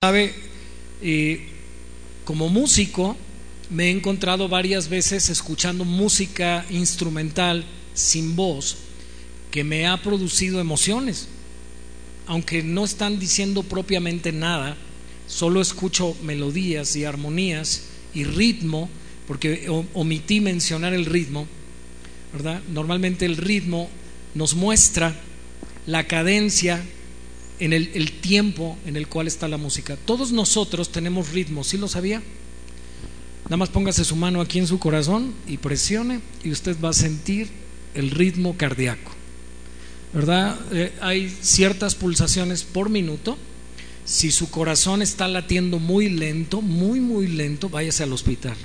Sabe, 0.00 0.32
eh, 1.02 1.40
como 2.24 2.48
músico 2.48 3.16
me 3.68 3.86
he 3.86 3.90
encontrado 3.90 4.48
varias 4.48 4.88
veces 4.88 5.28
escuchando 5.28 5.84
música 5.84 6.64
instrumental 6.70 7.64
sin 7.94 8.36
voz 8.36 8.76
que 9.50 9.64
me 9.64 9.88
ha 9.88 10.00
producido 10.00 10.60
emociones. 10.60 11.26
Aunque 12.28 12.62
no 12.62 12.84
están 12.84 13.18
diciendo 13.18 13.64
propiamente 13.64 14.30
nada, 14.30 14.76
solo 15.26 15.60
escucho 15.60 16.16
melodías 16.22 16.94
y 16.94 17.04
armonías 17.04 17.82
y 18.14 18.22
ritmo, 18.22 18.88
porque 19.26 19.68
omití 19.94 20.40
mencionar 20.40 20.94
el 20.94 21.06
ritmo, 21.06 21.48
¿verdad? 22.32 22.62
Normalmente 22.68 23.26
el 23.26 23.36
ritmo 23.36 23.90
nos 24.36 24.54
muestra 24.54 25.20
la 25.86 26.06
cadencia 26.06 26.84
en 27.60 27.72
el, 27.72 28.12
tiempo 28.20 28.76
en 28.86 28.96
el 28.96 29.08
cual 29.08 29.26
está 29.26 29.48
la 29.48 29.56
música. 29.56 29.96
Todos 29.96 30.32
nosotros 30.32 30.90
tenemos 30.90 31.32
ritmo, 31.32 31.64
¿sí 31.64 31.76
lo 31.76 31.88
sabía? 31.88 32.22
Nada 33.44 33.56
más 33.56 33.68
póngase 33.68 34.04
su 34.04 34.16
mano 34.16 34.40
aquí 34.40 34.58
en 34.58 34.66
su 34.66 34.78
corazón 34.78 35.34
y 35.46 35.56
presione 35.56 36.20
y 36.44 36.50
usted 36.50 36.76
va 36.82 36.90
a 36.90 36.94
sentir 36.94 37.48
el 37.94 38.10
ritmo 38.10 38.56
cardíaco. 38.56 39.12
¿Verdad? 40.12 40.58
Eh, 40.72 40.92
hay 41.00 41.28
ciertas 41.40 41.94
pulsaciones 41.94 42.62
por 42.62 42.88
minuto. 42.88 43.36
Si 44.04 44.30
su 44.30 44.50
corazón 44.50 45.02
está 45.02 45.28
latiendo 45.28 45.78
muy 45.78 46.08
lento, 46.08 46.62
muy, 46.62 47.00
muy 47.00 47.26
lento, 47.26 47.68
váyase 47.68 48.04
al 48.04 48.12
hospital. 48.12 48.56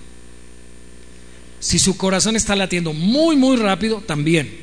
Si 1.59 1.79
su 1.79 1.97
corazón 1.97 2.35
está 2.35 2.55
latiendo 2.55 2.93
muy, 2.93 3.35
muy 3.35 3.57
rápido, 3.57 4.01
también. 4.05 4.62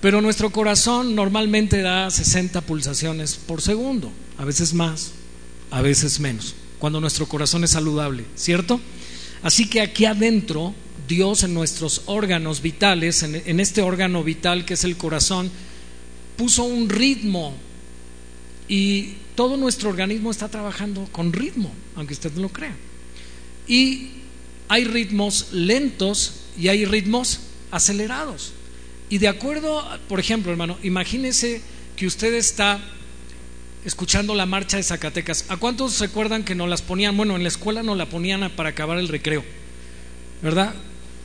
Pero 0.00 0.22
nuestro 0.22 0.50
corazón 0.50 1.14
normalmente 1.14 1.82
da 1.82 2.10
60 2.10 2.62
pulsaciones 2.62 3.36
por 3.36 3.60
segundo, 3.60 4.10
a 4.38 4.44
veces 4.44 4.72
más, 4.72 5.12
a 5.70 5.82
veces 5.82 6.20
menos, 6.20 6.54
cuando 6.78 7.00
nuestro 7.00 7.26
corazón 7.26 7.64
es 7.64 7.70
saludable, 7.70 8.24
¿cierto? 8.34 8.80
Así 9.42 9.68
que 9.68 9.82
aquí 9.82 10.06
adentro, 10.06 10.74
Dios 11.06 11.44
en 11.44 11.52
nuestros 11.52 12.02
órganos 12.06 12.62
vitales, 12.62 13.22
en, 13.22 13.60
este 13.60 13.82
órgano 13.82 14.24
vital 14.24 14.64
que 14.64 14.74
es 14.74 14.84
el 14.84 14.96
corazón, 14.96 15.50
puso 16.36 16.64
un 16.64 16.88
ritmo 16.88 17.54
y 18.68 19.14
todo 19.34 19.58
nuestro 19.58 19.90
organismo 19.90 20.30
está 20.30 20.48
trabajando 20.48 21.06
con 21.12 21.32
ritmo, 21.32 21.70
aunque 21.96 22.14
usted 22.14 22.32
no 22.32 22.42
lo 22.42 22.48
crea. 22.48 22.74
Y 23.68 24.08
hay 24.68 24.84
ritmos 24.84 25.48
lentos 25.52 26.34
y 26.58 26.68
hay 26.68 26.86
ritmos 26.86 27.40
acelerados. 27.70 28.52
Y 29.10 29.18
de 29.18 29.28
acuerdo, 29.28 29.84
por 30.08 30.20
ejemplo, 30.20 30.52
hermano, 30.52 30.78
imagínese 30.84 31.60
que 31.96 32.06
usted 32.06 32.32
está 32.32 32.80
escuchando 33.84 34.34
la 34.36 34.46
marcha 34.46 34.76
de 34.76 34.84
Zacatecas. 34.84 35.46
¿A 35.48 35.56
cuántos 35.56 35.98
recuerdan 35.98 36.44
que 36.44 36.54
nos 36.54 36.68
las 36.68 36.80
ponían? 36.80 37.16
Bueno, 37.16 37.34
en 37.34 37.42
la 37.42 37.48
escuela 37.48 37.82
nos 37.82 37.96
la 37.96 38.06
ponían 38.06 38.48
para 38.52 38.68
acabar 38.68 38.98
el 38.98 39.08
recreo, 39.08 39.44
¿verdad? 40.42 40.74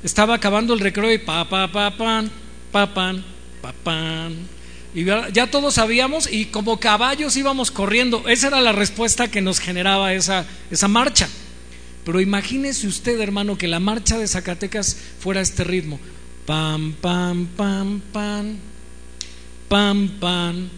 Estaba 0.03 0.33
acabando 0.33 0.73
el 0.73 0.80
recreo 0.80 1.14
y 1.14 1.19
pa, 1.19 1.47
pa, 1.47 1.72
pa, 1.72 1.95
pan, 1.95 2.31
pa, 2.72 2.92
pan, 2.92 3.23
pa, 3.61 3.72
pan. 3.72 4.36
Y 4.95 5.05
ya 5.05 5.52
todos 5.52 5.75
sabíamos 5.75 6.31
y 6.31 6.45
como 6.45 6.80
caballos 6.80 7.38
íbamos 7.38 7.70
corriendo. 7.70 8.27
Esa 8.27 8.47
era 8.47 8.61
la 8.61 8.72
respuesta 8.72 9.30
que 9.30 9.42
nos 9.42 9.59
generaba 9.59 10.14
esa, 10.14 10.45
esa 10.72 10.88
marcha. 10.88 11.30
Pero 12.03 12.20
imagínese 12.20 12.88
usted, 12.88 13.20
hermano, 13.20 13.58
que 13.58 13.67
la 13.67 13.80
marcha 13.80 14.17
de 14.17 14.27
Zacatecas 14.27 14.97
fuera 15.20 15.42
este 15.42 15.64
ritmo. 15.64 15.99
Pam, 16.46 16.94
pam, 17.02 17.48
pam, 17.58 18.02
pam. 18.14 18.60
Pam, 19.68 20.10
pam. 20.20 20.70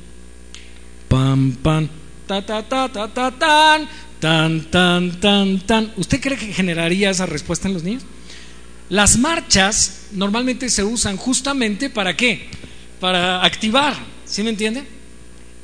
Pam, 1.10 1.58
pam. 1.62 1.90
Ta, 2.26 2.42
ta, 2.42 2.64
ta, 2.64 2.88
ta, 2.88 3.08
ta, 3.08 3.32
tan. 3.32 3.88
Tan, 4.20 4.72
tan, 4.72 5.20
tan, 5.20 5.60
tan. 5.60 5.94
¿Usted 5.98 6.22
cree 6.22 6.38
que 6.38 6.54
generaría 6.54 7.10
esa 7.10 7.26
respuesta 7.26 7.68
en 7.68 7.74
los 7.74 7.84
niños? 7.84 8.04
Las 8.90 9.18
marchas 9.18 10.08
normalmente 10.14 10.70
se 10.70 10.84
usan 10.86 11.18
justamente 11.18 11.90
para 11.90 12.16
qué? 12.16 12.48
Para 13.02 13.44
activar, 13.44 13.94
¿sí 14.26 14.44
me 14.44 14.50
entiende? 14.50 14.86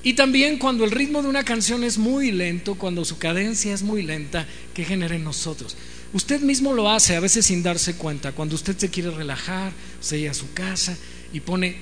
Y 0.04 0.14
también 0.14 0.58
cuando 0.58 0.84
el 0.84 0.92
ritmo 0.92 1.22
de 1.22 1.30
una 1.30 1.46
canción 1.46 1.86
es 1.86 1.98
muy 1.98 2.32
lento, 2.32 2.76
cuando 2.76 3.06
su 3.06 3.18
cadencia 3.18 3.74
es 3.74 3.82
muy 3.82 4.04
lenta, 4.04 4.46
¿qué 4.74 4.84
genera 4.84 5.16
en 5.16 5.24
nosotros? 5.24 5.78
Usted 6.14 6.42
mismo 6.42 6.74
lo 6.74 6.92
hace 6.92 7.16
a 7.16 7.20
veces 7.20 7.48
sin 7.48 7.64
darse 7.64 7.96
cuenta. 7.96 8.34
Cuando 8.34 8.56
usted 8.56 8.78
se 8.78 8.90
quiere 8.90 9.10
relajar, 9.10 9.74
se 10.00 10.20
llega 10.20 10.32
a 10.32 10.36
su 10.36 10.54
casa 10.54 10.96
y 11.34 11.40
pone 11.40 11.78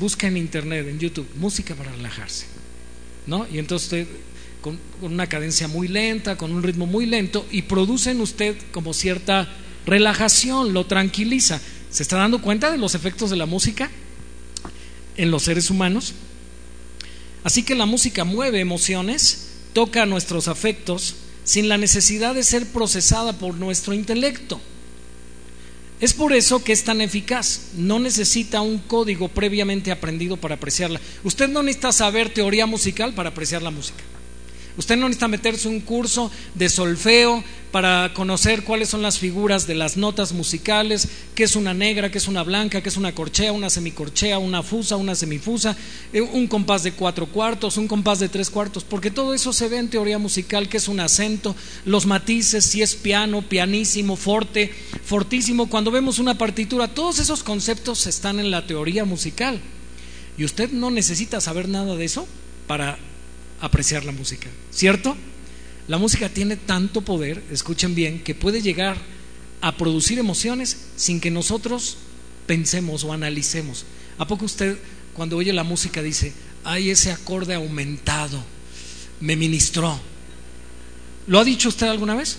busca 0.00 0.26
en 0.26 0.38
internet, 0.38 0.88
en 0.88 0.98
YouTube, 0.98 1.28
música 1.36 1.74
para 1.74 1.92
relajarse. 1.92 2.46
¿No? 3.26 3.46
Y 3.52 3.58
entonces 3.58 3.86
usted 3.86 4.06
con, 4.62 4.78
una 5.02 5.26
cadencia 5.26 5.68
muy 5.68 5.88
lenta, 5.88 6.38
con 6.38 6.50
un 6.50 6.62
ritmo 6.62 6.86
muy 6.86 7.04
lento, 7.04 7.46
y 7.50 7.62
produce 7.62 8.10
en 8.10 8.22
usted 8.22 8.56
como 8.72 8.94
cierta 8.94 9.46
relajación, 9.84 10.72
lo 10.72 10.86
tranquiliza. 10.86 11.60
¿Se 11.90 12.02
está 12.02 12.16
dando 12.16 12.40
cuenta 12.40 12.70
de 12.70 12.78
los 12.78 12.94
efectos 12.94 13.28
de 13.28 13.36
la 13.36 13.46
música 13.46 13.90
en 15.18 15.30
los 15.30 15.42
seres 15.42 15.68
humanos? 15.68 16.14
Así 17.44 17.62
que 17.62 17.74
la 17.74 17.84
música 17.84 18.24
mueve 18.24 18.60
emociones, 18.60 19.50
toca 19.74 20.06
nuestros 20.06 20.48
afectos, 20.48 21.16
sin 21.44 21.68
la 21.68 21.78
necesidad 21.78 22.34
de 22.34 22.42
ser 22.42 22.66
procesada 22.66 23.34
por 23.34 23.54
nuestro 23.54 23.94
intelecto. 23.94 24.60
Es 26.00 26.12
por 26.12 26.32
eso 26.32 26.64
que 26.64 26.72
es 26.72 26.84
tan 26.84 27.00
eficaz. 27.00 27.68
No 27.76 27.98
necesita 27.98 28.60
un 28.60 28.78
código 28.78 29.28
previamente 29.28 29.92
aprendido 29.92 30.36
para 30.36 30.56
apreciarla. 30.56 31.00
Usted 31.22 31.48
no 31.48 31.62
necesita 31.62 31.92
saber 31.92 32.34
teoría 32.34 32.66
musical 32.66 33.14
para 33.14 33.30
apreciar 33.30 33.62
la 33.62 33.70
música. 33.70 34.02
Usted 34.76 34.96
no 34.96 35.06
necesita 35.06 35.28
meterse 35.28 35.68
un 35.68 35.80
curso 35.80 36.32
de 36.54 36.68
solfeo 36.68 37.44
para 37.70 38.12
conocer 38.14 38.64
cuáles 38.64 38.88
son 38.88 39.02
las 39.02 39.18
figuras 39.18 39.66
de 39.66 39.74
las 39.74 39.96
notas 39.96 40.32
musicales, 40.32 41.08
qué 41.34 41.44
es 41.44 41.54
una 41.54 41.74
negra, 41.74 42.10
qué 42.10 42.18
es 42.18 42.26
una 42.26 42.42
blanca, 42.42 42.80
qué 42.80 42.88
es 42.88 42.96
una 42.96 43.14
corchea, 43.14 43.52
una 43.52 43.70
semicorchea, 43.70 44.38
una 44.38 44.62
fusa, 44.64 44.96
una 44.96 45.14
semifusa, 45.14 45.76
eh, 46.12 46.20
un 46.20 46.48
compás 46.48 46.82
de 46.82 46.92
cuatro 46.92 47.26
cuartos, 47.26 47.76
un 47.76 47.86
compás 47.86 48.18
de 48.18 48.28
tres 48.28 48.50
cuartos, 48.50 48.82
porque 48.82 49.12
todo 49.12 49.32
eso 49.32 49.52
se 49.52 49.68
ve 49.68 49.78
en 49.78 49.90
teoría 49.90 50.18
musical, 50.18 50.68
qué 50.68 50.76
es 50.76 50.88
un 50.88 50.98
acento, 50.98 51.54
los 51.84 52.06
matices, 52.06 52.64
si 52.64 52.82
es 52.82 52.96
piano, 52.96 53.42
pianísimo, 53.42 54.16
forte, 54.16 54.72
fortísimo. 55.04 55.68
Cuando 55.68 55.92
vemos 55.92 56.18
una 56.18 56.36
partitura, 56.36 56.88
todos 56.88 57.20
esos 57.20 57.44
conceptos 57.44 58.06
están 58.08 58.40
en 58.40 58.50
la 58.50 58.66
teoría 58.66 59.04
musical. 59.04 59.60
Y 60.36 60.44
usted 60.44 60.70
no 60.70 60.90
necesita 60.90 61.40
saber 61.40 61.68
nada 61.68 61.94
de 61.94 62.04
eso 62.04 62.26
para 62.66 62.98
apreciar 63.64 64.04
la 64.04 64.12
música, 64.12 64.48
¿cierto? 64.70 65.16
La 65.88 65.98
música 65.98 66.28
tiene 66.28 66.56
tanto 66.56 67.02
poder, 67.02 67.42
escuchen 67.50 67.94
bien, 67.94 68.22
que 68.22 68.34
puede 68.34 68.60
llegar 68.62 68.96
a 69.60 69.76
producir 69.76 70.18
emociones 70.18 70.76
sin 70.96 71.20
que 71.20 71.30
nosotros 71.30 71.96
pensemos 72.46 73.04
o 73.04 73.12
analicemos. 73.12 73.86
¿A 74.18 74.26
poco 74.26 74.44
usted 74.44 74.76
cuando 75.14 75.38
oye 75.38 75.52
la 75.52 75.64
música 75.64 76.02
dice, 76.02 76.32
ay, 76.62 76.90
ese 76.90 77.10
acorde 77.10 77.54
aumentado, 77.54 78.42
me 79.20 79.36
ministró? 79.36 79.98
¿Lo 81.26 81.40
ha 81.40 81.44
dicho 81.44 81.70
usted 81.70 81.86
alguna 81.86 82.14
vez? 82.14 82.36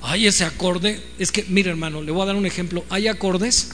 Ay, 0.00 0.26
ese 0.26 0.44
acorde, 0.44 1.02
es 1.18 1.30
que, 1.30 1.44
mire 1.48 1.70
hermano, 1.70 2.00
le 2.00 2.12
voy 2.12 2.22
a 2.22 2.26
dar 2.26 2.36
un 2.36 2.46
ejemplo. 2.46 2.84
Hay 2.88 3.08
acordes 3.08 3.70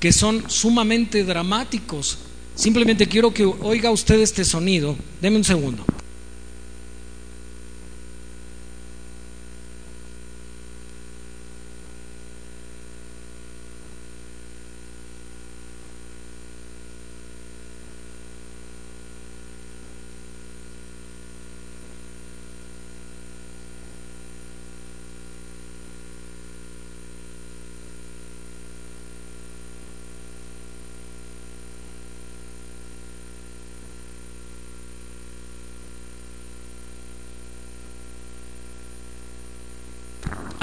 que 0.00 0.12
son 0.12 0.50
sumamente 0.50 1.24
dramáticos. 1.24 2.18
Simplemente 2.54 3.06
quiero 3.06 3.34
que 3.34 3.44
oiga 3.44 3.90
usted 3.90 4.20
este 4.20 4.46
sonido. 4.46 4.96
Deme 5.20 5.36
un 5.36 5.44
segundo. 5.44 5.84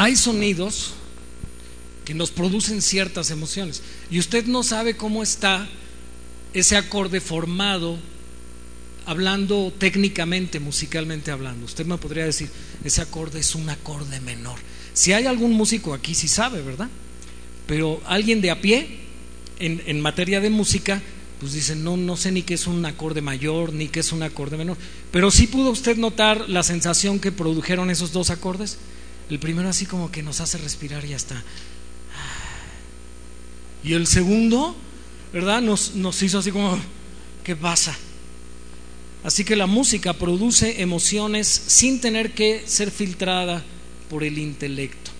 Hay 0.06 0.16
sonidos 0.16 0.92
que 2.06 2.14
nos 2.14 2.30
producen 2.30 2.84
ciertas 2.84 3.32
emociones 3.32 3.82
y 4.12 4.20
usted 4.20 4.46
no 4.46 4.62
sabe 4.62 4.96
cómo 4.96 5.24
está 5.24 5.68
ese 6.54 6.78
acorde 6.78 7.20
formado 7.20 7.98
hablando 9.08 9.74
técnicamente, 9.76 10.60
musicalmente 10.60 11.32
hablando. 11.32 11.66
Usted 11.66 11.88
me 11.88 11.98
podría 11.98 12.26
decir, 12.26 12.50
ese 12.84 13.02
acorde 13.02 13.40
es 13.40 13.56
un 13.56 13.68
acorde 13.68 14.22
menor. 14.22 14.60
Si 14.94 15.12
hay 15.12 15.26
algún 15.26 15.54
músico 15.54 15.96
aquí, 15.96 16.14
sí 16.14 16.28
sabe, 16.28 16.62
¿verdad? 16.62 16.90
Pero 17.66 18.00
alguien 18.06 18.42
de 18.42 18.52
a 18.52 18.62
pie, 18.62 19.00
en, 19.58 19.82
en 19.88 20.02
materia 20.02 20.40
de 20.40 20.52
música, 20.52 21.02
pues 21.40 21.54
dicen, 21.54 21.84
no, 21.84 21.98
no 21.98 22.16
sé 22.16 22.32
ni 22.32 22.44
qué 22.44 22.54
es 22.54 22.68
un 22.68 22.86
acorde 22.86 23.22
mayor, 23.22 23.74
ni 23.74 23.88
qué 23.88 24.02
es 24.02 24.12
un 24.12 24.22
acorde 24.22 24.56
menor. 24.56 24.78
Pero 25.12 25.32
sí 25.32 25.48
pudo 25.48 25.72
usted 25.72 25.98
notar 25.98 26.48
la 26.48 26.62
sensación 26.62 27.20
que 27.20 27.32
produjeron 27.32 27.90
esos 27.90 28.12
dos 28.12 28.30
acordes. 28.30 28.78
El 29.30 29.40
primero 29.40 29.70
así 29.70 29.86
como 29.86 30.12
que 30.12 30.22
nos 30.22 30.42
hace 30.42 30.58
respirar 30.58 31.04
y 31.06 31.10
ya 31.10 31.16
está. 31.16 31.44
Y 33.84 33.94
el 33.94 34.08
segundo, 34.08 34.76
¿verdad? 35.34 35.62
Nos, 35.62 35.96
nos 35.96 36.22
hizo 36.22 36.40
así 36.40 36.52
como, 36.52 36.78
¿qué 37.44 37.56
pasa? 37.56 37.96
Así 39.24 39.44
que 39.44 39.56
la 39.56 39.66
música 39.66 40.14
produce 40.14 40.82
emociones 40.82 41.48
sin 41.48 42.00
tener 42.00 42.34
que 42.34 42.64
ser 42.68 42.92
filtrada 42.92 43.64
por 44.10 44.24
el 44.24 44.38
intelecto. 44.38 45.12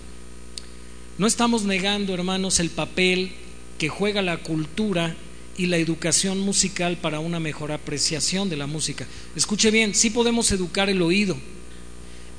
No 1.18 1.26
estamos 1.26 1.64
negando, 1.64 2.14
hermanos, 2.14 2.60
el 2.60 2.70
papel 2.70 3.32
que 3.78 3.88
juega 3.88 4.22
la 4.22 4.38
cultura 4.38 5.16
y 5.56 5.66
la 5.66 5.78
educación 5.78 6.40
musical 6.40 6.98
para 6.98 7.20
una 7.20 7.40
mejor 7.40 7.72
apreciación 7.72 8.48
de 8.48 8.56
la 8.56 8.66
música. 8.66 9.06
Escuche 9.34 9.70
bien, 9.70 9.94
sí 9.94 10.10
podemos 10.10 10.52
educar 10.52 10.90
el 10.90 11.02
oído 11.02 11.36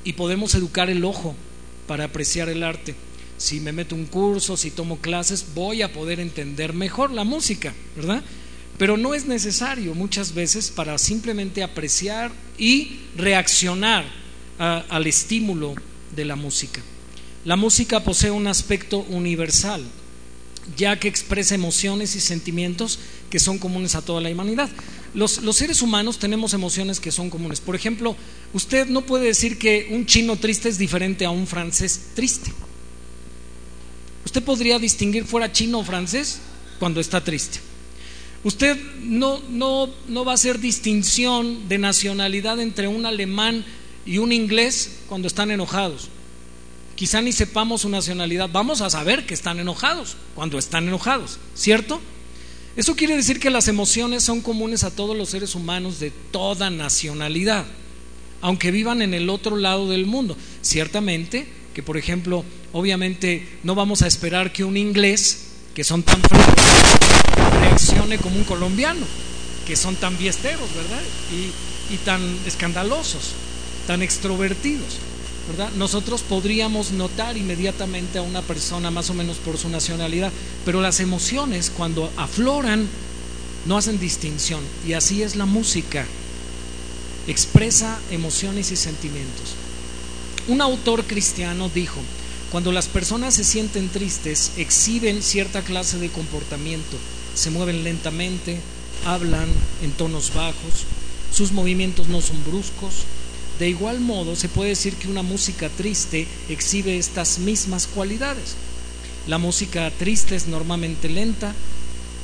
y 0.04 0.12
podemos 0.14 0.54
educar 0.54 0.88
el 0.88 1.04
ojo 1.04 1.34
para 1.88 2.04
apreciar 2.04 2.48
el 2.48 2.62
arte. 2.62 2.94
Si 3.36 3.58
me 3.58 3.72
meto 3.72 3.96
un 3.96 4.04
curso, 4.04 4.56
si 4.56 4.70
tomo 4.70 4.98
clases, 4.98 5.46
voy 5.54 5.82
a 5.82 5.92
poder 5.92 6.20
entender 6.20 6.72
mejor 6.72 7.10
la 7.10 7.24
música, 7.24 7.74
¿verdad? 7.96 8.22
Pero 8.78 8.96
no 8.96 9.14
es 9.14 9.26
necesario 9.26 9.94
muchas 9.94 10.34
veces 10.34 10.70
para 10.70 10.98
simplemente 10.98 11.64
apreciar 11.64 12.30
y 12.56 13.00
reaccionar 13.16 14.04
al 14.58 15.06
estímulo 15.06 15.74
de 16.14 16.24
la 16.24 16.36
música. 16.36 16.80
La 17.44 17.56
música 17.56 18.04
posee 18.04 18.30
un 18.30 18.46
aspecto 18.46 18.98
universal, 19.08 19.82
ya 20.76 20.98
que 20.98 21.08
expresa 21.08 21.54
emociones 21.54 22.14
y 22.16 22.20
sentimientos 22.20 22.98
que 23.30 23.38
son 23.38 23.58
comunes 23.58 23.94
a 23.94 24.02
toda 24.02 24.20
la 24.20 24.30
humanidad. 24.30 24.68
Los, 25.18 25.40
seres 25.56 25.82
humanos 25.82 26.20
tenemos 26.20 26.54
emociones 26.54 27.00
que 27.00 27.10
son 27.10 27.28
comunes. 27.28 27.58
Por 27.58 27.74
ejemplo, 27.74 28.14
usted 28.52 28.86
no 28.86 29.02
puede 29.02 29.26
decir 29.26 29.58
que 29.58 29.88
un 29.90 30.06
chino 30.06 30.36
triste 30.36 30.68
es 30.68 30.78
diferente 30.78 31.24
a 31.24 31.30
un 31.30 31.48
francés 31.48 32.10
triste. 32.14 32.52
Usted 34.24 34.44
podría 34.44 34.78
distinguir 34.78 35.24
fuera 35.24 35.50
chino 35.50 35.80
o 35.80 35.84
francés 35.84 36.38
cuando 36.78 37.00
está 37.00 37.24
triste. 37.24 37.58
Usted 38.44 38.78
no, 39.02 39.40
no, 39.50 39.90
no 40.06 40.24
va 40.24 40.30
a 40.30 40.34
hacer 40.36 40.60
distinción 40.60 41.68
de 41.68 41.78
nacionalidad 41.78 42.60
entre 42.60 42.86
un 42.86 43.04
alemán 43.04 43.64
y 44.06 44.18
un 44.18 44.30
inglés 44.30 45.00
cuando 45.08 45.26
están 45.26 45.50
enojados. 45.50 46.10
Quizá 46.94 47.20
ni 47.22 47.32
sepamos 47.32 47.80
su 47.80 47.88
nacionalidad. 47.88 48.50
Vamos 48.52 48.82
a 48.82 48.90
saber 48.90 49.26
que 49.26 49.34
están 49.34 49.58
enojados 49.58 50.14
cuando 50.36 50.58
están 50.58 50.86
enojados, 50.86 51.40
¿cierto? 51.56 52.00
Eso 52.78 52.94
quiere 52.94 53.16
decir 53.16 53.40
que 53.40 53.50
las 53.50 53.66
emociones 53.66 54.22
son 54.22 54.40
comunes 54.40 54.84
a 54.84 54.92
todos 54.92 55.16
los 55.16 55.30
seres 55.30 55.56
humanos 55.56 55.98
de 55.98 56.12
toda 56.12 56.70
nacionalidad, 56.70 57.66
aunque 58.40 58.70
vivan 58.70 59.02
en 59.02 59.14
el 59.14 59.30
otro 59.30 59.56
lado 59.56 59.88
del 59.88 60.06
mundo. 60.06 60.36
Ciertamente 60.62 61.44
que, 61.74 61.82
por 61.82 61.96
ejemplo, 61.96 62.44
obviamente 62.72 63.48
no 63.64 63.74
vamos 63.74 64.02
a 64.02 64.06
esperar 64.06 64.52
que 64.52 64.62
un 64.62 64.76
inglés, 64.76 65.46
que 65.74 65.82
son 65.82 66.04
tan 66.04 66.22
fríos, 66.22 66.46
reaccione 67.62 68.16
como 68.18 68.36
un 68.36 68.44
colombiano, 68.44 69.04
que 69.66 69.74
son 69.74 69.96
tan 69.96 70.16
biesteros, 70.16 70.72
¿verdad? 70.76 71.02
Y, 71.32 71.94
y 71.94 71.96
tan 72.04 72.22
escandalosos, 72.46 73.32
tan 73.88 74.02
extrovertidos. 74.02 74.98
Nosotros 75.76 76.22
podríamos 76.22 76.90
notar 76.92 77.36
inmediatamente 77.36 78.18
a 78.18 78.22
una 78.22 78.42
persona 78.42 78.90
más 78.90 79.10
o 79.10 79.14
menos 79.14 79.38
por 79.38 79.56
su 79.56 79.68
nacionalidad, 79.68 80.32
pero 80.64 80.80
las 80.80 81.00
emociones 81.00 81.72
cuando 81.74 82.10
afloran 82.16 82.86
no 83.66 83.76
hacen 83.76 83.98
distinción 83.98 84.60
y 84.86 84.92
así 84.92 85.22
es 85.22 85.36
la 85.36 85.46
música. 85.46 86.06
Expresa 87.26 87.98
emociones 88.10 88.70
y 88.72 88.76
sentimientos. 88.76 89.54
Un 90.48 90.60
autor 90.60 91.04
cristiano 91.04 91.70
dijo, 91.74 92.00
cuando 92.50 92.72
las 92.72 92.86
personas 92.86 93.34
se 93.34 93.44
sienten 93.44 93.88
tristes, 93.90 94.52
exhiben 94.56 95.22
cierta 95.22 95.62
clase 95.62 95.98
de 95.98 96.08
comportamiento, 96.08 96.96
se 97.34 97.50
mueven 97.50 97.84
lentamente, 97.84 98.58
hablan 99.04 99.48
en 99.82 99.92
tonos 99.92 100.32
bajos, 100.32 100.86
sus 101.32 101.52
movimientos 101.52 102.08
no 102.08 102.22
son 102.22 102.42
bruscos, 102.44 103.04
de 103.58 103.68
igual 103.68 104.00
modo, 104.00 104.36
se 104.36 104.48
puede 104.48 104.70
decir 104.70 104.94
que 104.94 105.08
una 105.08 105.22
música 105.22 105.68
triste 105.68 106.26
exhibe 106.48 106.96
estas 106.96 107.38
mismas 107.38 107.86
cualidades. 107.86 108.54
La 109.26 109.38
música 109.38 109.90
triste 109.90 110.36
es 110.36 110.46
normalmente 110.46 111.08
lenta, 111.08 111.54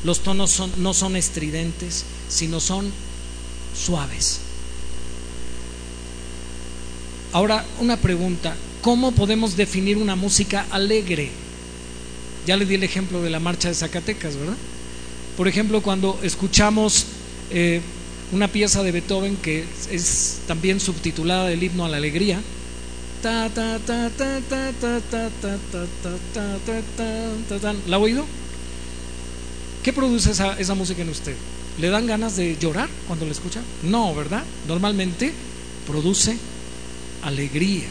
los 0.05 0.21
tonos 0.21 0.63
no 0.79 0.95
son 0.95 1.17
estridentes, 1.17 2.05
sino 2.29 2.61
son 2.61 2.91
suaves. 3.77 4.41
Ahora, 7.33 7.67
una 7.81 7.97
pregunta, 7.97 8.55
¿cómo 8.81 9.11
podemos 9.13 9.57
definir 9.57 9.97
una 9.97 10.15
música 10.15 10.67
alegre? 10.71 11.31
Ya 12.47 12.57
le 12.57 12.65
di 12.65 12.77
el 12.77 12.85
ejemplo 12.85 13.23
de 13.23 13.31
la 13.31 13.41
marcha 13.41 13.69
de 13.69 13.75
Zacatecas, 13.75 14.37
¿verdad? 14.37 14.57
Por 15.37 15.49
ejemplo, 15.49 15.83
cuando 15.83 16.21
escuchamos 16.23 17.07
eh, 17.51 17.81
una 18.35 18.49
pieza 18.49 18.83
de 18.83 18.91
Beethoven 18.91 19.37
que 19.37 19.65
es 19.91 20.41
también 20.49 20.81
subtitulada 20.81 21.47
del 21.47 21.63
himno 21.63 21.85
a 21.85 21.89
la 21.89 21.99
alegría. 21.99 22.41
¿La 27.87 27.97
ha 27.97 27.99
oído? 27.99 28.27
¿Qué 29.85 29.93
produce 29.93 30.33
esa, 30.33 30.59
esa 30.59 30.75
música 30.75 31.03
en 31.03 31.11
usted? 31.11 31.37
¿Le 31.81 31.89
dan 31.91 32.07
ganas 32.07 32.37
de 32.37 32.57
llorar 32.59 32.89
cuando 33.07 33.25
la 33.25 33.33
escucha? 33.33 33.61
No, 33.85 34.15
¿verdad? 34.15 34.43
Normalmente 34.67 35.33
produce 35.87 36.37
alegría. 37.23 37.87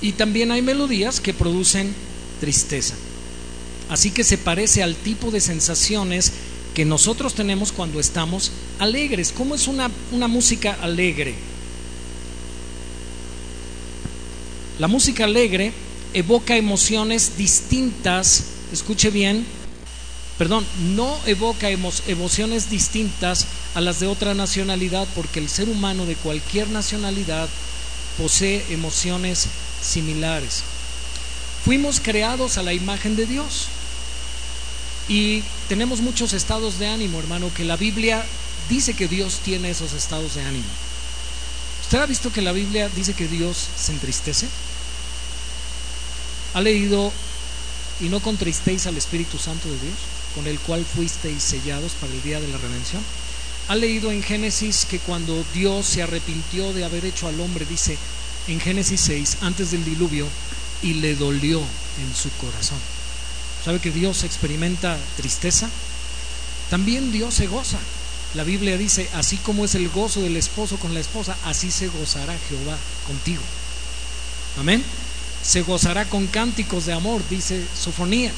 Y 0.00 0.12
también 0.12 0.52
hay 0.52 0.62
melodías 0.62 1.20
que 1.20 1.34
producen 1.34 1.94
tristeza. 2.40 2.94
Así 3.90 4.10
que 4.10 4.24
se 4.24 4.38
parece 4.38 4.82
al 4.82 4.96
tipo 4.96 5.30
de 5.30 5.40
sensaciones 5.40 6.32
que 6.74 6.84
nosotros 6.84 7.34
tenemos 7.34 7.72
cuando 7.72 8.00
estamos 8.00 8.52
alegres. 8.78 9.32
¿Cómo 9.32 9.54
es 9.54 9.68
una, 9.68 9.90
una 10.12 10.28
música 10.28 10.78
alegre? 10.80 11.34
La 14.78 14.86
música 14.86 15.24
alegre 15.24 15.72
evoca 16.14 16.56
emociones 16.56 17.36
distintas, 17.36 18.44
escuche 18.72 19.10
bien, 19.10 19.44
perdón, 20.38 20.64
no 20.94 21.18
evoca 21.26 21.68
emociones 21.70 22.70
distintas 22.70 23.46
a 23.74 23.80
las 23.80 23.98
de 23.98 24.06
otra 24.06 24.34
nacionalidad 24.34 25.06
porque 25.16 25.40
el 25.40 25.48
ser 25.48 25.68
humano 25.68 26.06
de 26.06 26.14
cualquier 26.14 26.68
nacionalidad 26.68 27.48
posee 28.18 28.64
emociones 28.70 29.48
similares. 29.82 30.62
Fuimos 31.64 32.00
creados 32.00 32.56
a 32.56 32.62
la 32.62 32.72
imagen 32.72 33.16
de 33.16 33.26
Dios. 33.26 33.66
Y 35.08 35.42
tenemos 35.68 36.00
muchos 36.00 36.34
estados 36.34 36.78
de 36.78 36.86
ánimo, 36.86 37.18
hermano, 37.18 37.50
que 37.54 37.64
la 37.64 37.76
Biblia 37.76 38.24
dice 38.68 38.94
que 38.94 39.08
Dios 39.08 39.40
tiene 39.42 39.70
esos 39.70 39.94
estados 39.94 40.34
de 40.34 40.42
ánimo. 40.42 40.66
¿Usted 41.82 41.98
ha 41.98 42.06
visto 42.06 42.30
que 42.30 42.42
la 42.42 42.52
Biblia 42.52 42.90
dice 42.90 43.14
que 43.14 43.26
Dios 43.26 43.56
se 43.76 43.92
entristece? 43.92 44.46
¿Ha 46.52 46.60
leído 46.60 47.10
y 48.00 48.10
no 48.10 48.20
contristéis 48.20 48.86
al 48.86 48.98
Espíritu 48.98 49.38
Santo 49.38 49.68
de 49.68 49.78
Dios, 49.78 49.96
con 50.34 50.46
el 50.46 50.58
cual 50.58 50.84
fuisteis 50.84 51.42
sellados 51.42 51.92
para 51.92 52.12
el 52.12 52.22
día 52.22 52.40
de 52.40 52.48
la 52.48 52.58
redención? 52.58 53.02
¿Ha 53.68 53.74
leído 53.74 54.12
en 54.12 54.22
Génesis 54.22 54.84
que 54.84 54.98
cuando 54.98 55.42
Dios 55.54 55.86
se 55.86 56.02
arrepintió 56.02 56.74
de 56.74 56.84
haber 56.84 57.06
hecho 57.06 57.28
al 57.28 57.40
hombre, 57.40 57.64
dice 57.64 57.96
en 58.46 58.60
Génesis 58.60 59.00
6, 59.02 59.38
antes 59.40 59.70
del 59.70 59.84
diluvio, 59.84 60.26
y 60.82 60.94
le 60.94 61.16
dolió 61.16 61.60
en 61.60 62.14
su 62.14 62.30
corazón? 62.32 62.97
¿Sabe 63.64 63.80
que 63.80 63.90
Dios 63.90 64.24
experimenta 64.24 64.96
tristeza? 65.16 65.68
También 66.70 67.12
Dios 67.12 67.34
se 67.34 67.46
goza. 67.46 67.78
La 68.34 68.44
Biblia 68.44 68.76
dice, 68.76 69.08
así 69.14 69.36
como 69.38 69.64
es 69.64 69.74
el 69.74 69.88
gozo 69.88 70.20
del 70.20 70.36
esposo 70.36 70.76
con 70.76 70.92
la 70.94 71.00
esposa, 71.00 71.36
así 71.44 71.70
se 71.70 71.88
gozará 71.88 72.36
Jehová 72.48 72.76
contigo. 73.06 73.42
Amén. 74.58 74.84
Se 75.42 75.62
gozará 75.62 76.04
con 76.04 76.26
cánticos 76.26 76.86
de 76.86 76.92
amor, 76.92 77.22
dice 77.30 77.64
Sofonías. 77.74 78.34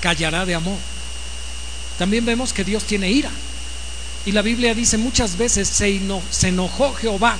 Callará 0.00 0.44
de 0.44 0.54
amor. 0.54 0.78
También 1.98 2.24
vemos 2.24 2.52
que 2.52 2.64
Dios 2.64 2.84
tiene 2.84 3.10
ira. 3.10 3.30
Y 4.26 4.32
la 4.32 4.42
Biblia 4.42 4.74
dice 4.74 4.98
muchas 4.98 5.36
veces, 5.36 5.68
se, 5.68 6.00
se 6.30 6.48
enojó 6.48 6.94
Jehová. 6.94 7.36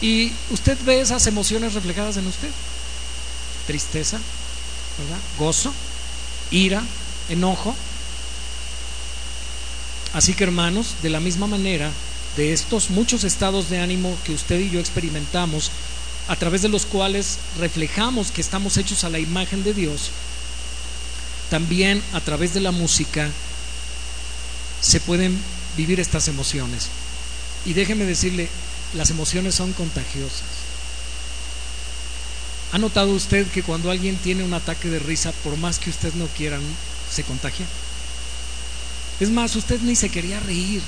Y 0.00 0.32
usted 0.50 0.76
ve 0.84 1.00
esas 1.00 1.26
emociones 1.26 1.74
reflejadas 1.74 2.16
en 2.16 2.26
usted. 2.26 2.50
Tristeza, 3.66 4.18
Gozo, 5.38 5.72
ira, 6.50 6.82
enojo. 7.28 7.74
Así 10.12 10.34
que 10.34 10.44
hermanos, 10.44 10.94
de 11.02 11.10
la 11.10 11.20
misma 11.20 11.46
manera, 11.46 11.90
de 12.36 12.52
estos 12.52 12.90
muchos 12.90 13.24
estados 13.24 13.68
de 13.68 13.78
ánimo 13.78 14.16
que 14.24 14.32
usted 14.32 14.60
y 14.60 14.70
yo 14.70 14.80
experimentamos, 14.80 15.70
a 16.28 16.36
través 16.36 16.62
de 16.62 16.68
los 16.68 16.84
cuales 16.84 17.38
reflejamos 17.58 18.30
que 18.30 18.40
estamos 18.40 18.76
hechos 18.76 19.04
a 19.04 19.10
la 19.10 19.18
imagen 19.18 19.64
de 19.64 19.74
Dios, 19.74 20.10
también 21.50 22.02
a 22.12 22.20
través 22.20 22.52
de 22.52 22.60
la 22.60 22.70
música 22.70 23.30
se 24.80 25.00
pueden 25.00 25.38
vivir 25.76 26.00
estas 26.00 26.28
emociones. 26.28 26.88
Y 27.64 27.72
déjeme 27.72 28.04
decirle, 28.04 28.48
las 28.94 29.10
emociones 29.10 29.54
son 29.54 29.72
contagiosas. 29.72 30.57
¿Ha 32.70 32.78
notado 32.78 33.12
usted 33.12 33.46
que 33.46 33.62
cuando 33.62 33.90
alguien 33.90 34.16
tiene 34.16 34.44
un 34.44 34.52
ataque 34.52 34.88
de 34.88 34.98
risa, 34.98 35.32
por 35.42 35.56
más 35.56 35.78
que 35.78 35.90
usted 35.90 36.12
no 36.14 36.26
quiera, 36.26 36.58
se 37.10 37.24
contagia? 37.24 37.66
Es 39.20 39.30
más, 39.30 39.56
usted 39.56 39.80
ni 39.80 39.96
se 39.96 40.10
quería 40.10 40.38
reír, 40.40 40.82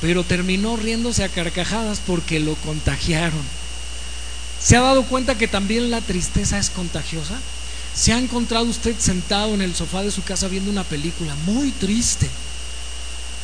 pero 0.00 0.24
terminó 0.24 0.76
riéndose 0.76 1.22
a 1.22 1.28
carcajadas 1.28 2.00
porque 2.06 2.40
lo 2.40 2.54
contagiaron. 2.56 3.42
¿Se 4.60 4.76
ha 4.76 4.80
dado 4.80 5.04
cuenta 5.04 5.36
que 5.36 5.48
también 5.48 5.90
la 5.90 6.00
tristeza 6.00 6.58
es 6.58 6.70
contagiosa? 6.70 7.38
¿Se 7.94 8.12
ha 8.12 8.18
encontrado 8.18 8.64
usted 8.64 8.96
sentado 8.98 9.52
en 9.54 9.60
el 9.60 9.74
sofá 9.74 10.02
de 10.02 10.10
su 10.10 10.22
casa 10.22 10.48
viendo 10.48 10.70
una 10.70 10.84
película 10.84 11.34
muy 11.44 11.72
triste? 11.72 12.28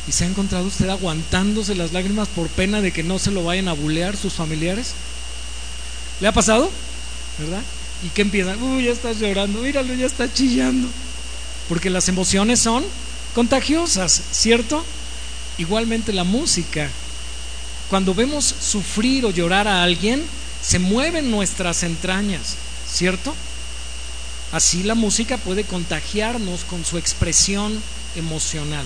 ¿Y 0.07 0.11
se 0.11 0.23
ha 0.23 0.27
encontrado 0.27 0.65
usted 0.65 0.89
aguantándose 0.89 1.75
las 1.75 1.91
lágrimas 1.91 2.27
por 2.29 2.47
pena 2.47 2.81
de 2.81 2.91
que 2.91 3.03
no 3.03 3.19
se 3.19 3.29
lo 3.31 3.43
vayan 3.43 3.67
a 3.67 3.73
bulear 3.73 4.17
sus 4.17 4.33
familiares? 4.33 4.93
¿Le 6.19 6.27
ha 6.27 6.31
pasado? 6.31 6.71
¿Verdad? 7.39 7.61
¿Y 8.03 8.09
qué 8.09 8.21
empieza? 8.21 8.55
Uy, 8.57 8.85
ya 8.85 8.91
está 8.91 9.11
llorando, 9.13 9.59
míralo, 9.59 9.93
ya 9.93 10.05
está 10.05 10.31
chillando. 10.31 10.87
Porque 11.67 11.89
las 11.89 12.07
emociones 12.07 12.59
son 12.59 12.83
contagiosas, 13.35 14.21
¿cierto? 14.31 14.83
Igualmente 15.57 16.13
la 16.13 16.23
música. 16.23 16.89
Cuando 17.89 18.13
vemos 18.13 18.45
sufrir 18.45 19.25
o 19.25 19.31
llorar 19.31 19.67
a 19.67 19.83
alguien, 19.83 20.23
se 20.61 20.79
mueven 20.79 21.31
nuestras 21.31 21.83
entrañas, 21.83 22.55
¿cierto? 22.91 23.33
Así 24.51 24.83
la 24.83 24.95
música 24.95 25.37
puede 25.37 25.63
contagiarnos 25.63 26.63
con 26.63 26.85
su 26.85 26.97
expresión 26.97 27.81
emocional. 28.15 28.85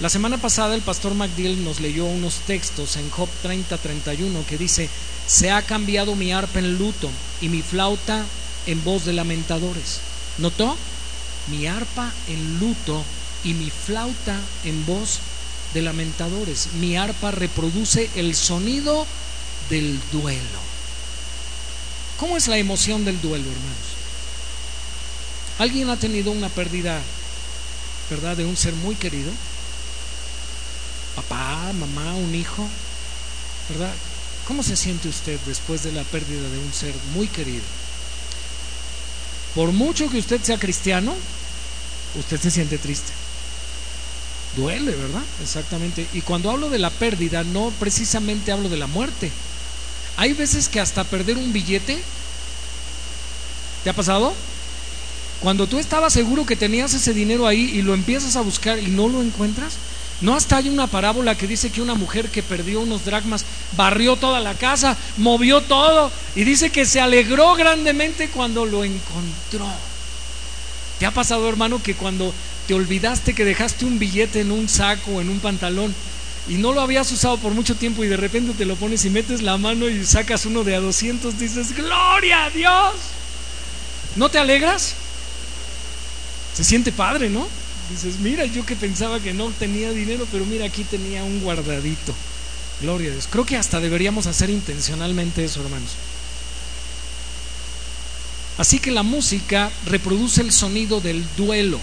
La 0.00 0.08
semana 0.08 0.38
pasada 0.38 0.74
el 0.74 0.82
pastor 0.82 1.14
McDill 1.14 1.62
nos 1.62 1.78
leyó 1.78 2.04
unos 2.04 2.38
textos 2.46 2.96
en 2.96 3.08
Job 3.10 3.28
30-31 3.44 4.44
que 4.44 4.58
dice, 4.58 4.88
se 5.28 5.52
ha 5.52 5.62
cambiado 5.62 6.16
mi 6.16 6.32
arpa 6.32 6.58
en 6.58 6.78
luto 6.78 7.08
y 7.40 7.48
mi 7.48 7.62
flauta 7.62 8.24
en 8.66 8.82
voz 8.82 9.04
de 9.04 9.12
lamentadores. 9.12 10.00
¿Notó? 10.38 10.76
Mi 11.46 11.68
arpa 11.68 12.12
en 12.26 12.58
luto 12.58 13.04
y 13.44 13.54
mi 13.54 13.70
flauta 13.70 14.40
en 14.64 14.84
voz 14.84 15.20
de 15.74 15.82
lamentadores. 15.82 16.70
Mi 16.74 16.96
arpa 16.96 17.30
reproduce 17.30 18.10
el 18.16 18.34
sonido 18.34 19.06
del 19.70 20.00
duelo. 20.10 20.64
¿Cómo 22.18 22.36
es 22.36 22.48
la 22.48 22.58
emoción 22.58 23.04
del 23.04 23.20
duelo, 23.20 23.44
hermanos? 23.44 23.94
¿Alguien 25.58 25.88
ha 25.88 25.96
tenido 25.96 26.32
una 26.32 26.48
pérdida, 26.48 27.00
verdad, 28.10 28.36
de 28.36 28.44
un 28.44 28.56
ser 28.56 28.74
muy 28.74 28.96
querido? 28.96 29.30
Papá, 31.16 31.72
mamá, 31.78 32.14
un 32.14 32.34
hijo, 32.34 32.66
¿verdad? 33.70 33.92
¿Cómo 34.46 34.62
se 34.62 34.76
siente 34.76 35.08
usted 35.08 35.38
después 35.46 35.82
de 35.82 35.92
la 35.92 36.02
pérdida 36.02 36.48
de 36.48 36.58
un 36.58 36.72
ser 36.72 36.94
muy 37.14 37.28
querido? 37.28 37.62
Por 39.54 39.72
mucho 39.72 40.10
que 40.10 40.18
usted 40.18 40.42
sea 40.42 40.58
cristiano, 40.58 41.14
usted 42.18 42.40
se 42.40 42.50
siente 42.50 42.78
triste. 42.78 43.12
Duele, 44.56 44.92
¿verdad? 44.92 45.22
Exactamente. 45.42 46.06
Y 46.12 46.20
cuando 46.20 46.50
hablo 46.50 46.68
de 46.68 46.78
la 46.78 46.90
pérdida, 46.90 47.44
no 47.44 47.72
precisamente 47.78 48.52
hablo 48.52 48.68
de 48.68 48.76
la 48.76 48.86
muerte. 48.86 49.30
Hay 50.16 50.32
veces 50.32 50.68
que 50.68 50.80
hasta 50.80 51.04
perder 51.04 51.38
un 51.38 51.52
billete, 51.52 52.00
¿te 53.82 53.90
ha 53.90 53.94
pasado? 53.94 54.32
Cuando 55.40 55.66
tú 55.66 55.78
estabas 55.78 56.12
seguro 56.12 56.46
que 56.46 56.56
tenías 56.56 56.94
ese 56.94 57.12
dinero 57.12 57.46
ahí 57.46 57.70
y 57.74 57.82
lo 57.82 57.94
empiezas 57.94 58.36
a 58.36 58.42
buscar 58.42 58.78
y 58.78 58.86
no 58.88 59.08
lo 59.08 59.22
encuentras, 59.22 59.74
no 60.20 60.34
hasta 60.34 60.56
hay 60.56 60.68
una 60.68 60.86
parábola 60.86 61.36
que 61.36 61.46
dice 61.46 61.70
que 61.70 61.82
una 61.82 61.94
mujer 61.94 62.30
que 62.30 62.42
perdió 62.42 62.80
unos 62.80 63.04
dracmas 63.04 63.44
barrió 63.76 64.16
toda 64.16 64.40
la 64.40 64.54
casa, 64.54 64.96
movió 65.16 65.60
todo 65.62 66.10
y 66.34 66.44
dice 66.44 66.70
que 66.70 66.86
se 66.86 67.00
alegró 67.00 67.54
grandemente 67.54 68.28
cuando 68.28 68.64
lo 68.64 68.84
encontró. 68.84 69.66
¿Te 70.98 71.06
ha 71.06 71.10
pasado, 71.10 71.48
hermano, 71.48 71.82
que 71.82 71.94
cuando 71.94 72.32
te 72.66 72.74
olvidaste 72.74 73.34
que 73.34 73.44
dejaste 73.44 73.84
un 73.84 73.98
billete 73.98 74.40
en 74.40 74.52
un 74.52 74.68
saco 74.68 75.20
en 75.20 75.28
un 75.28 75.40
pantalón 75.40 75.94
y 76.48 76.54
no 76.54 76.72
lo 76.72 76.80
habías 76.80 77.10
usado 77.10 77.38
por 77.38 77.52
mucho 77.52 77.74
tiempo 77.74 78.04
y 78.04 78.08
de 78.08 78.16
repente 78.16 78.52
te 78.52 78.66
lo 78.66 78.76
pones 78.76 79.04
y 79.04 79.10
metes 79.10 79.42
la 79.42 79.56
mano 79.56 79.88
y 79.88 80.04
sacas 80.04 80.44
uno 80.46 80.62
de 80.62 80.74
a 80.74 80.80
200, 80.80 81.38
dices, 81.38 81.74
gloria 81.74 82.44
a 82.44 82.50
Dios. 82.50 82.94
¿No 84.16 84.28
te 84.28 84.38
alegras? 84.38 84.94
Se 86.54 86.62
siente 86.62 86.92
padre, 86.92 87.30
¿no? 87.30 87.48
Dices, 87.90 88.18
mira, 88.20 88.44
yo 88.46 88.64
que 88.64 88.76
pensaba 88.76 89.20
que 89.20 89.34
no 89.34 89.50
tenía 89.50 89.90
dinero, 89.90 90.26
pero 90.32 90.44
mira, 90.46 90.66
aquí 90.66 90.84
tenía 90.84 91.22
un 91.22 91.40
guardadito. 91.40 92.14
Gloria 92.80 93.10
a 93.10 93.12
Dios. 93.12 93.28
Creo 93.30 93.44
que 93.44 93.56
hasta 93.56 93.80
deberíamos 93.80 94.26
hacer 94.26 94.50
intencionalmente 94.50 95.44
eso, 95.44 95.60
hermanos. 95.62 95.90
Así 98.56 98.78
que 98.78 98.90
la 98.90 99.02
música 99.02 99.70
reproduce 99.86 100.40
el 100.40 100.52
sonido 100.52 101.00
del 101.00 101.24
duelo. 101.36 101.80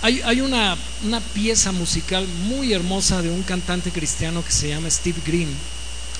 Hay, 0.00 0.20
hay 0.24 0.40
una, 0.40 0.76
una, 1.04 1.20
pieza 1.20 1.70
musical 1.70 2.26
muy 2.48 2.72
hermosa 2.72 3.22
de 3.22 3.30
un 3.30 3.42
cantante 3.42 3.90
cristiano 3.90 4.44
que 4.44 4.50
se 4.50 4.68
llama 4.68 4.90
Steve 4.90 5.20
Green, 5.24 5.48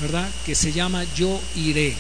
¿verdad? 0.01 0.29
Que 0.47 0.55
se 0.55 0.73
llama 0.73 1.05
Yo 1.17 1.41
iré. 1.57 1.97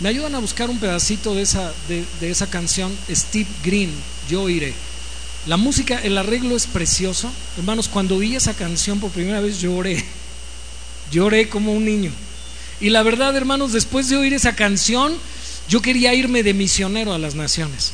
Me 0.00 0.08
ayudan 0.08 0.34
a 0.34 0.38
buscar 0.38 0.70
un 0.70 0.78
pedacito 0.78 1.34
de 1.34 1.42
esa, 1.42 1.72
de, 1.88 2.30
esa 2.30 2.48
canción, 2.48 2.90
Steve 3.10 3.48
Green, 3.62 3.92
Yo 4.28 4.48
iré. 4.48 4.72
La 5.46 5.58
música, 5.58 6.00
el 6.02 6.16
arreglo 6.16 6.56
es 6.56 6.66
precioso. 6.66 7.30
Hermanos, 7.58 7.88
cuando 7.88 8.16
oí 8.16 8.34
esa 8.34 8.54
canción 8.54 8.98
por 8.98 9.10
primera 9.10 9.40
vez 9.40 9.60
lloré. 9.60 10.02
Lloré 11.10 11.48
como 11.48 11.72
un 11.72 11.84
niño. 11.84 12.12
Y 12.80 12.90
la 12.90 13.02
verdad, 13.02 13.36
hermanos, 13.36 13.72
después 13.72 14.08
de 14.08 14.16
oír 14.16 14.32
esa 14.32 14.54
canción, 14.54 15.16
yo 15.68 15.82
quería 15.82 16.14
irme 16.14 16.42
de 16.42 16.54
misionero 16.54 17.12
a 17.12 17.18
las 17.18 17.34
naciones. 17.34 17.92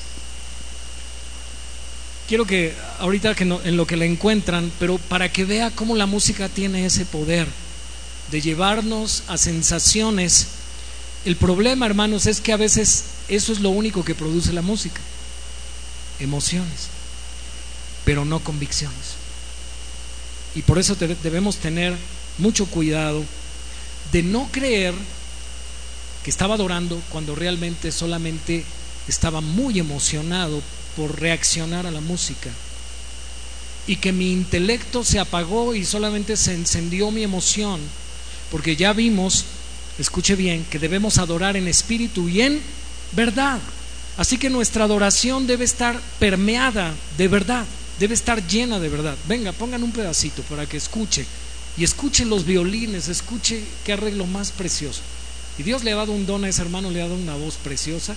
Quiero 2.29 2.45
que 2.45 2.75
ahorita 2.99 3.35
que 3.35 3.45
en 3.45 3.77
lo 3.77 3.87
que 3.87 3.97
la 3.97 4.05
encuentran, 4.05 4.71
pero 4.79 4.99
para 4.99 5.33
que 5.33 5.45
vea 5.45 5.71
cómo 5.71 5.97
la 5.97 6.07
música 6.07 6.49
tiene 6.49 6.85
ese 6.85 7.07
poder 7.07 7.49
de 8.31 8.41
llevarnos 8.41 9.23
a 9.29 9.39
sensaciones 9.39 10.49
el 11.27 11.35
problema, 11.35 11.87
hermanos, 11.87 12.27
es 12.27 12.41
que 12.41 12.53
a 12.53 12.57
veces 12.57 13.03
eso 13.29 13.53
es 13.53 13.59
lo 13.59 13.71
único 13.71 14.05
que 14.05 14.15
produce 14.15 14.53
la 14.53 14.63
música. 14.63 15.01
Emociones, 16.21 16.87
pero 18.05 18.25
no 18.25 18.39
convicciones. 18.39 19.17
Y 20.55 20.63
por 20.63 20.79
eso 20.79 20.95
debemos 20.95 21.57
tener 21.57 21.97
mucho 22.39 22.67
cuidado 22.67 23.25
de 24.13 24.23
no 24.23 24.49
creer 24.53 24.95
que 26.23 26.31
estaba 26.31 26.55
adorando 26.55 27.03
cuando 27.11 27.35
realmente 27.35 27.91
solamente 27.91 28.65
estaba 29.09 29.41
muy 29.41 29.81
emocionado 29.81 30.63
por 30.97 31.21
reaccionar 31.21 31.89
a 31.89 31.91
la 31.91 32.01
música. 32.01 32.51
Y 33.89 33.97
que 33.97 34.13
mi 34.13 34.31
intelecto 34.31 35.03
se 35.03 35.19
apagó 35.19 35.75
y 35.75 35.85
solamente 35.85 36.37
se 36.37 36.55
encendió 36.55 37.11
mi 37.11 37.25
emoción, 37.25 37.81
porque 38.53 38.77
ya 38.77 38.93
vimos 38.93 39.45
escuche 39.99 40.37
bien, 40.37 40.65
que 40.71 40.79
debemos 40.79 41.19
adorar 41.19 41.57
en 41.57 41.69
espíritu 41.69 42.29
y 42.29 42.43
en 42.43 42.61
verdad. 43.13 43.59
Así 44.17 44.39
que 44.39 44.51
nuestra 44.51 44.85
adoración 44.85 45.47
debe 45.47 45.65
estar 45.65 46.01
permeada 46.19 46.95
de 47.19 47.29
verdad, 47.29 47.65
debe 47.99 48.15
estar 48.15 48.47
llena 48.47 48.79
de 48.79 48.89
verdad. 48.89 49.17
Venga, 49.29 49.53
pongan 49.53 49.83
un 49.83 49.93
pedacito 49.93 50.43
para 50.43 50.67
que 50.67 50.79
escuche 50.79 51.27
y 51.77 51.85
escuche 51.85 52.25
los 52.25 52.47
violines, 52.47 53.09
escuche 53.09 53.63
qué 53.85 53.93
arreglo 53.93 54.27
más 54.27 54.51
precioso. 54.51 55.03
Y 55.59 55.63
Dios 55.63 55.85
le 55.85 55.93
ha 55.93 55.97
dado 55.97 56.13
un 56.13 56.27
don 56.27 56.45
a 56.45 56.49
ese 56.49 56.63
hermano, 56.63 56.91
le 56.91 57.01
ha 57.01 57.09
dado 57.09 57.21
una 57.21 57.35
voz 57.35 57.57
preciosa. 57.57 58.15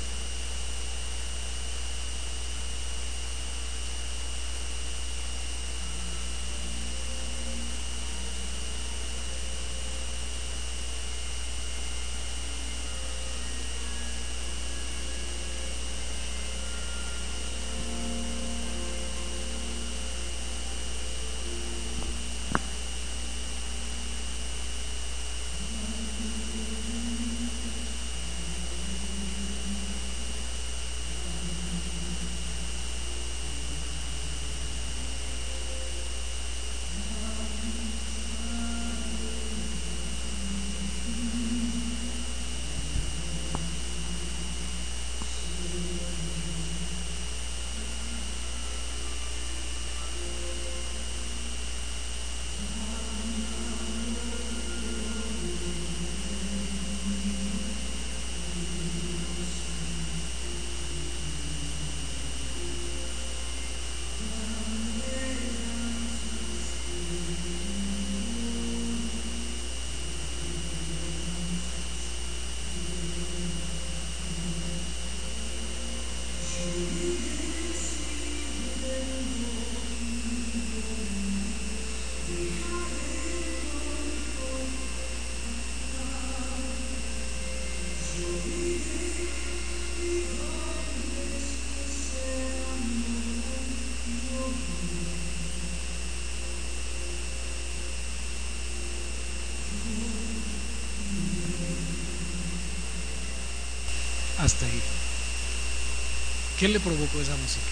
¿Qué 106.59 106.67
le 106.67 106.79
provocó 106.79 107.21
esa 107.21 107.35
música? 107.37 107.71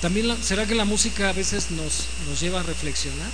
También 0.00 0.36
será 0.42 0.66
que 0.66 0.74
la 0.74 0.84
música 0.84 1.28
a 1.28 1.32
veces 1.32 1.70
nos, 1.70 2.06
nos 2.28 2.40
lleva 2.40 2.60
a 2.60 2.62
reflexionar. 2.62 3.28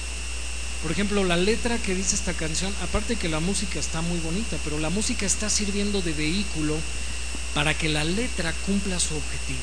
Por 0.82 0.90
ejemplo, 0.90 1.22
la 1.24 1.36
letra 1.36 1.78
que 1.78 1.94
dice 1.94 2.16
esta 2.16 2.32
canción, 2.32 2.74
aparte 2.82 3.16
que 3.16 3.28
la 3.28 3.38
música 3.38 3.78
está 3.78 4.02
muy 4.02 4.18
bonita, 4.18 4.56
pero 4.64 4.78
la 4.78 4.90
música 4.90 5.24
está 5.24 5.48
sirviendo 5.48 6.02
de 6.02 6.12
vehículo 6.12 6.76
para 7.54 7.74
que 7.74 7.88
la 7.88 8.02
letra 8.02 8.52
cumpla 8.66 8.98
su 8.98 9.14
objetivo. 9.14 9.60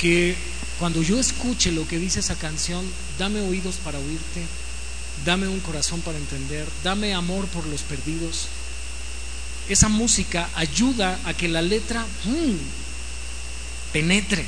Que 0.00 0.36
cuando 0.78 1.02
yo 1.02 1.20
escuche 1.20 1.72
lo 1.72 1.86
que 1.86 1.98
dice 1.98 2.20
esa 2.20 2.34
canción, 2.34 2.84
dame 3.18 3.40
oídos 3.40 3.76
para 3.76 3.98
oírte, 3.98 4.42
dame 5.24 5.46
un 5.46 5.60
corazón 5.60 6.00
para 6.00 6.18
entender, 6.18 6.66
dame 6.82 7.14
amor 7.14 7.46
por 7.46 7.64
los 7.66 7.82
perdidos. 7.82 8.48
Esa 9.68 9.88
música 9.88 10.48
ayuda 10.54 11.18
a 11.24 11.34
que 11.34 11.48
la 11.48 11.62
letra 11.62 12.04
mm, 12.24 13.92
penetre, 13.92 14.44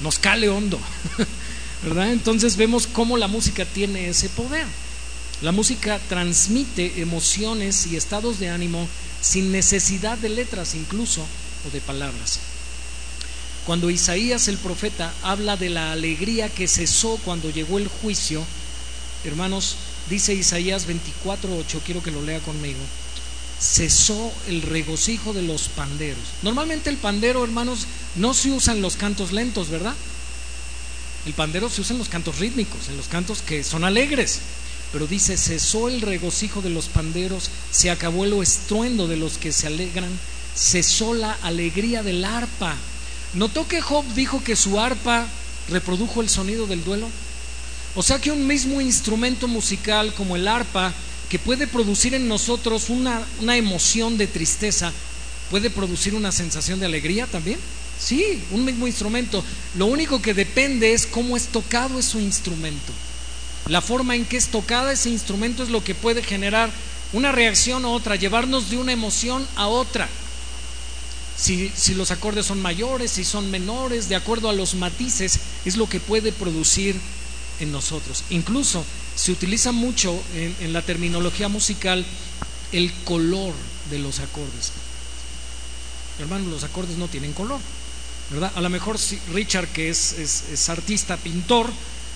nos 0.00 0.18
cale 0.18 0.48
hondo, 0.48 0.78
¿verdad? 1.82 2.12
Entonces 2.12 2.56
vemos 2.56 2.86
cómo 2.86 3.16
la 3.16 3.28
música 3.28 3.64
tiene 3.64 4.08
ese 4.08 4.28
poder. 4.28 4.66
La 5.42 5.52
música 5.52 5.98
transmite 6.08 7.00
emociones 7.00 7.86
y 7.86 7.96
estados 7.96 8.38
de 8.38 8.50
ánimo 8.50 8.86
sin 9.22 9.52
necesidad 9.52 10.18
de 10.18 10.28
letras 10.28 10.74
incluso 10.74 11.22
o 11.66 11.70
de 11.72 11.80
palabras. 11.80 12.40
Cuando 13.66 13.90
Isaías 13.90 14.48
el 14.48 14.58
profeta 14.58 15.12
habla 15.22 15.56
de 15.56 15.70
la 15.70 15.92
alegría 15.92 16.48
que 16.48 16.68
cesó 16.68 17.18
cuando 17.24 17.50
llegó 17.50 17.78
el 17.78 17.88
juicio, 17.88 18.44
hermanos, 19.24 19.76
dice 20.08 20.34
Isaías 20.34 20.86
24:8, 20.86 21.80
quiero 21.84 22.02
que 22.02 22.10
lo 22.10 22.22
lea 22.22 22.40
conmigo. 22.40 22.80
Cesó 23.60 24.32
el 24.48 24.62
regocijo 24.62 25.32
de 25.32 25.42
los 25.42 25.68
panderos. 25.68 26.22
Normalmente 26.42 26.90
el 26.90 26.96
pandero, 26.96 27.44
hermanos, 27.44 27.86
no 28.16 28.32
se 28.34 28.50
usa 28.50 28.74
en 28.74 28.82
los 28.82 28.96
cantos 28.96 29.32
lentos, 29.32 29.68
¿verdad? 29.68 29.94
El 31.26 31.34
pandero 31.34 31.68
se 31.68 31.82
usa 31.82 31.92
en 31.92 31.98
los 31.98 32.08
cantos 32.08 32.38
rítmicos, 32.38 32.88
en 32.88 32.96
los 32.96 33.08
cantos 33.08 33.42
que 33.42 33.62
son 33.62 33.84
alegres. 33.84 34.40
Pero 34.92 35.06
dice, 35.06 35.36
cesó 35.36 35.88
el 35.88 36.00
regocijo 36.00 36.62
de 36.62 36.70
los 36.70 36.86
panderos, 36.86 37.50
se 37.70 37.90
acabó 37.90 38.24
el 38.24 38.32
estruendo 38.42 39.06
de 39.06 39.16
los 39.16 39.38
que 39.38 39.52
se 39.52 39.66
alegran, 39.66 40.10
cesó 40.56 41.14
la 41.14 41.32
alegría 41.42 42.02
del 42.02 42.24
arpa 42.24 42.76
¿Notó 43.34 43.68
que 43.68 43.80
Job 43.80 44.04
dijo 44.14 44.42
que 44.42 44.56
su 44.56 44.80
arpa 44.80 45.26
reprodujo 45.68 46.20
el 46.20 46.28
sonido 46.28 46.66
del 46.66 46.82
duelo? 46.82 47.08
O 47.94 48.02
sea 48.02 48.20
que 48.20 48.32
un 48.32 48.46
mismo 48.46 48.80
instrumento 48.80 49.46
musical 49.46 50.12
como 50.14 50.34
el 50.34 50.48
arpa, 50.48 50.92
que 51.30 51.38
puede 51.38 51.66
producir 51.66 52.12
en 52.14 52.28
nosotros 52.28 52.90
una, 52.90 53.22
una 53.40 53.56
emoción 53.56 54.18
de 54.18 54.26
tristeza, 54.26 54.92
puede 55.50 55.70
producir 55.70 56.14
una 56.14 56.32
sensación 56.32 56.78
de 56.80 56.86
alegría 56.86 57.26
también. 57.26 57.58
Sí, 57.98 58.42
un 58.50 58.64
mismo 58.64 58.86
instrumento. 58.86 59.42
Lo 59.76 59.86
único 59.86 60.20
que 60.20 60.34
depende 60.34 60.92
es 60.92 61.06
cómo 61.06 61.36
es 61.36 61.46
tocado 61.46 61.98
ese 61.98 62.20
instrumento. 62.20 62.92
La 63.66 63.80
forma 63.80 64.14
en 64.16 64.26
que 64.26 64.36
es 64.36 64.48
tocada 64.48 64.92
ese 64.92 65.08
instrumento 65.08 65.62
es 65.62 65.70
lo 65.70 65.82
que 65.82 65.94
puede 65.94 66.22
generar 66.22 66.70
una 67.12 67.32
reacción 67.32 67.84
a 67.84 67.88
otra, 67.88 68.16
llevarnos 68.16 68.68
de 68.68 68.76
una 68.76 68.92
emoción 68.92 69.46
a 69.56 69.68
otra 69.68 70.08
si, 71.40 71.94
los 71.94 72.10
acordes 72.10 72.46
son 72.46 72.60
mayores, 72.60 73.12
si 73.12 73.24
son 73.24 73.50
menores, 73.50 74.08
de 74.08 74.16
acuerdo 74.16 74.50
a 74.50 74.52
los 74.52 74.74
matices, 74.74 75.40
es 75.64 75.76
lo 75.76 75.88
que 75.88 75.98
puede 75.98 76.32
producir 76.32 76.96
en 77.60 77.72
nosotros. 77.72 78.24
Incluso 78.30 78.84
se 79.14 79.32
utiliza 79.32 79.72
mucho 79.72 80.20
en, 80.34 80.72
la 80.72 80.82
terminología 80.82 81.48
musical 81.48 82.04
el 82.72 82.92
color 83.04 83.52
de 83.90 83.98
los 83.98 84.18
acordes. 84.18 84.72
Hermanos, 86.18 86.48
los 86.48 86.64
acordes 86.64 86.96
no 86.96 87.08
tienen 87.08 87.32
color, 87.32 87.60
¿verdad? 88.30 88.52
A 88.54 88.60
lo 88.60 88.70
mejor 88.70 88.98
Richard, 89.32 89.68
que 89.68 89.88
es, 89.90 90.12
es, 90.18 90.68
artista, 90.68 91.16
pintor, 91.16 91.70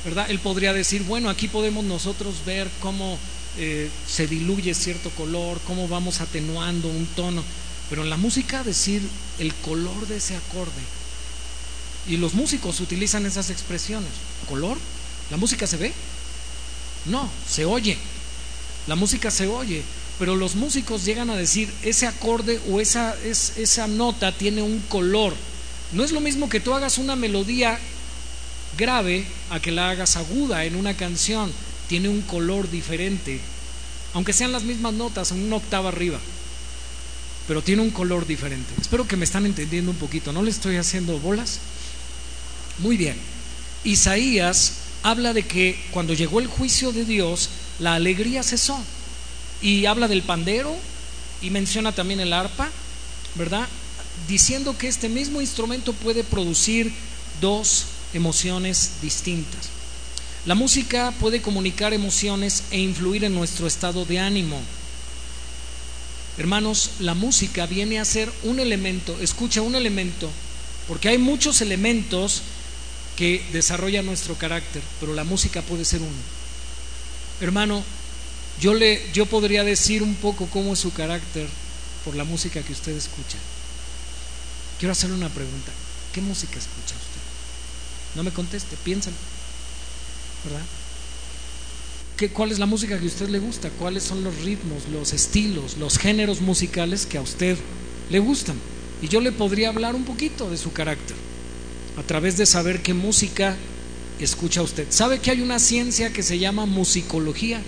¿verdad? 0.04 0.30
Él 0.30 0.38
podría 0.38 0.72
decir, 0.72 1.02
bueno, 1.04 1.30
aquí 1.30 1.48
podemos 1.48 1.84
nosotros 1.84 2.34
ver 2.44 2.70
cómo 2.80 3.18
eh, 3.58 3.88
se 4.06 4.26
diluye 4.26 4.74
cierto 4.74 5.10
color, 5.10 5.60
cómo 5.66 5.88
vamos 5.88 6.20
atenuando 6.20 6.88
un 6.88 7.06
tono. 7.06 7.42
Pero 7.90 8.02
en 8.02 8.10
la 8.10 8.16
música 8.16 8.62
decir 8.62 9.02
el 9.38 9.54
color 9.54 10.06
de 10.06 10.16
ese 10.16 10.36
acorde. 10.36 10.72
Y 12.08 12.16
los 12.18 12.34
músicos 12.34 12.80
utilizan 12.80 13.26
esas 13.26 13.50
expresiones. 13.50 14.10
¿Color? 14.48 14.76
¿La 15.30 15.36
música 15.36 15.66
se 15.66 15.76
ve? 15.76 15.92
No, 17.06 17.30
se 17.48 17.64
oye. 17.64 17.96
La 18.86 18.94
música 18.94 19.30
se 19.30 19.46
oye. 19.46 19.82
Pero 20.18 20.36
los 20.36 20.54
músicos 20.54 21.04
llegan 21.04 21.30
a 21.30 21.36
decir, 21.36 21.72
ese 21.82 22.06
acorde 22.06 22.60
o 22.70 22.80
esa, 22.80 23.16
es, 23.24 23.54
esa 23.56 23.88
nota 23.88 24.32
tiene 24.32 24.62
un 24.62 24.80
color. 24.88 25.34
No 25.92 26.04
es 26.04 26.12
lo 26.12 26.20
mismo 26.20 26.48
que 26.48 26.60
tú 26.60 26.72
hagas 26.72 26.98
una 26.98 27.16
melodía 27.16 27.78
grave 28.78 29.26
a 29.50 29.60
que 29.60 29.72
la 29.72 29.90
hagas 29.90 30.16
aguda 30.16 30.64
en 30.64 30.76
una 30.76 30.96
canción. 30.96 31.52
Tiene 31.88 32.08
un 32.08 32.22
color 32.22 32.70
diferente. 32.70 33.40
Aunque 34.12 34.32
sean 34.32 34.52
las 34.52 34.62
mismas 34.62 34.94
notas, 34.94 35.32
una 35.32 35.56
octava 35.56 35.88
arriba 35.88 36.20
pero 37.46 37.62
tiene 37.62 37.82
un 37.82 37.90
color 37.90 38.26
diferente. 38.26 38.72
Espero 38.80 39.06
que 39.06 39.16
me 39.16 39.24
están 39.24 39.46
entendiendo 39.46 39.90
un 39.90 39.96
poquito, 39.96 40.32
¿no 40.32 40.42
le 40.42 40.50
estoy 40.50 40.76
haciendo 40.76 41.18
bolas? 41.18 41.58
Muy 42.78 42.96
bien. 42.96 43.16
Isaías 43.84 44.72
habla 45.04 45.34
de 45.34 45.42
que 45.42 45.78
cuando 45.90 46.14
llegó 46.14 46.40
el 46.40 46.46
juicio 46.46 46.90
de 46.90 47.04
Dios, 47.04 47.50
la 47.78 47.94
alegría 47.94 48.42
cesó. 48.42 48.82
Y 49.60 49.84
habla 49.86 50.08
del 50.08 50.22
pandero 50.22 50.74
y 51.42 51.50
menciona 51.50 51.92
también 51.92 52.20
el 52.20 52.32
arpa, 52.32 52.70
¿verdad? 53.34 53.68
Diciendo 54.26 54.76
que 54.76 54.88
este 54.88 55.10
mismo 55.10 55.42
instrumento 55.42 55.92
puede 55.92 56.24
producir 56.24 56.90
dos 57.42 57.84
emociones 58.14 58.92
distintas. 59.02 59.68
La 60.46 60.54
música 60.54 61.12
puede 61.20 61.42
comunicar 61.42 61.92
emociones 61.92 62.64
e 62.70 62.80
influir 62.80 63.24
en 63.24 63.34
nuestro 63.34 63.66
estado 63.66 64.06
de 64.06 64.18
ánimo. 64.20 64.58
Hermanos, 66.38 66.92
la 67.00 67.14
música 67.14 67.66
viene 67.66 68.00
a 68.00 68.06
ser 68.06 68.32
un 68.42 68.58
elemento, 68.58 69.16
escucha 69.20 69.60
un 69.60 69.74
elemento, 69.74 70.30
porque 70.88 71.10
hay 71.10 71.18
muchos 71.18 71.60
elementos 71.60 72.42
que 73.16 73.44
desarrollan 73.52 74.06
nuestro 74.06 74.34
carácter, 74.34 74.82
pero 75.00 75.14
la 75.14 75.24
música 75.24 75.62
puede 75.62 75.84
ser 75.84 76.00
uno. 76.00 76.10
Hermano, 77.40 77.82
yo 78.60 78.74
le 78.74 79.00
yo 79.12 79.26
podría 79.26 79.64
decir 79.64 80.02
un 80.02 80.14
poco 80.16 80.46
cómo 80.46 80.72
es 80.72 80.78
su 80.78 80.92
carácter 80.92 81.48
por 82.04 82.16
la 82.16 82.24
música 82.24 82.62
que 82.62 82.72
usted 82.72 82.96
escucha. 82.96 83.38
Quiero 84.78 84.92
hacerle 84.92 85.16
una 85.16 85.28
pregunta. 85.28 85.72
¿Qué 86.12 86.20
música 86.20 86.58
escucha 86.58 86.94
usted? 86.94 87.20
No 88.16 88.22
me 88.22 88.30
conteste, 88.30 88.76
piénsalo. 88.84 89.16
¿Verdad? 90.44 90.64
cuál 92.32 92.52
es 92.52 92.58
la 92.58 92.66
música 92.66 92.98
que 92.98 93.04
a 93.04 93.08
usted 93.08 93.28
le 93.28 93.38
gusta, 93.38 93.68
cuáles 93.70 94.04
son 94.04 94.24
los 94.24 94.34
ritmos, 94.42 94.84
los 94.90 95.12
estilos, 95.12 95.76
los 95.76 95.98
géneros 95.98 96.40
musicales 96.40 97.04
que 97.04 97.18
a 97.18 97.20
usted 97.20 97.58
le 98.08 98.18
gustan. 98.18 98.56
Y 99.02 99.08
yo 99.08 99.20
le 99.20 99.30
podría 99.32 99.68
hablar 99.68 99.94
un 99.94 100.04
poquito 100.04 100.48
de 100.48 100.56
su 100.56 100.72
carácter 100.72 101.16
a 101.96 102.02
través 102.02 102.36
de 102.36 102.46
saber 102.46 102.82
qué 102.82 102.94
música 102.94 103.56
escucha 104.20 104.62
usted. 104.62 104.86
¿Sabe 104.90 105.20
que 105.20 105.30
hay 105.30 105.40
una 105.40 105.58
ciencia 105.58 106.12
que 106.12 106.22
se 106.22 106.38
llama 106.38 106.66
musicología? 106.66 107.62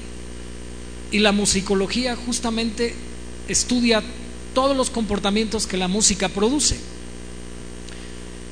Y 1.13 1.21
la 1.21 1.33
musicología 1.33 2.17
justamente 2.17 2.95
estudia 3.49 4.03
todos 4.55 4.77
los 4.77 4.91
comportamientos 4.91 5.67
que 5.67 5.77
la 5.77 5.89
música 5.89 6.29
produce. 6.29 6.77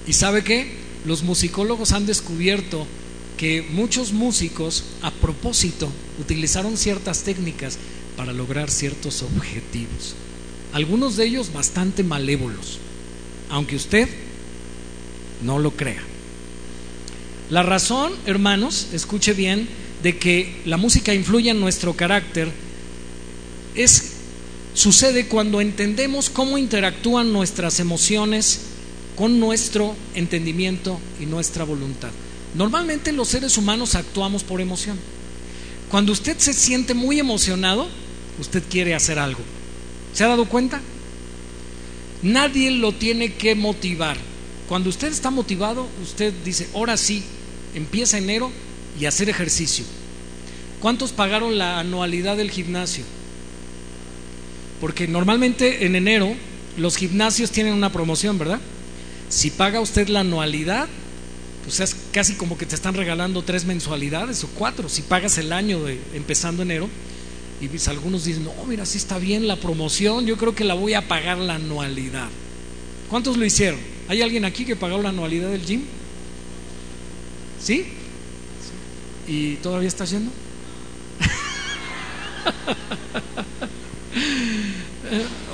¿Y 0.06 0.12
sabe 0.12 0.44
que 0.44 0.84
Los 1.04 1.22
musicólogos 1.22 1.92
han 1.92 2.06
descubierto 2.06 2.86
que 3.36 3.60
muchos 3.60 4.14
músicos 4.14 4.84
a 5.02 5.10
propósito 5.10 5.86
utilizaron 6.18 6.78
ciertas 6.78 7.24
técnicas 7.24 7.76
para 8.16 8.32
lograr 8.32 8.70
ciertos 8.70 9.22
objetivos. 9.22 10.14
Algunos 10.72 11.16
de 11.16 11.26
ellos 11.26 11.52
bastante 11.52 12.02
malévolos, 12.02 12.78
aunque 13.50 13.76
usted 13.76 14.08
no 15.44 15.58
lo 15.58 15.72
crea. 15.72 16.02
La 17.50 17.62
razón, 17.62 18.12
hermanos, 18.26 18.88
escuche 18.92 19.32
bien, 19.32 19.68
de 20.02 20.18
que 20.18 20.62
la 20.66 20.76
música 20.76 21.14
influye 21.14 21.50
en 21.50 21.60
nuestro 21.60 21.94
carácter 21.94 22.50
es 23.74 24.12
sucede 24.74 25.28
cuando 25.28 25.60
entendemos 25.60 26.30
cómo 26.30 26.58
interactúan 26.58 27.32
nuestras 27.32 27.80
emociones 27.80 28.60
con 29.16 29.38
nuestro 29.38 29.94
entendimiento 30.14 30.98
y 31.20 31.26
nuestra 31.26 31.64
voluntad. 31.64 32.10
Normalmente 32.54 33.12
los 33.12 33.28
seres 33.28 33.56
humanos 33.56 33.94
actuamos 33.94 34.42
por 34.42 34.60
emoción. 34.60 34.98
Cuando 35.90 36.12
usted 36.12 36.38
se 36.38 36.52
siente 36.52 36.92
muy 36.94 37.20
emocionado, 37.20 37.86
usted 38.40 38.62
quiere 38.68 38.94
hacer 38.94 39.18
algo. 39.18 39.40
¿Se 40.12 40.24
ha 40.24 40.28
dado 40.28 40.46
cuenta? 40.46 40.80
Nadie 42.22 42.70
lo 42.72 42.92
tiene 42.92 43.34
que 43.34 43.54
motivar. 43.54 44.16
Cuando 44.68 44.88
usted 44.88 45.08
está 45.08 45.30
motivado, 45.30 45.86
usted 46.02 46.32
dice, 46.44 46.68
ahora 46.74 46.96
sí, 46.96 47.22
empieza 47.74 48.18
enero 48.18 48.50
y 48.98 49.06
hacer 49.06 49.28
ejercicio. 49.28 49.84
¿Cuántos 50.80 51.12
pagaron 51.12 51.58
la 51.58 51.78
anualidad 51.80 52.36
del 52.36 52.50
gimnasio? 52.50 53.04
porque 54.84 55.08
normalmente 55.08 55.86
en 55.86 55.96
enero 55.96 56.34
los 56.76 56.96
gimnasios 56.96 57.50
tienen 57.50 57.72
una 57.72 57.90
promoción, 57.90 58.38
¿verdad? 58.38 58.60
Si 59.30 59.50
paga 59.50 59.80
usted 59.80 60.08
la 60.08 60.20
anualidad, 60.20 60.88
pues 61.64 61.80
es 61.80 61.96
casi 62.12 62.34
como 62.34 62.58
que 62.58 62.66
te 62.66 62.74
están 62.74 62.94
regalando 62.94 63.40
tres 63.40 63.64
mensualidades 63.64 64.44
o 64.44 64.48
cuatro, 64.48 64.90
si 64.90 65.00
pagas 65.00 65.38
el 65.38 65.54
año 65.54 65.82
de, 65.84 65.98
empezando 66.12 66.62
enero. 66.62 66.90
Y 67.62 67.68
pues 67.68 67.88
algunos 67.88 68.26
dicen, 68.26 68.44
no, 68.44 68.52
mira, 68.66 68.84
sí 68.84 68.98
está 68.98 69.16
bien 69.16 69.48
la 69.48 69.56
promoción, 69.56 70.26
yo 70.26 70.36
creo 70.36 70.54
que 70.54 70.64
la 70.64 70.74
voy 70.74 70.92
a 70.92 71.08
pagar 71.08 71.38
la 71.38 71.54
anualidad. 71.54 72.28
¿Cuántos 73.08 73.38
lo 73.38 73.46
hicieron? 73.46 73.80
¿Hay 74.08 74.22
alguien 74.22 74.44
aquí 74.44 74.64
que 74.64 74.76
pagó 74.76 75.00
la 75.00 75.08
anualidad 75.08 75.50
del 75.50 75.64
gym? 75.64 75.82
¿Sí? 77.62 77.86
¿Y 79.26 79.54
todavía 79.56 79.88
está 79.88 80.04
yendo? 80.04 80.30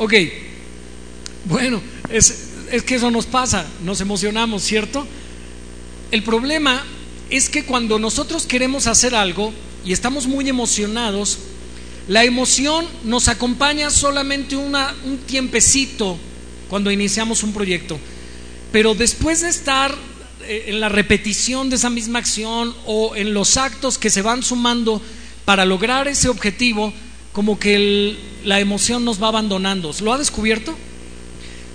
ok, 0.00 0.14
bueno, 1.44 1.80
es, 2.08 2.48
es 2.72 2.82
que 2.82 2.96
eso 2.96 3.10
nos 3.10 3.26
pasa, 3.26 3.66
nos 3.84 4.00
emocionamos, 4.00 4.62
¿cierto? 4.62 5.06
El 6.10 6.24
problema 6.24 6.84
es 7.30 7.48
que 7.48 7.64
cuando 7.64 8.00
nosotros 8.00 8.46
queremos 8.46 8.88
hacer 8.88 9.14
algo 9.14 9.52
y 9.84 9.92
estamos 9.92 10.26
muy 10.26 10.48
emocionados, 10.48 11.38
la 12.08 12.24
emoción 12.24 12.86
nos 13.04 13.28
acompaña 13.28 13.90
solamente 13.90 14.56
una, 14.56 14.92
un 15.04 15.18
tiempecito 15.18 16.18
cuando 16.68 16.90
iniciamos 16.90 17.44
un 17.44 17.52
proyecto. 17.52 18.00
Pero 18.72 18.94
después 18.94 19.42
de 19.42 19.48
estar 19.48 19.94
eh, 20.42 20.64
en 20.68 20.80
la 20.80 20.88
repetición 20.88 21.70
de 21.70 21.76
esa 21.76 21.90
misma 21.90 22.18
acción 22.18 22.74
o 22.87 23.16
en 23.16 23.35
los 23.35 23.56
actos 23.56 23.98
que 23.98 24.11
se 24.11 24.22
van 24.22 24.42
sumando 24.42 25.02
para 25.44 25.64
lograr 25.64 26.09
ese 26.09 26.28
objetivo, 26.28 26.92
como 27.33 27.59
que 27.59 28.16
la 28.44 28.61
emoción 28.61 29.04
nos 29.04 29.22
va 29.22 29.28
abandonando. 29.28 29.92
¿Lo 30.02 30.12
ha 30.12 30.18
descubierto? 30.18 30.76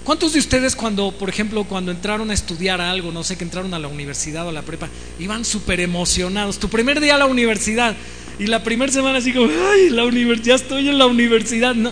¿Cuántos 0.04 0.34
de 0.34 0.40
ustedes 0.40 0.76
cuando, 0.76 1.12
por 1.12 1.30
ejemplo, 1.30 1.64
cuando 1.64 1.92
entraron 1.92 2.30
a 2.30 2.34
estudiar 2.34 2.80
algo, 2.80 3.12
no 3.12 3.24
sé, 3.24 3.38
que 3.38 3.44
entraron 3.44 3.74
a 3.74 3.80
la 3.80 3.88
universidad 3.88 4.46
o 4.46 4.50
a 4.50 4.52
la 4.52 4.62
prepa, 4.62 4.88
iban 5.20 5.44
súper 5.44 5.80
emocionados? 5.80 6.60
Tu 6.60 6.70
primer 6.70 7.02
día 7.02 7.16
a 7.16 7.18
la 7.18 7.26
universidad 7.26 7.96
y 8.38 8.46
la 8.46 8.64
primera 8.64 8.92
semana 8.92 9.18
así 9.18 9.34
como, 9.34 9.48
ay, 9.48 9.90
la 9.90 10.06
universidad, 10.06 10.58
estoy 10.58 10.90
en 10.90 11.00
la 11.00 11.08
universidad. 11.08 11.74
No. 11.74 11.92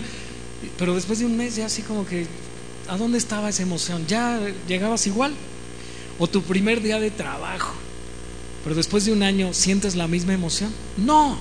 Pero 0.78 0.94
después 0.94 1.18
de 1.18 1.26
un 1.26 1.36
mes 1.36 1.56
ya 1.56 1.66
así 1.66 1.82
como 1.82 2.06
que, 2.06 2.26
¿a 2.88 2.96
dónde 2.96 3.18
estaba 3.18 3.48
esa 3.48 3.62
emoción? 3.62 4.06
¿Ya 4.06 4.40
llegabas 4.68 5.06
igual? 5.06 5.34
O 6.18 6.26
tu 6.26 6.42
primer 6.42 6.82
día 6.82 7.00
de 7.00 7.10
trabajo, 7.10 7.74
pero 8.62 8.76
después 8.76 9.04
de 9.04 9.12
un 9.12 9.22
año 9.22 9.52
sientes 9.52 9.96
la 9.96 10.08
misma 10.08 10.34
emoción. 10.34 10.72
No, 10.96 11.38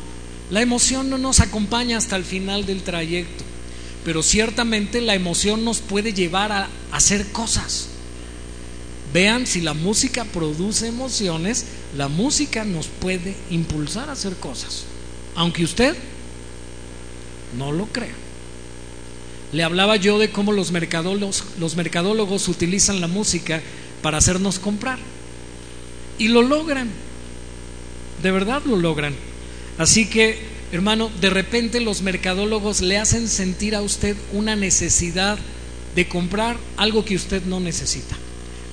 la 0.50 0.62
emoción 0.62 1.10
no 1.10 1.18
nos 1.18 1.40
acompaña 1.40 1.98
hasta 1.98 2.16
el 2.16 2.24
final 2.24 2.66
del 2.66 2.84
trayecto 2.84 3.44
pero 4.04 4.22
ciertamente 4.22 5.02
la 5.02 5.16
emoción 5.16 5.64
nos 5.64 5.80
puede 5.80 6.14
llevar 6.14 6.52
a 6.52 6.70
hacer 6.92 7.32
cosas. 7.32 7.88
Vean, 9.14 9.48
si 9.48 9.62
la 9.62 9.74
música 9.74 10.26
produce 10.26 10.88
emociones, 10.88 11.66
la 11.96 12.08
música 12.08 12.66
nos 12.66 12.88
puede 12.88 13.36
impulsar 13.50 14.10
a 14.10 14.14
hacer 14.14 14.36
cosas, 14.36 14.84
aunque 15.36 15.64
usted 15.64 15.96
no 17.58 17.72
lo 17.72 17.86
crea. 17.88 18.16
Le 19.54 19.64
hablaba 19.64 19.96
yo 19.96 20.20
de 20.20 20.32
cómo 20.32 20.52
los 20.52 20.72
mercadólogos, 20.72 21.44
los 21.60 21.76
mercadólogos 21.76 22.48
utilizan 22.48 23.02
la 23.02 23.08
música 23.08 23.62
para 24.02 24.18
hacernos 24.18 24.60
comprar. 24.60 25.00
Y 26.18 26.28
lo 26.28 26.42
logran. 26.42 26.90
De 28.22 28.32
verdad 28.32 28.62
lo 28.66 28.76
logran. 28.76 29.16
Así 29.78 30.08
que 30.08 30.54
Hermano, 30.74 31.12
de 31.22 31.30
repente 31.30 31.80
los 31.82 32.02
mercadólogos 32.02 32.82
le 32.82 32.98
hacen 32.98 33.28
sentir 33.28 33.76
a 33.76 33.84
usted 33.84 34.18
una 34.32 34.56
necesidad 34.56 35.38
de 35.96 36.08
comprar 36.08 36.58
algo 36.78 37.06
que 37.06 37.16
usted 37.16 37.44
no 37.44 37.60
necesita. 37.60 38.18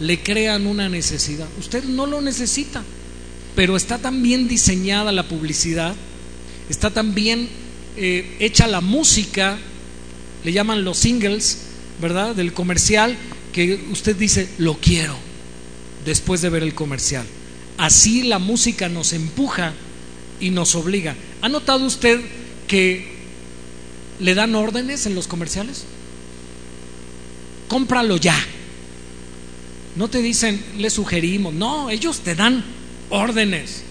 Le 0.00 0.22
crean 0.22 0.66
una 0.66 0.88
necesidad. 0.88 1.46
Usted 1.58 1.84
no 1.84 2.06
lo 2.06 2.22
necesita, 2.22 2.82
pero 3.54 3.76
está 3.76 3.98
tan 3.98 4.22
bien 4.22 4.48
diseñada 4.48 5.12
la 5.12 5.28
publicidad, 5.28 5.94
está 6.70 6.88
tan 6.88 7.14
bien 7.14 7.50
eh, 7.98 8.34
hecha 8.40 8.66
la 8.66 8.80
música, 8.80 9.58
le 10.44 10.52
llaman 10.52 10.84
los 10.84 10.98
singles, 10.98 11.58
¿verdad? 12.00 12.34
Del 12.34 12.52
comercial, 12.52 13.16
que 13.52 13.80
usted 13.90 14.16
dice, 14.16 14.48
lo 14.58 14.74
quiero, 14.74 15.16
después 16.04 16.40
de 16.40 16.50
ver 16.50 16.62
el 16.62 16.74
comercial. 16.74 17.26
Así 17.78 18.22
la 18.22 18.38
música 18.38 18.88
nos 18.88 19.12
empuja 19.12 19.72
y 20.40 20.50
nos 20.50 20.74
obliga. 20.74 21.16
¿Ha 21.42 21.48
notado 21.48 21.84
usted 21.86 22.20
que 22.68 23.06
le 24.18 24.34
dan 24.34 24.54
órdenes 24.54 25.06
en 25.06 25.14
los 25.14 25.26
comerciales? 25.26 25.84
Cómpralo 27.68 28.16
ya. 28.16 28.36
No 29.96 30.08
te 30.08 30.22
dicen, 30.22 30.62
le 30.78 30.90
sugerimos, 30.90 31.52
no, 31.52 31.90
ellos 31.90 32.20
te 32.20 32.34
dan 32.34 32.64
órdenes. 33.10 33.82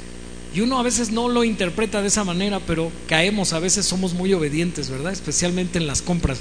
Y 0.54 0.62
uno 0.62 0.80
a 0.80 0.84
veces 0.84 1.12
no 1.12 1.30
lo 1.30 1.44
interpreta 1.44 2.02
de 2.02 2.08
esa 2.08 2.24
manera, 2.24 2.60
pero 2.60 2.92
caemos, 3.08 3.54
a 3.54 3.60
veces 3.60 3.86
somos 3.86 4.14
muy 4.14 4.34
obedientes, 4.34 4.90
¿verdad? 4.90 5.14
Especialmente 5.14 5.78
en 5.78 5.88
las 5.88 6.02
compras. 6.02 6.40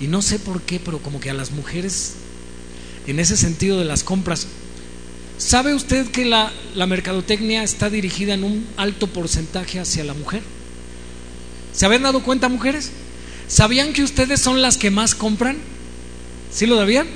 Y 0.00 0.06
no 0.06 0.22
sé 0.22 0.38
por 0.38 0.62
qué, 0.62 0.80
pero 0.80 0.98
como 0.98 1.20
que 1.20 1.30
a 1.30 1.34
las 1.34 1.50
mujeres, 1.50 2.14
en 3.06 3.20
ese 3.20 3.36
sentido 3.36 3.78
de 3.78 3.84
las 3.84 4.04
compras, 4.04 4.46
¿Sabe 5.42 5.74
usted 5.74 6.06
que 6.06 6.24
la, 6.24 6.52
mercadotecnia 6.86 7.64
está 7.64 7.90
dirigida 7.90 8.34
en 8.34 8.44
un 8.44 8.66
alto 8.76 9.08
porcentaje 9.08 9.80
hacia 9.80 10.04
la 10.04 10.14
mujer? 10.14 10.40
¿Se 11.72 11.84
habían 11.84 12.04
dado 12.04 12.22
cuenta, 12.22 12.48
mujeres? 12.48 12.92
¿Sabían 13.48 13.92
que 13.92 14.04
ustedes 14.04 14.40
son 14.40 14.62
las 14.62 14.76
que 14.76 14.92
más 14.92 15.16
compran? 15.16 15.56
¿Sí 16.52 16.66
lo 16.66 16.76
sabían? 16.76 17.08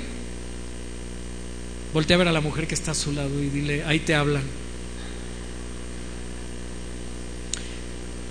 Voltea 1.93 2.15
a 2.15 2.17
ver 2.17 2.27
a 2.27 2.33
la 2.33 2.41
mujer 2.41 2.67
que 2.67 2.75
está 2.75 2.91
a 2.91 2.95
su 2.95 3.13
lado 3.13 3.41
y 3.41 3.47
dile, 3.47 3.85
ahí 3.85 3.99
te 3.99 4.13
hablan. 4.13 4.43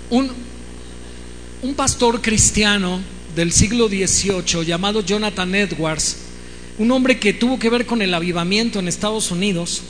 Un, 0.09 0.31
pastor 1.75 2.21
cristiano 2.21 3.01
del 3.35 3.51
siglo 3.51 3.87
XVIII 3.87 4.65
llamado 4.65 5.01
Jonathan 5.01 5.53
Edwards 5.53 6.17
un 6.77 6.91
hombre 6.91 7.19
que 7.19 7.33
tuvo 7.33 7.57
que 7.59 7.69
ver 7.69 7.85
con 7.85 8.01
el 8.01 8.13
avivamiento 8.13 8.79
en 8.79 8.87
Estados 8.87 9.31
Unidos. 9.31 9.81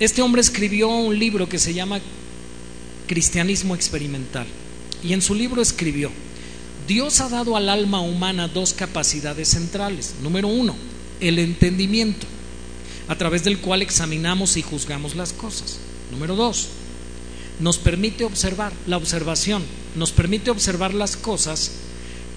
Este 0.00 0.22
hombre 0.22 0.40
escribió 0.40 0.88
un 0.88 1.18
libro 1.18 1.48
que 1.48 1.58
se 1.58 1.74
llama 1.74 2.00
Cristianismo 3.06 3.74
Experimental. 3.74 4.46
Y 5.02 5.12
en 5.12 5.20
su 5.20 5.34
libro 5.34 5.60
escribió, 5.60 6.10
Dios 6.88 7.20
ha 7.20 7.28
dado 7.28 7.56
al 7.56 7.68
alma 7.68 8.00
humana 8.00 8.48
dos 8.48 8.72
capacidades 8.72 9.48
centrales. 9.48 10.14
Número 10.22 10.48
uno, 10.48 10.74
el 11.20 11.38
entendimiento, 11.38 12.26
a 13.06 13.16
través 13.16 13.44
del 13.44 13.58
cual 13.58 13.82
examinamos 13.82 14.56
y 14.56 14.62
juzgamos 14.62 15.14
las 15.14 15.34
cosas. 15.34 15.78
Número 16.10 16.36
dos, 16.36 16.68
nos 17.60 17.78
permite 17.78 18.24
observar, 18.24 18.72
la 18.86 18.96
observación, 18.96 19.62
nos 19.96 20.12
permite 20.12 20.50
observar 20.50 20.94
las 20.94 21.16
cosas 21.16 21.72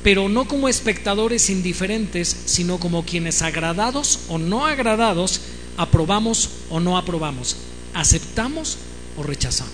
pero 0.08 0.30
no 0.30 0.48
como 0.48 0.70
espectadores 0.70 1.50
indiferentes, 1.50 2.34
sino 2.46 2.80
como 2.80 3.04
quienes 3.04 3.42
agradados 3.42 4.20
o 4.30 4.38
no 4.38 4.66
agradados, 4.66 5.42
aprobamos 5.76 6.50
o 6.70 6.80
no 6.80 6.98
aprobamos, 6.98 7.58
aceptamos 7.94 8.78
o 9.18 9.24
rechazamos. 9.24 9.74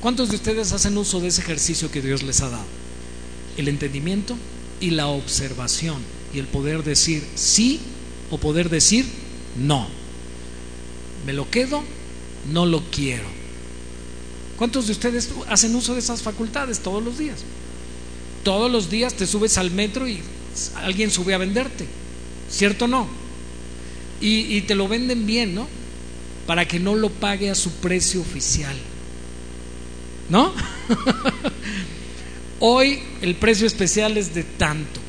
¿Cuántos 0.00 0.30
de 0.30 0.36
ustedes 0.36 0.72
hacen 0.72 0.96
uso 0.96 1.20
de 1.20 1.28
ese 1.28 1.42
ejercicio 1.42 1.90
que 1.90 2.00
Dios 2.00 2.22
les 2.22 2.40
ha 2.40 2.48
dado? 2.48 2.64
El 3.58 3.68
entendimiento 3.68 4.36
y 4.80 4.92
la 4.92 5.08
observación 5.08 5.98
y 6.32 6.38
el 6.38 6.46
poder 6.46 6.82
decir 6.82 7.22
sí 7.34 7.78
o 8.30 8.38
poder 8.38 8.70
decir 8.70 9.04
no. 9.56 9.86
¿Me 11.26 11.34
lo 11.34 11.50
quedo? 11.50 11.82
No 12.50 12.64
lo 12.64 12.82
quiero. 12.90 13.41
¿Cuántos 14.56 14.86
de 14.86 14.92
ustedes 14.92 15.30
hacen 15.48 15.74
uso 15.74 15.94
de 15.94 16.00
esas 16.00 16.22
facultades 16.22 16.80
todos 16.80 17.02
los 17.02 17.18
días? 17.18 17.40
Todos 18.44 18.70
los 18.70 18.90
días 18.90 19.14
te 19.14 19.26
subes 19.26 19.58
al 19.58 19.70
metro 19.70 20.08
y 20.08 20.20
alguien 20.76 21.10
sube 21.10 21.34
a 21.34 21.38
venderte, 21.38 21.86
¿cierto 22.50 22.84
o 22.84 22.88
no? 22.88 23.08
Y, 24.20 24.60
te 24.62 24.76
lo 24.76 24.86
venden 24.86 25.26
bien, 25.26 25.54
¿no? 25.54 25.66
Para 26.46 26.68
que 26.68 26.78
no 26.78 26.94
lo 26.94 27.10
pague 27.10 27.50
a 27.50 27.56
su 27.56 27.72
precio 27.72 28.20
oficial, 28.20 28.76
¿no? 30.28 30.52
Hoy 32.60 33.00
el 33.20 33.34
precio 33.34 33.66
especial 33.66 34.16
es 34.16 34.32
de 34.32 34.44
tanto 34.44 35.00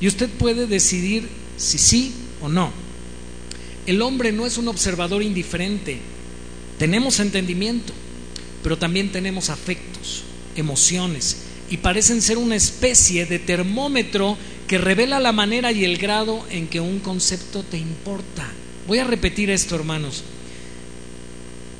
y 0.00 0.08
usted 0.08 0.30
puede 0.30 0.66
decidir 0.66 1.28
si 1.58 1.76
sí 1.76 2.14
o 2.40 2.48
no. 2.48 2.72
El 3.86 4.00
hombre 4.00 4.32
no 4.32 4.46
es 4.46 4.56
un 4.56 4.68
observador 4.68 5.22
indiferente, 5.22 5.98
tenemos 6.78 7.20
entendimiento, 7.20 7.92
pero 8.64 8.78
también 8.78 9.12
tenemos 9.12 9.50
afectos, 9.50 10.22
emociones 10.56 11.36
y 11.70 11.76
parecen 11.76 12.22
ser 12.22 12.38
una 12.38 12.56
especie 12.56 13.26
de 13.26 13.38
termómetro 13.38 14.38
que 14.66 14.78
revela 14.78 15.20
la 15.20 15.32
manera 15.32 15.70
y 15.70 15.84
el 15.84 15.98
grado 15.98 16.46
en 16.48 16.68
que 16.68 16.80
un 16.80 17.00
concepto 17.00 17.62
te 17.62 17.76
importa. 17.76 18.50
Voy 18.88 19.00
a 19.00 19.04
repetir 19.04 19.50
esto, 19.50 19.76
hermanos. 19.76 20.24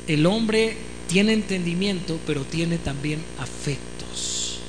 El 0.07 0.27
hombre 0.27 0.77
tiene 1.09 1.33
entendimiento, 1.33 2.19
pero 2.27 2.43
tiene 2.43 2.77
también 2.77 3.19
afectos. 3.39 4.59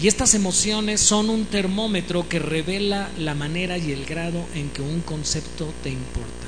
Y 0.00 0.08
estas 0.08 0.32
emociones 0.32 1.02
son 1.02 1.28
un 1.28 1.44
termómetro 1.44 2.26
que 2.26 2.38
revela 2.38 3.10
la 3.18 3.34
manera 3.34 3.76
y 3.76 3.92
el 3.92 4.06
grado 4.06 4.46
en 4.54 4.70
que 4.70 4.80
un 4.80 5.02
concepto 5.02 5.74
te 5.82 5.90
importa. 5.90 6.46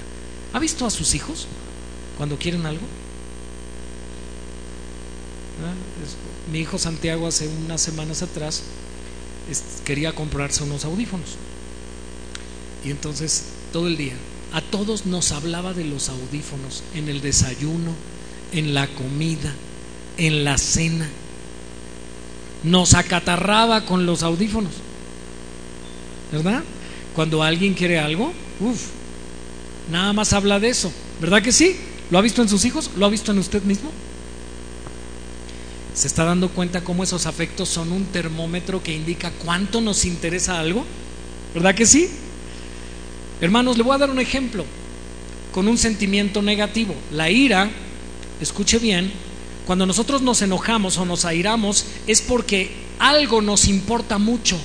¿Ha 0.54 0.58
visto 0.58 0.86
a 0.86 0.90
sus 0.90 1.14
hijos 1.14 1.48
cuando 2.16 2.38
quieren 2.38 2.64
algo? 2.64 2.86
Mi 6.52 6.60
hijo 6.60 6.78
Santiago 6.78 7.26
hace 7.26 7.48
unas 7.48 7.80
semanas 7.80 8.22
atrás 8.22 8.62
quería 9.84 10.14
comprarse 10.14 10.62
unos 10.62 10.84
audífonos. 10.84 11.36
Y 12.84 12.90
entonces 12.90 13.44
todo 13.72 13.86
el 13.88 13.96
día, 13.96 14.14
a 14.52 14.60
todos 14.60 15.06
nos 15.06 15.32
hablaba 15.32 15.74
de 15.74 15.84
los 15.84 16.08
audífonos 16.08 16.82
en 16.94 17.08
el 17.08 17.20
desayuno, 17.20 17.94
en 18.52 18.74
la 18.74 18.86
comida, 18.88 19.52
en 20.16 20.44
la 20.44 20.58
cena. 20.58 21.08
Nos 22.62 22.94
acatarraba 22.94 23.84
con 23.86 24.06
los 24.06 24.22
audífonos. 24.22 24.72
¿Verdad? 26.32 26.62
Cuando 27.14 27.42
alguien 27.42 27.74
quiere 27.74 27.98
algo, 27.98 28.32
uff, 28.60 28.86
nada 29.90 30.12
más 30.12 30.32
habla 30.32 30.60
de 30.60 30.68
eso. 30.68 30.92
¿Verdad 31.20 31.42
que 31.42 31.52
sí? 31.52 31.76
¿Lo 32.10 32.18
ha 32.18 32.22
visto 32.22 32.42
en 32.42 32.48
sus 32.48 32.64
hijos? 32.64 32.90
¿Lo 32.96 33.06
ha 33.06 33.08
visto 33.08 33.32
en 33.32 33.38
usted 33.38 33.62
mismo? 33.62 33.90
¿Se 35.94 36.06
está 36.06 36.24
dando 36.24 36.48
cuenta 36.48 36.82
cómo 36.82 37.02
esos 37.02 37.26
afectos 37.26 37.68
son 37.68 37.90
un 37.92 38.04
termómetro 38.06 38.82
que 38.82 38.94
indica 38.94 39.32
cuánto 39.44 39.80
nos 39.80 40.04
interesa 40.04 40.58
algo? 40.60 40.84
¿Verdad 41.52 41.74
que 41.74 41.84
sí? 41.84 42.08
Hermanos, 43.40 43.76
le 43.76 43.82
voy 43.82 43.94
a 43.94 43.98
dar 43.98 44.10
un 44.10 44.20
ejemplo 44.20 44.64
con 45.52 45.66
un 45.66 45.78
sentimiento 45.78 46.42
negativo. 46.42 46.94
La 47.12 47.30
ira, 47.30 47.70
escuche 48.40 48.78
bien, 48.78 49.10
cuando 49.66 49.84
nosotros 49.84 50.22
nos 50.22 50.42
enojamos 50.42 50.96
o 50.98 51.04
nos 51.04 51.24
airamos 51.24 51.84
es 52.06 52.22
porque 52.22 52.70
algo 52.98 53.42
nos 53.42 53.66
importa 53.66 54.18
mucho. 54.18 54.58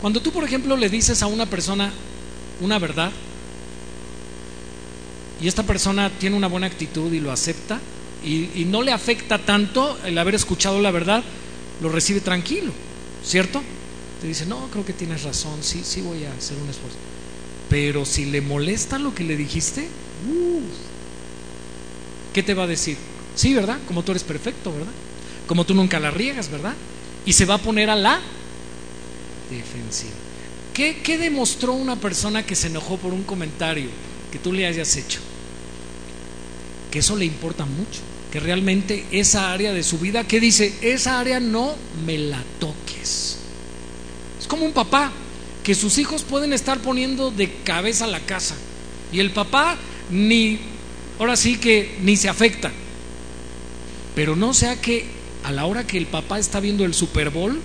Cuando 0.00 0.20
tú, 0.20 0.30
por 0.30 0.44
ejemplo, 0.44 0.76
le 0.76 0.88
dices 0.88 1.22
a 1.22 1.26
una 1.26 1.46
persona 1.46 1.92
una 2.60 2.78
verdad 2.78 3.10
y 5.40 5.48
esta 5.48 5.64
persona 5.64 6.10
tiene 6.10 6.36
una 6.36 6.46
buena 6.46 6.68
actitud 6.68 7.12
y 7.12 7.18
lo 7.18 7.32
acepta 7.32 7.80
y, 8.24 8.64
no 8.66 8.82
le 8.82 8.92
afecta 8.92 9.38
tanto 9.38 9.98
el 10.04 10.16
haber 10.18 10.34
escuchado 10.34 10.80
la 10.80 10.90
verdad, 10.90 11.22
lo 11.80 11.88
recibe 11.88 12.20
tranquilo, 12.20 12.72
¿cierto? 13.24 13.62
te 14.22 14.28
dice, 14.28 14.46
no, 14.46 14.68
creo 14.70 14.84
que 14.84 14.92
tienes 14.92 15.24
razón, 15.24 15.58
sí, 15.62 15.82
sí 15.84 16.00
voy 16.00 16.24
a 16.24 16.32
hacer 16.32 16.56
un 16.56 16.68
esfuerzo. 16.68 16.96
Pero 17.68 18.04
si 18.04 18.26
le 18.26 18.40
molesta 18.40 18.96
lo 18.96 19.12
que 19.12 19.24
le 19.24 19.36
dijiste, 19.36 19.88
¿qué 22.32 22.44
te 22.44 22.54
va 22.54 22.62
a 22.62 22.66
decir? 22.68 22.96
Sí, 23.34 23.52
¿verdad? 23.52 23.78
Como 23.88 24.04
tú 24.04 24.12
eres 24.12 24.22
perfecto, 24.22 24.72
¿verdad? 24.72 24.92
Como 25.48 25.66
tú 25.66 25.74
nunca 25.74 25.98
la 25.98 26.12
riegas, 26.12 26.48
¿verdad? 26.52 26.74
Y 27.26 27.32
se 27.32 27.46
va 27.46 27.54
a 27.54 27.58
poner 27.58 27.90
a 27.90 27.96
la 27.96 28.20
defensiva. 29.50 30.12
¿Qué, 30.72 31.00
¿Qué 31.02 31.18
demostró 31.18 31.72
una 31.72 31.96
persona 31.96 32.46
que 32.46 32.54
se 32.54 32.68
enojó 32.68 32.98
por 32.98 33.12
un 33.12 33.24
comentario 33.24 33.88
que 34.30 34.38
tú 34.38 34.52
le 34.52 34.68
hayas 34.68 34.96
hecho? 34.96 35.18
Que 36.92 37.00
eso 37.00 37.16
le 37.16 37.24
importa 37.24 37.64
mucho, 37.64 38.02
que 38.32 38.40
realmente 38.40 39.04
esa 39.12 39.52
área 39.52 39.72
de 39.72 39.82
su 39.82 39.98
vida, 39.98 40.24
¿qué 40.24 40.40
dice? 40.40 40.74
Esa 40.80 41.20
área 41.20 41.38
no 41.38 41.76
me 42.06 42.18
la 42.18 42.42
toques 42.58 43.42
como 44.52 44.66
un 44.66 44.72
papá, 44.74 45.10
que 45.64 45.74
sus 45.74 45.96
hijos 45.96 46.24
pueden 46.24 46.52
estar 46.52 46.78
poniendo 46.80 47.30
de 47.30 47.50
cabeza 47.64 48.06
la 48.06 48.20
casa 48.20 48.54
y 49.10 49.18
el 49.18 49.30
papá 49.30 49.78
ni, 50.10 50.58
ahora 51.18 51.36
sí 51.36 51.56
que 51.56 51.96
ni 52.02 52.18
se 52.18 52.28
afecta. 52.28 52.70
Pero 54.14 54.36
no 54.36 54.52
sea 54.52 54.78
que 54.78 55.06
a 55.42 55.52
la 55.52 55.64
hora 55.64 55.86
que 55.86 55.96
el 55.96 56.06
papá 56.06 56.38
está 56.38 56.60
viendo 56.60 56.84
el 56.84 56.92
Super 56.92 57.30
Bowl, 57.30 57.58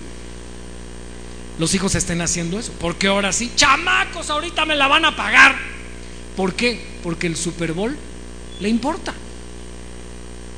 los 1.59 1.75
hijos 1.75 1.93
estén 1.93 2.21
haciendo 2.21 2.57
eso. 2.57 2.71
Porque 2.79 3.07
ahora 3.07 3.33
sí, 3.33 3.51
chamacos, 3.53 4.29
ahorita 4.29 4.63
me 4.65 4.77
la 4.77 4.87
van 4.87 5.03
a 5.03 5.17
pagar. 5.17 5.57
¿Por 6.37 6.53
qué? 6.53 6.79
Porque 7.03 7.27
el 7.27 7.35
Super 7.35 7.73
Bowl 7.73 7.97
le 8.61 8.69
importa. 8.69 9.13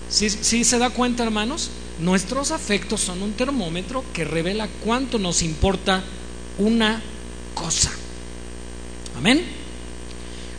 Si 0.09 0.29
¿Sí, 0.29 0.63
se 0.63 0.79
da 0.79 0.89
cuenta, 0.89 1.23
hermanos? 1.23 1.69
Nuestros 1.99 2.51
afectos 2.51 3.01
son 3.01 3.21
un 3.21 3.33
termómetro 3.33 4.03
que 4.13 4.25
revela 4.25 4.67
cuánto 4.83 5.19
nos 5.19 5.43
importa 5.43 6.03
una 6.57 7.01
cosa. 7.53 7.91
Amén. 9.17 9.43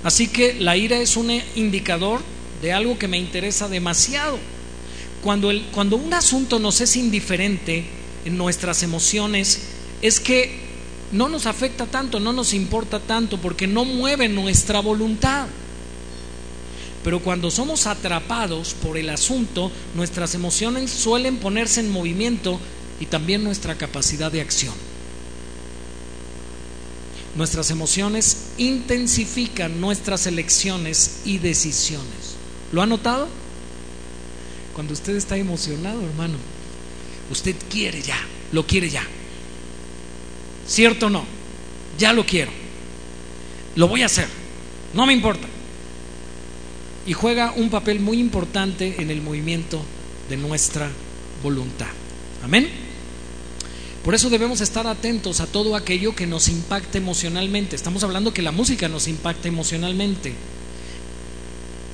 Así 0.04 0.28
que 0.28 0.54
la 0.54 0.76
ira 0.76 0.98
es 0.98 1.16
un 1.16 1.30
indicador 1.56 2.20
de 2.62 2.72
algo 2.72 2.98
que 2.98 3.08
me 3.08 3.18
interesa 3.18 3.68
demasiado. 3.68 4.38
Cuando, 5.22 5.50
cuando 5.72 5.96
un 5.96 6.14
asunto 6.14 6.58
nos 6.58 6.80
es 6.80 6.96
indiferente 6.96 7.84
en 8.24 8.36
nuestras 8.36 8.82
emociones, 8.82 9.62
es 10.00 10.20
que 10.20 10.60
no 11.12 11.28
nos 11.28 11.46
afecta 11.46 11.86
tanto, 11.86 12.20
no 12.20 12.32
nos 12.32 12.54
importa 12.54 13.00
tanto, 13.00 13.38
porque 13.38 13.66
no 13.66 13.84
mueve 13.84 14.28
nuestra 14.28 14.80
voluntad. 14.80 15.48
Pero 17.02 17.20
cuando 17.20 17.50
somos 17.50 17.86
atrapados 17.86 18.74
por 18.74 18.98
el 18.98 19.08
asunto, 19.08 19.72
nuestras 19.94 20.34
emociones 20.34 20.90
suelen 20.90 21.38
ponerse 21.38 21.80
en 21.80 21.90
movimiento 21.90 22.60
y 23.00 23.06
también 23.06 23.42
nuestra 23.42 23.76
capacidad 23.76 24.30
de 24.30 24.42
acción. 24.42 24.74
Nuestras 27.36 27.70
emociones 27.70 28.48
intensifican 28.58 29.80
nuestras 29.80 30.26
elecciones 30.26 31.20
y 31.24 31.38
decisiones. 31.38 32.36
¿Lo 32.72 32.82
ha 32.82 32.86
notado? 32.86 33.28
Cuando 34.74 34.92
usted 34.92 35.16
está 35.16 35.36
emocionado, 35.36 36.02
hermano, 36.02 36.36
usted 37.30 37.56
quiere 37.70 38.02
ya, 38.02 38.18
lo 38.52 38.66
quiere 38.66 38.90
ya. 38.90 39.04
¿Cierto 40.66 41.06
o 41.06 41.10
no? 41.10 41.24
Ya 41.98 42.12
lo 42.12 42.26
quiero. 42.26 42.50
Lo 43.76 43.88
voy 43.88 44.02
a 44.02 44.06
hacer. 44.06 44.28
No 44.92 45.06
me 45.06 45.12
importa. 45.12 45.46
Y 47.06 47.12
juega 47.12 47.52
un 47.56 47.70
papel 47.70 48.00
muy 48.00 48.18
importante 48.18 48.96
en 48.98 49.10
el 49.10 49.22
movimiento 49.22 49.82
de 50.28 50.36
nuestra 50.36 50.90
voluntad. 51.42 51.88
Amén. 52.42 52.68
Por 54.04 54.14
eso 54.14 54.30
debemos 54.30 54.60
estar 54.60 54.86
atentos 54.86 55.40
a 55.40 55.46
todo 55.46 55.76
aquello 55.76 56.14
que 56.14 56.26
nos 56.26 56.48
impacte 56.48 56.98
emocionalmente. 56.98 57.76
Estamos 57.76 58.02
hablando 58.02 58.32
que 58.32 58.42
la 58.42 58.52
música 58.52 58.88
nos 58.88 59.08
impacta 59.08 59.48
emocionalmente. 59.48 60.32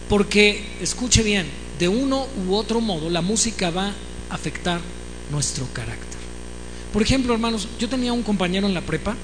Porque, 0.08 0.64
escuche 0.80 1.22
bien, 1.24 1.46
de 1.80 1.88
uno 1.88 2.26
u 2.46 2.54
otro 2.54 2.80
modo 2.80 3.10
la 3.10 3.22
música 3.22 3.70
va 3.70 3.88
a 4.30 4.34
afectar 4.34 4.80
nuestro 5.32 5.66
carácter. 5.72 6.20
Por 6.92 7.02
ejemplo, 7.02 7.34
hermanos, 7.34 7.68
yo 7.78 7.88
tenía 7.88 8.12
un 8.12 8.22
compañero 8.22 8.68
en 8.68 8.74
la 8.74 8.82
prepa, 8.82 9.16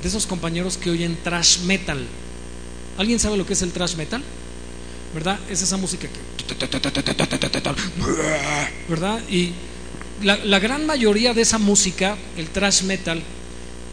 de 0.00 0.08
esos 0.08 0.26
compañeros 0.26 0.76
que 0.76 0.90
oyen 0.90 1.16
trash 1.22 1.60
metal. 1.60 2.04
¿Alguien 2.98 3.18
sabe 3.18 3.36
lo 3.36 3.46
que 3.46 3.52
es 3.52 3.62
el 3.62 3.72
trash 3.72 3.96
metal? 3.96 4.22
¿Verdad? 5.14 5.38
Es 5.50 5.62
esa 5.62 5.76
música 5.76 6.08
que... 6.08 6.18
¿Verdad? 8.88 9.20
Y 9.28 9.52
la, 10.22 10.58
gran 10.58 10.86
mayoría 10.86 11.34
de 11.34 11.42
esa 11.42 11.58
música, 11.58 12.16
el 12.36 12.48
thrash 12.48 12.82
metal, 12.82 13.22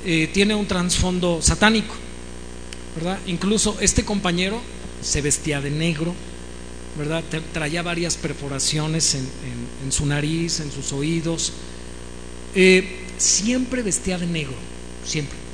eh, 0.05 0.29
tiene 0.33 0.55
un 0.55 0.65
trasfondo 0.65 1.41
satánico, 1.41 1.93
¿verdad? 2.95 3.19
Incluso 3.27 3.77
este 3.81 4.05
compañero 4.05 4.61
se 5.01 5.21
vestía 5.21 5.59
de 5.61 5.71
negro, 5.71 6.13
¿verdad? 6.97 7.23
Traía 7.53 7.81
varias 7.81 8.15
perforaciones 8.15 9.15
en, 9.15 9.91
su 9.91 10.05
nariz, 10.05 10.59
en 10.59 10.71
sus 10.71 10.93
oídos. 10.93 11.51
Eh, 12.55 13.05
siempre 13.17 13.81
vestía 13.81 14.17
de 14.17 14.27
negro, 14.27 14.55
siempre. 15.05 15.48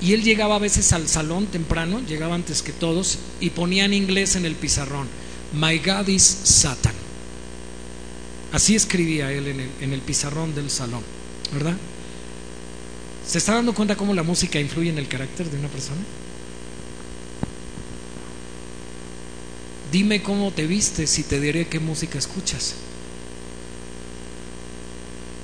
Y 0.00 0.14
él 0.14 0.22
llegaba 0.22 0.56
a 0.56 0.60
veces 0.60 0.92
al 0.92 1.08
salón 1.08 1.46
temprano, 1.46 2.00
llegaba 2.00 2.34
antes 2.34 2.62
que 2.62 2.72
todos, 2.72 3.18
y 3.40 3.50
ponía 3.50 3.84
en 3.84 3.92
inglés 3.92 4.34
en 4.36 4.46
el 4.46 4.54
pizarrón, 4.54 5.08
My 5.52 5.78
God 5.78 6.08
is 6.08 6.22
Satan. 6.22 6.94
Así 8.52 8.74
escribía 8.74 9.32
él 9.32 9.46
en 9.80 9.92
el, 9.92 10.00
pizarrón 10.00 10.54
del 10.54 10.70
salón, 10.70 11.02
¿verdad? 11.52 11.76
¿Se 13.26 13.38
está 13.38 13.54
dando 13.54 13.74
cuenta 13.74 13.94
cómo 13.94 14.12
la 14.12 14.24
música 14.24 14.58
influye 14.58 14.90
en 14.90 14.98
el 14.98 15.06
carácter 15.06 15.48
de 15.48 15.58
una 15.58 15.68
persona? 15.68 16.00
Dime 19.92 20.22
cómo 20.22 20.52
te 20.52 20.66
vistes 20.66 21.18
y 21.18 21.24
te 21.24 21.40
diré 21.40 21.68
qué 21.68 21.78
música 21.78 22.18
escuchas. 22.18 22.74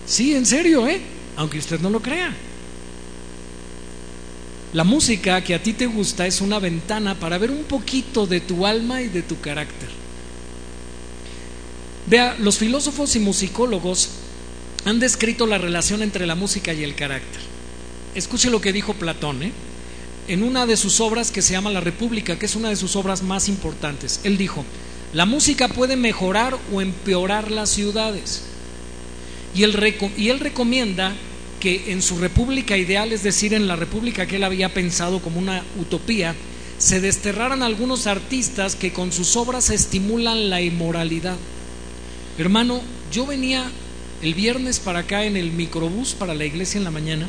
Sí, 0.07 0.35
en 0.35 0.47
serio, 0.47 0.87
¿eh? 0.88 1.01
Aunque 1.37 1.59
usted 1.59 1.81
no 1.81 1.90
lo 1.90 2.01
crea. 2.01 2.35
La 4.77 4.85
música 4.85 5.43
que 5.43 5.55
a 5.55 5.62
ti 5.62 5.73
te 5.73 5.87
gusta 5.87 6.27
es 6.27 6.43
una 6.43 6.59
ventana 6.59 7.15
para 7.15 7.39
ver 7.39 7.51
un 7.51 7.65
poquito 7.65 8.27
de 8.27 8.41
tu 8.41 8.67
alma 8.67 9.01
y 9.01 9.09
de 9.09 9.23
tu 9.23 9.41
carácter. 9.41 9.89
Vea, 12.07 12.37
los 12.39 12.59
filósofos 12.59 13.17
y 13.17 13.21
musicólogos 13.21 14.11
han 14.85 15.01
descrito 15.01 15.47
la 15.47 15.57
relación 15.57 16.03
entre 16.03 16.27
la 16.27 16.35
música 16.35 16.75
y 16.75 16.85
el 16.85 16.95
carácter. 16.95 17.41
Escuche 18.15 18.51
lo 18.51 18.61
que 18.61 18.75
dijo 18.75 18.93
Platón 18.93 19.45
¿eh? 19.45 19.53
en 20.29 20.43
una 20.43 20.67
de 20.67 20.77
sus 20.77 21.01
obras 21.01 21.31
que 21.31 21.41
se 21.41 21.53
llama 21.53 21.71
La 21.71 21.81
República, 21.81 22.39
que 22.39 22.45
es 22.45 22.55
una 22.55 22.69
de 22.69 22.77
sus 22.77 22.97
obras 22.97 23.23
más 23.23 23.49
importantes. 23.49 24.21
Él 24.25 24.37
dijo, 24.37 24.62
la 25.15 25.25
música 25.25 25.69
puede 25.69 25.97
mejorar 25.97 26.55
o 26.71 26.83
empeorar 26.83 27.51
las 27.51 27.71
ciudades. 27.71 28.43
Y 29.55 29.62
él, 29.62 29.95
y 30.19 30.29
él 30.29 30.39
recomienda 30.39 31.15
que 31.61 31.92
en 31.92 32.03
su 32.03 32.19
república 32.19 32.77
ideal, 32.77 33.12
es 33.12 33.23
decir, 33.23 33.55
en 33.55 33.66
la 33.66 33.77
república 33.77 34.27
que 34.27 34.37
él 34.37 34.45
había 34.45 34.73
pensado 34.73 35.21
como 35.21 35.38
una 35.38 35.62
utopía, 35.81 36.35
se 36.79 37.01
desterraran 37.01 37.62
algunos 37.62 38.07
artistas 38.07 38.77
que 38.77 38.92
con 38.92 39.12
sus 39.12 39.37
obras 39.37 39.71
estimulan 39.71 40.51
la 40.51 40.61
inmoralidad. 40.61 41.37
Hermano, 42.38 42.81
yo 43.12 43.27
venía 43.27 43.71
el 44.23 44.35
viernes 44.35 44.79
para 44.81 45.01
acá 45.01 45.25
en 45.25 45.37
el 45.37 45.53
microbús 45.53 46.14
para 46.14 46.35
la 46.35 46.45
iglesia 46.45 46.79
en 46.79 46.85
la 46.85 46.90
mañana 46.90 47.29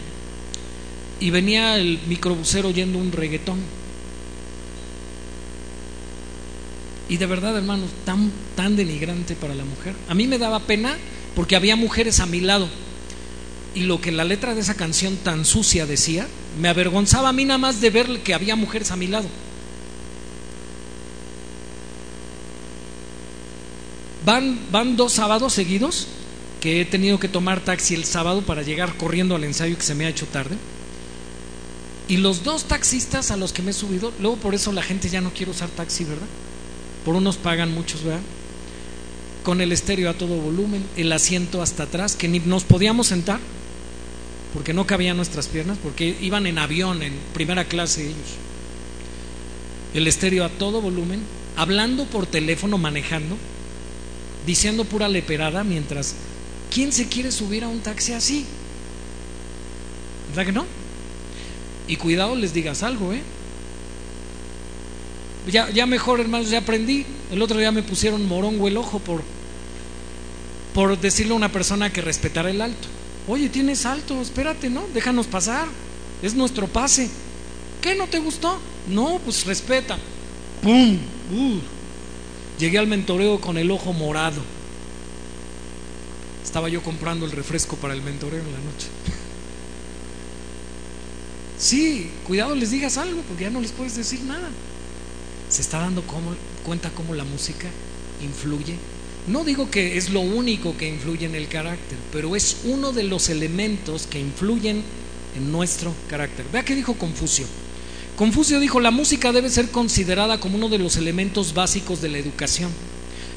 y 1.19 1.29
venía 1.29 1.77
el 1.77 1.99
microbusero 2.07 2.69
oyendo 2.69 2.99
un 2.99 3.11
reggaetón. 3.11 3.59
Y 7.09 7.17
de 7.17 7.25
verdad, 7.25 7.55
hermano, 7.57 7.85
tan, 8.05 8.31
tan 8.55 8.75
denigrante 8.75 9.35
para 9.35 9.55
la 9.55 9.63
mujer. 9.63 9.93
A 10.09 10.13
mí 10.13 10.27
me 10.27 10.37
daba 10.37 10.59
pena 10.59 10.97
porque 11.35 11.55
había 11.55 11.77
mujeres 11.77 12.19
a 12.19 12.25
mi 12.25 12.41
lado. 12.41 12.67
Y 13.77 13.81
lo 13.81 14.01
que 14.01 14.11
la 14.11 14.23
letra 14.23 14.55
de 14.55 14.61
esa 14.61 14.73
canción 14.73 15.17
tan 15.17 15.45
sucia 15.45 15.85
decía, 15.85 16.27
me 16.59 16.67
avergonzaba 16.67 17.29
a 17.29 17.31
mí 17.31 17.45
nada 17.45 17.59
más 17.59 17.79
de 17.79 17.91
ver 17.91 18.23
que 18.23 18.33
había 18.33 18.55
mujeres 18.55 18.89
a 18.89 18.95
mi 18.95 19.05
lado. 19.05 19.27
Van, 24.25 24.59
van 24.71 24.97
dos 24.97 25.13
sábados 25.13 25.53
seguidos 25.53 26.07
que 26.59 26.81
he 26.81 26.85
tenido 26.85 27.19
que 27.19 27.27
tomar 27.27 27.59
taxi 27.59 27.93
el 27.93 28.05
sábado 28.05 28.41
para 28.41 28.63
llegar 28.63 28.97
corriendo 28.97 29.35
al 29.35 29.43
ensayo 29.43 29.77
que 29.77 29.83
se 29.83 29.93
me 29.93 30.07
ha 30.07 30.09
hecho 30.09 30.25
tarde. 30.25 30.55
Y 32.07 32.17
los 32.17 32.43
dos 32.43 32.63
taxistas 32.63 33.29
a 33.29 33.37
los 33.37 33.53
que 33.53 33.61
me 33.61 33.69
he 33.69 33.75
subido, 33.75 34.11
luego 34.19 34.37
por 34.37 34.55
eso 34.55 34.71
la 34.71 34.81
gente 34.81 35.07
ya 35.07 35.21
no 35.21 35.33
quiere 35.33 35.51
usar 35.51 35.69
taxi, 35.69 36.03
¿verdad? 36.03 36.25
Por 37.05 37.13
unos 37.13 37.37
pagan 37.37 37.75
muchos, 37.75 38.03
¿verdad? 38.03 38.21
Con 39.43 39.61
el 39.61 39.71
estéreo 39.71 40.09
a 40.09 40.15
todo 40.15 40.35
volumen, 40.35 40.83
el 40.95 41.11
asiento 41.11 41.61
hasta 41.61 41.83
atrás, 41.83 42.15
que 42.15 42.27
ni 42.27 42.39
nos 42.39 42.63
podíamos 42.63 43.05
sentar 43.05 43.39
porque 44.57 44.73
no 44.73 44.87
cabían 44.87 45.17
nuestras 45.17 45.45
piernas, 45.45 45.77
porque 45.83 46.17
iban 46.19 46.47
en 46.47 46.57
avión, 46.57 47.03
en 47.03 47.13
primera 47.31 47.65
clase 47.65 48.07
ellos. 48.07 48.37
El 49.93 50.07
estéreo 50.07 50.43
a 50.43 50.49
todo 50.49 50.81
volumen, 50.81 51.21
hablando 51.55 52.05
por 52.05 52.25
teléfono, 52.25 52.79
manejando, 52.79 53.37
diciendo 54.47 54.83
pura 54.83 55.09
leperada, 55.09 55.63
mientras, 55.63 56.15
¿quién 56.73 56.91
se 56.91 57.07
quiere 57.07 57.31
subir 57.31 57.63
a 57.63 57.67
un 57.67 57.81
taxi 57.81 58.13
así? 58.13 58.47
¿Verdad 60.29 60.47
que 60.47 60.53
no? 60.53 60.65
Y 61.87 61.97
cuidado 61.97 62.35
les 62.35 62.51
digas 62.51 62.81
algo, 62.81 63.13
¿eh? 63.13 63.21
Ya, 65.51 65.69
ya 65.69 65.85
mejor, 65.85 66.19
hermanos, 66.19 66.49
ya 66.49 66.57
aprendí. 66.57 67.05
El 67.31 67.43
otro 67.43 67.59
día 67.59 67.71
me 67.71 67.83
pusieron 67.83 68.27
morongo 68.27 68.67
el 68.67 68.77
ojo 68.77 68.97
por, 68.97 69.21
por 70.73 70.99
decirle 70.99 71.33
a 71.33 71.35
una 71.35 71.51
persona 71.51 71.93
que 71.93 72.01
respetara 72.01 72.49
el 72.49 72.59
alto. 72.59 72.96
Oye, 73.27 73.49
tienes 73.49 73.85
alto, 73.85 74.21
espérate, 74.21 74.69
¿no? 74.69 74.85
Déjanos 74.93 75.27
pasar. 75.27 75.67
Es 76.21 76.33
nuestro 76.33 76.67
pase. 76.67 77.09
¿Qué 77.81 77.95
no 77.95 78.07
te 78.07 78.19
gustó? 78.19 78.57
No, 78.87 79.19
pues 79.23 79.45
respeta. 79.45 79.97
¡Pum! 80.63 80.97
Uh. 81.31 81.59
Llegué 82.57 82.77
al 82.77 82.87
mentoreo 82.87 83.39
con 83.39 83.57
el 83.57 83.69
ojo 83.69 83.91
morado. 83.91 84.41
Estaba 86.43 86.69
yo 86.69 86.81
comprando 86.81 87.25
el 87.25 87.31
refresco 87.31 87.75
para 87.75 87.93
el 87.93 88.01
mentoreo 88.01 88.39
en 88.39 88.51
la 88.51 88.59
noche. 88.59 88.87
Sí, 91.59 92.11
cuidado 92.27 92.53
les 92.53 92.69
digas 92.69 92.99
algo, 92.99 93.21
porque 93.23 93.45
ya 93.45 93.49
no 93.49 93.59
les 93.59 93.71
puedes 93.71 93.95
decir 93.95 94.21
nada. 94.21 94.47
Se 95.49 95.63
está 95.63 95.79
dando 95.79 96.03
cuenta 96.63 96.91
cómo 96.91 97.15
la 97.15 97.23
música 97.23 97.67
influye 98.21 98.75
no 99.27 99.43
digo 99.43 99.69
que 99.69 99.97
es 99.97 100.09
lo 100.09 100.21
único 100.21 100.77
que 100.77 100.87
influye 100.87 101.25
en 101.25 101.35
el 101.35 101.49
carácter, 101.49 101.97
pero 102.13 102.35
es 102.35 102.57
uno 102.63 102.93
de 102.93 103.03
los 103.03 103.29
elementos 103.29 104.07
que 104.07 104.19
influyen 104.19 104.83
en 105.35 105.51
nuestro 105.51 105.93
carácter. 106.09 106.45
Vea 106.51 106.63
qué 106.63 106.75
dijo 106.75 106.93
Confucio. 106.93 107.45
Confucio 108.15 108.59
dijo, 108.59 108.79
la 108.79 108.89
música 108.89 109.31
debe 109.31 109.49
ser 109.49 109.69
considerada 109.69 110.39
como 110.39 110.57
uno 110.57 110.69
de 110.69 110.79
los 110.79 110.95
elementos 110.95 111.53
básicos 111.53 112.01
de 112.01 112.09
la 112.09 112.17
educación. 112.17 112.71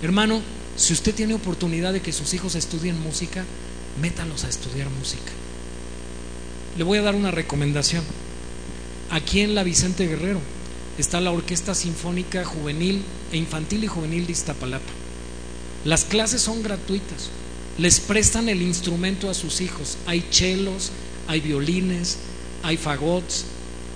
Hermano, 0.01 0.41
si 0.77 0.93
usted 0.93 1.15
tiene 1.15 1.35
oportunidad 1.35 1.93
de 1.93 2.01
que 2.01 2.13
sus 2.13 2.33
hijos 2.35 2.55
estudien 2.55 2.99
música, 3.03 3.45
métalos 4.01 4.45
a 4.45 4.49
estudiar 4.49 4.89
música. 4.91 5.33
Le 6.79 6.85
voy 6.85 6.99
a 6.99 7.03
dar 7.03 7.17
una 7.17 7.31
recomendación. 7.31 8.05
Aquí 9.11 9.41
en 9.41 9.57
la 9.57 9.65
Vicente 9.65 10.07
Guerrero 10.07 10.41
está 10.99 11.21
la 11.21 11.33
Orquesta 11.33 11.75
Sinfónica 11.75 12.45
Juvenil 12.45 13.03
e 13.33 13.37
Infantil 13.37 13.85
y 13.85 13.89
Juvenil 13.89 14.27
de 14.27 14.33
Iztapalapa. 14.33 15.10
Las 15.85 16.05
clases 16.05 16.43
son 16.43 16.63
gratuitas. 16.63 17.31
Les 17.79 18.01
prestan 18.01 18.49
el 18.49 18.61
instrumento 18.61 19.31
a 19.31 19.35
sus 19.35 19.61
hijos. 19.61 19.97
Hay 20.07 20.27
chelos, 20.31 20.91
hay 21.27 21.41
violines, 21.41 22.19
hay 22.63 22.77
fagots, 22.77 23.45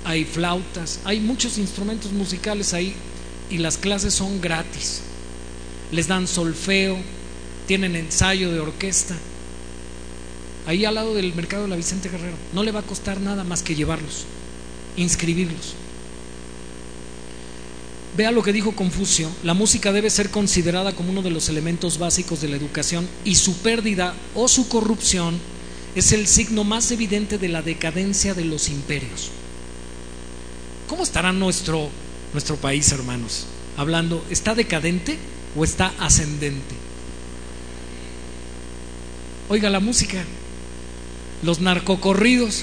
hay 0.05 0.25
flautas, 0.25 1.01
hay 1.05 1.21
muchos 1.21 1.59
instrumentos 1.59 2.13
musicales 2.13 2.73
ahí 2.73 2.95
y 3.51 3.59
las 3.59 3.77
clases 3.77 4.15
son 4.15 4.41
gratis. 4.41 5.03
Les 5.93 6.09
dan 6.09 6.27
solfeo, 6.27 6.97
tienen 7.67 7.97
ensayo 7.97 8.51
de 8.51 8.61
orquesta. 8.61 9.15
Ahí 10.67 10.87
al 10.87 10.95
lado 10.95 11.15
del 11.15 11.35
mercado 11.35 11.65
de 11.65 11.69
la 11.69 11.77
Vicente 11.77 12.09
Guerrero. 12.09 12.37
No 12.55 12.63
le 12.63 12.73
va 12.73 12.81
a 12.81 12.85
costar 12.85 13.21
nada 13.21 13.45
más 13.45 13.63
que 13.63 13.75
llevarlos, 13.75 14.25
inscribirlos. 14.97 15.75
Vea 18.17 18.31
lo 18.31 18.45
que 18.45 18.53
dijo 18.53 18.77
Confucio, 18.77 19.29
la 19.43 19.55
música 19.55 19.91
debe 19.91 20.09
ser 20.09 20.31
considerada 20.31 20.93
como 20.95 21.11
uno 21.11 21.21
de 21.21 21.31
los 21.31 21.49
elementos 21.49 21.99
básicos 21.99 22.41
de 22.41 22.47
la 22.47 22.57
educación 22.57 23.09
y 23.25 23.35
su 23.35 23.57
pérdida 23.57 24.15
o 24.37 24.47
su 24.47 24.69
corrupción 24.69 25.37
es 25.97 26.13
el 26.13 26.29
signo 26.29 26.63
más 26.63 26.93
evidente 26.93 27.39
de 27.39 27.49
la 27.49 27.61
decadencia 27.61 28.33
de 28.35 28.45
los 28.45 28.69
imperios. 28.69 29.31
¿Cómo 30.89 31.03
estará 31.03 31.33
nuestro, 31.33 31.89
nuestro 32.33 32.55
país, 32.57 32.93
hermanos? 32.93 33.47
Hablando, 33.77 34.25
¿está 34.31 34.55
decadente 34.55 35.19
o 35.57 35.65
está 35.65 35.93
ascendente? 35.99 36.77
Oiga 39.49 39.71
la 39.71 39.81
música, 39.81 40.23
los 41.43 41.61
narcocorridos, 41.61 42.63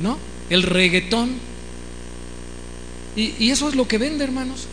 ¿no? 0.00 0.18
El 0.50 0.64
reggaetón, 0.64 1.38
y, 3.16 3.50
eso 3.50 3.68
es 3.68 3.74
lo 3.74 3.86
que 3.86 3.98
vende, 3.98 4.24
hermanos. 4.24 4.66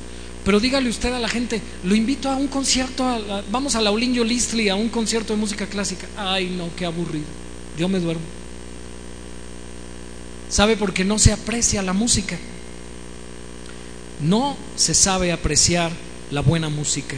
Pero 0.44 0.60
dígale 0.60 0.90
usted 0.90 1.14
a 1.14 1.20
la 1.20 1.30
gente, 1.30 1.62
lo 1.84 1.94
invito 1.94 2.30
a 2.30 2.36
un 2.36 2.48
concierto, 2.48 3.06
vamos 3.52 3.76
a 3.76 3.82
la 3.82 3.92
Olinjo 3.92 4.24
Listli, 4.24 4.70
a 4.70 4.76
un 4.76 4.90
concierto 4.90 5.34
de 5.34 5.40
música 5.40 5.68
clásica. 5.68 6.08
Ay, 6.18 6.50
no, 6.58 6.70
qué 6.76 6.86
aburrido. 6.86 7.28
Yo 7.78 7.88
me 7.88 8.00
duermo. 8.00 8.24
¿Sabe? 10.50 10.78
Porque 10.78 11.06
no 11.06 11.20
se 11.20 11.32
aprecia 11.32 11.82
la 11.84 11.94
música. 11.94 12.38
No 14.20 14.58
se 14.76 14.94
sabe 14.94 15.32
apreciar 15.32 15.92
la 16.32 16.42
buena 16.42 16.70
música. 16.70 17.16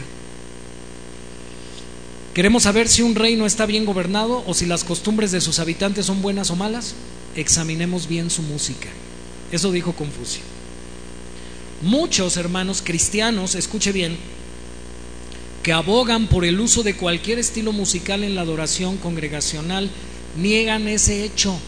¿Queremos 2.34 2.64
saber 2.64 2.88
si 2.88 3.02
un 3.02 3.14
reino 3.14 3.46
está 3.46 3.64
bien 3.64 3.84
gobernado 3.84 4.44
o 4.46 4.54
si 4.54 4.66
las 4.66 4.84
costumbres 4.84 5.32
de 5.32 5.40
sus 5.40 5.60
habitantes 5.60 6.06
son 6.06 6.20
buenas 6.20 6.50
o 6.50 6.56
malas? 6.56 6.94
Examinemos 7.36 8.06
bien 8.06 8.28
su 8.28 8.42
música. 8.42 8.88
Eso 9.50 9.72
dijo 9.72 9.92
Confucio. 9.92 10.42
Muchos 11.82 12.36
hermanos 12.36 12.82
cristianos, 12.82 13.54
escuche 13.54 13.92
bien, 13.92 14.16
que 15.62 15.72
abogan 15.72 16.26
por 16.26 16.44
el 16.44 16.60
uso 16.60 16.82
de 16.82 16.94
cualquier 16.94 17.38
estilo 17.38 17.72
musical 17.72 18.22
en 18.22 18.34
la 18.34 18.42
adoración 18.42 18.96
congregacional, 18.98 19.90
niegan 20.36 20.88
ese 20.88 21.24
hecho 21.24 21.58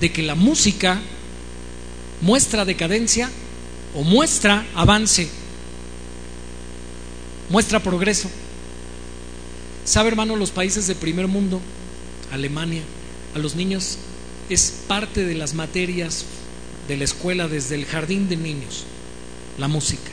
de 0.00 0.12
que 0.12 0.22
la 0.22 0.34
música 0.34 1.00
muestra 2.22 2.64
decadencia 2.64 3.30
o 3.94 4.02
muestra 4.02 4.66
avance, 4.74 5.28
muestra 7.50 7.80
progreso. 7.80 8.30
¿Sabe, 9.84 10.08
hermano, 10.08 10.36
los 10.36 10.50
países 10.50 10.86
de 10.86 10.94
primer 10.94 11.28
mundo, 11.28 11.60
Alemania, 12.32 12.82
a 13.34 13.38
los 13.38 13.54
niños 13.54 13.98
es 14.48 14.72
parte 14.88 15.24
de 15.24 15.34
las 15.34 15.54
materias 15.54 16.24
de 16.88 16.96
la 16.96 17.04
escuela 17.04 17.48
desde 17.48 17.74
el 17.74 17.84
jardín 17.84 18.28
de 18.28 18.36
niños? 18.36 18.84
La 19.58 19.68
música. 19.68 20.10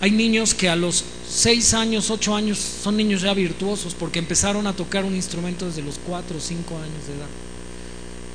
Hay 0.00 0.10
niños 0.12 0.54
que 0.54 0.68
a 0.68 0.76
los 0.76 1.04
6 1.28 1.74
años, 1.74 2.10
8 2.10 2.34
años 2.34 2.58
son 2.58 2.96
niños 2.96 3.22
ya 3.22 3.34
virtuosos 3.34 3.94
porque 3.94 4.18
empezaron 4.18 4.66
a 4.66 4.72
tocar 4.72 5.04
un 5.04 5.14
instrumento 5.14 5.66
desde 5.66 5.82
los 5.82 5.98
4 6.06 6.36
o 6.36 6.40
5 6.40 6.76
años 6.76 7.06
de 7.06 7.14
edad. 7.14 7.28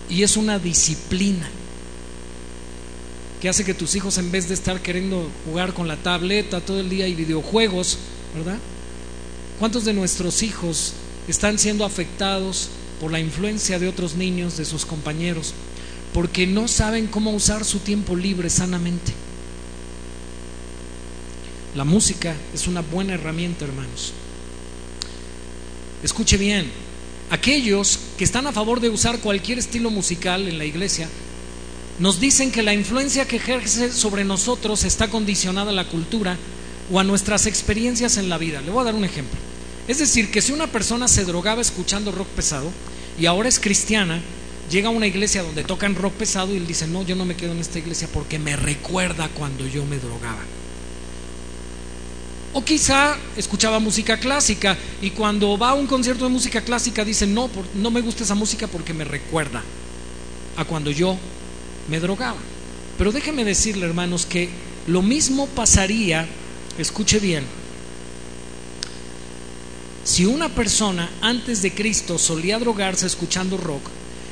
Y 0.10 0.24
es 0.24 0.36
una 0.36 0.60
disciplina 0.60 1.50
que 3.42 3.50
hace 3.50 3.66
que 3.66 3.74
tus 3.74 3.96
hijos 3.96 4.18
en 4.18 4.32
vez 4.32 4.48
de 4.48 4.54
estar 4.54 4.82
queriendo 4.82 5.30
jugar 5.46 5.74
con 5.74 5.88
la 5.88 5.98
tableta 5.98 6.62
todo 6.62 6.80
el 6.80 6.90
día 6.90 7.08
y 7.08 7.16
videojuegos, 7.16 7.98
¿verdad? 8.36 8.58
¿Cuántos 9.60 9.86
de 9.86 9.94
nuestros 9.94 10.44
hijos 10.44 10.94
están 11.28 11.58
siendo 11.58 11.86
afectados 11.86 12.70
por 13.00 13.12
la 13.12 13.20
influencia 13.20 13.80
de 13.80 13.88
otros 13.88 14.16
niños, 14.16 14.58
de 14.58 14.66
sus 14.66 14.86
compañeros? 14.86 15.54
Porque 16.14 16.46
no 16.46 16.68
saben 16.68 17.08
cómo 17.08 17.32
usar 17.32 17.66
su 17.66 17.80
tiempo 17.80 18.16
libre 18.16 18.50
sanamente. 18.50 19.14
La 21.76 21.84
música 21.84 22.36
es 22.54 22.68
una 22.68 22.82
buena 22.82 23.16
herramienta, 23.16 23.66
hermanos. 23.66 24.14
escuche 26.04 26.38
bien, 26.38 26.70
aquellos 27.32 28.00
que 28.18 28.24
están 28.24 28.46
a 28.46 28.52
favor 28.52 28.80
de 28.80 28.90
usar 28.90 29.20
cualquier 29.20 29.58
estilo 29.58 29.90
musical 29.90 30.48
en 30.48 30.60
la 30.60 30.66
iglesia, 30.66 31.10
nos 32.00 32.20
dicen 32.20 32.52
que 32.52 32.62
la 32.62 32.74
influencia 32.74 33.28
que 33.28 33.38
ejerce 33.38 33.92
sobre 33.92 34.24
nosotros 34.24 34.84
está 34.84 35.10
condicionada 35.10 35.72
a 35.72 35.74
la 35.74 35.88
cultura 35.88 36.38
o 36.92 37.00
a 37.00 37.04
nuestras 37.04 37.48
experiencias 37.48 38.18
en 38.18 38.30
la 38.30 38.38
vida. 38.38 38.62
Le 38.62 38.72
voy 38.72 38.82
a 38.82 38.86
dar 38.86 38.96
un 38.96 39.06
ejemplo. 39.06 39.40
Es 39.88 40.00
decir, 40.00 40.30
que 40.32 40.42
si 40.42 40.52
una 40.52 40.68
persona 40.68 41.08
se 41.08 41.26
drogaba 41.26 41.62
escuchando 41.62 42.12
rock 42.12 42.28
pesado 42.30 42.70
y 43.20 43.26
ahora 43.26 43.50
es 43.50 43.60
cristiana, 43.60 44.22
llega 44.70 44.88
a 44.88 44.92
una 44.92 45.08
iglesia 45.08 45.44
donde 45.44 45.64
tocan 45.64 45.96
rock 45.96 46.14
pesado 46.14 46.54
y 46.54 46.58
él 46.58 46.68
dice, 46.68 46.88
no, 46.88 47.04
yo 47.04 47.16
no 47.16 47.26
me 47.26 47.36
quedo 47.36 47.52
en 47.52 47.60
esta 47.60 47.80
iglesia 47.80 48.08
porque 48.12 48.40
me 48.40 48.56
recuerda 48.56 49.30
cuando 49.30 49.68
yo 49.68 49.86
me 49.86 49.98
drogaba. 49.98 50.42
O 52.54 52.64
quizá 52.64 53.18
escuchaba 53.36 53.80
música 53.80 54.18
clásica 54.18 54.78
y 55.02 55.10
cuando 55.10 55.58
va 55.58 55.70
a 55.70 55.74
un 55.74 55.88
concierto 55.88 56.26
de 56.26 56.30
música 56.30 56.62
clásica 56.62 57.04
dice, 57.04 57.26
no, 57.26 57.50
no 57.76 57.90
me 57.90 58.02
gusta 58.02 58.24
esa 58.24 58.36
música 58.36 58.68
porque 58.68 58.94
me 58.94 59.04
recuerda 59.04 59.64
a 60.56 60.66
cuando 60.66 60.92
yo 60.92 61.18
me 61.90 62.00
drogaba. 62.00 62.38
Pero 62.98 63.12
déjeme 63.12 63.44
decirle, 63.44 63.86
hermanos, 63.86 64.26
que 64.26 64.50
lo 64.86 65.02
mismo 65.02 65.48
pasaría, 65.48 66.28
escuche 66.78 67.20
bien, 67.20 67.44
si 70.04 70.26
una 70.26 70.50
persona 70.50 71.10
antes 71.22 71.62
de 71.62 71.74
Cristo 71.74 72.20
solía 72.20 72.60
drogarse 72.60 73.08
escuchando 73.08 73.58
rock, 73.58 73.82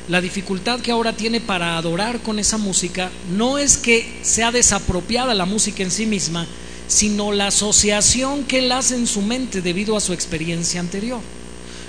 la 0.08 0.20
dificultad 0.20 0.80
que 0.80 0.90
ahora 0.90 1.16
tiene 1.16 1.40
para 1.40 1.76
adorar 1.76 2.20
con 2.20 2.38
esa 2.38 2.58
música 2.58 3.10
no 3.36 3.58
es 3.58 3.76
que 3.76 4.20
sea 4.22 4.50
desapropiada 4.50 5.34
la 5.34 5.46
música 5.46 5.82
en 5.82 5.90
sí 5.90 6.06
misma, 6.06 6.46
sino 6.88 7.32
la 7.32 7.48
asociación 7.48 8.44
que 8.44 8.58
él 8.58 8.72
hace 8.72 8.96
en 8.96 9.06
su 9.06 9.22
mente 9.22 9.62
debido 9.62 9.96
a 9.96 10.00
su 10.00 10.12
experiencia 10.12 10.80
anterior. 10.80 11.20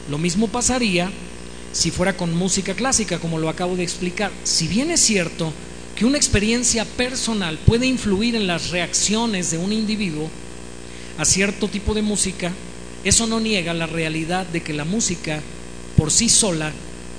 Lo 0.09 0.17
mismo 0.17 0.47
pasaría 0.47 1.11
si 1.71 1.89
fuera 1.89 2.15
con 2.15 2.35
música 2.35 2.75
clásica, 2.75 3.17
como 3.17 3.39
lo 3.39 3.49
acabo 3.49 3.75
de 3.75 3.83
explicar. 3.83 4.31
Si 4.43 4.67
bien 4.67 4.91
es 4.91 5.01
cierto 5.01 5.51
que 5.95 6.05
una 6.05 6.17
experiencia 6.17 6.85
personal 6.85 7.57
puede 7.65 7.87
influir 7.87 8.35
en 8.35 8.45
las 8.45 8.69
reacciones 8.69 9.49
de 9.49 9.57
un 9.57 9.73
individuo 9.73 10.29
a 11.17 11.25
cierto 11.25 11.67
tipo 11.67 11.95
de 11.95 12.03
música, 12.03 12.51
eso 13.03 13.25
no 13.25 13.39
niega 13.39 13.73
la 13.73 13.87
realidad 13.87 14.45
de 14.45 14.61
que 14.61 14.73
la 14.73 14.85
música 14.85 15.41
por 15.97 16.11
sí 16.11 16.29
sola 16.29 16.71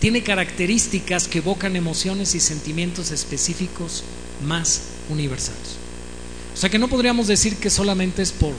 tiene 0.05 0.23
características 0.23 1.29
que 1.29 1.39
evocan 1.39 1.77
emociones 1.77 2.35
y 2.35 2.41
sentimientos 2.41 3.11
específicos 3.11 4.05
más 4.47 4.83
universales. 5.09 5.79
O 6.53 6.57
sea 6.59 6.69
que 6.69 6.79
no 6.79 6.89
podríamos 6.89 7.27
decir 7.27 7.57
que 7.57 7.71
solamente 7.71 8.21
es 8.21 8.31
por 8.31 8.53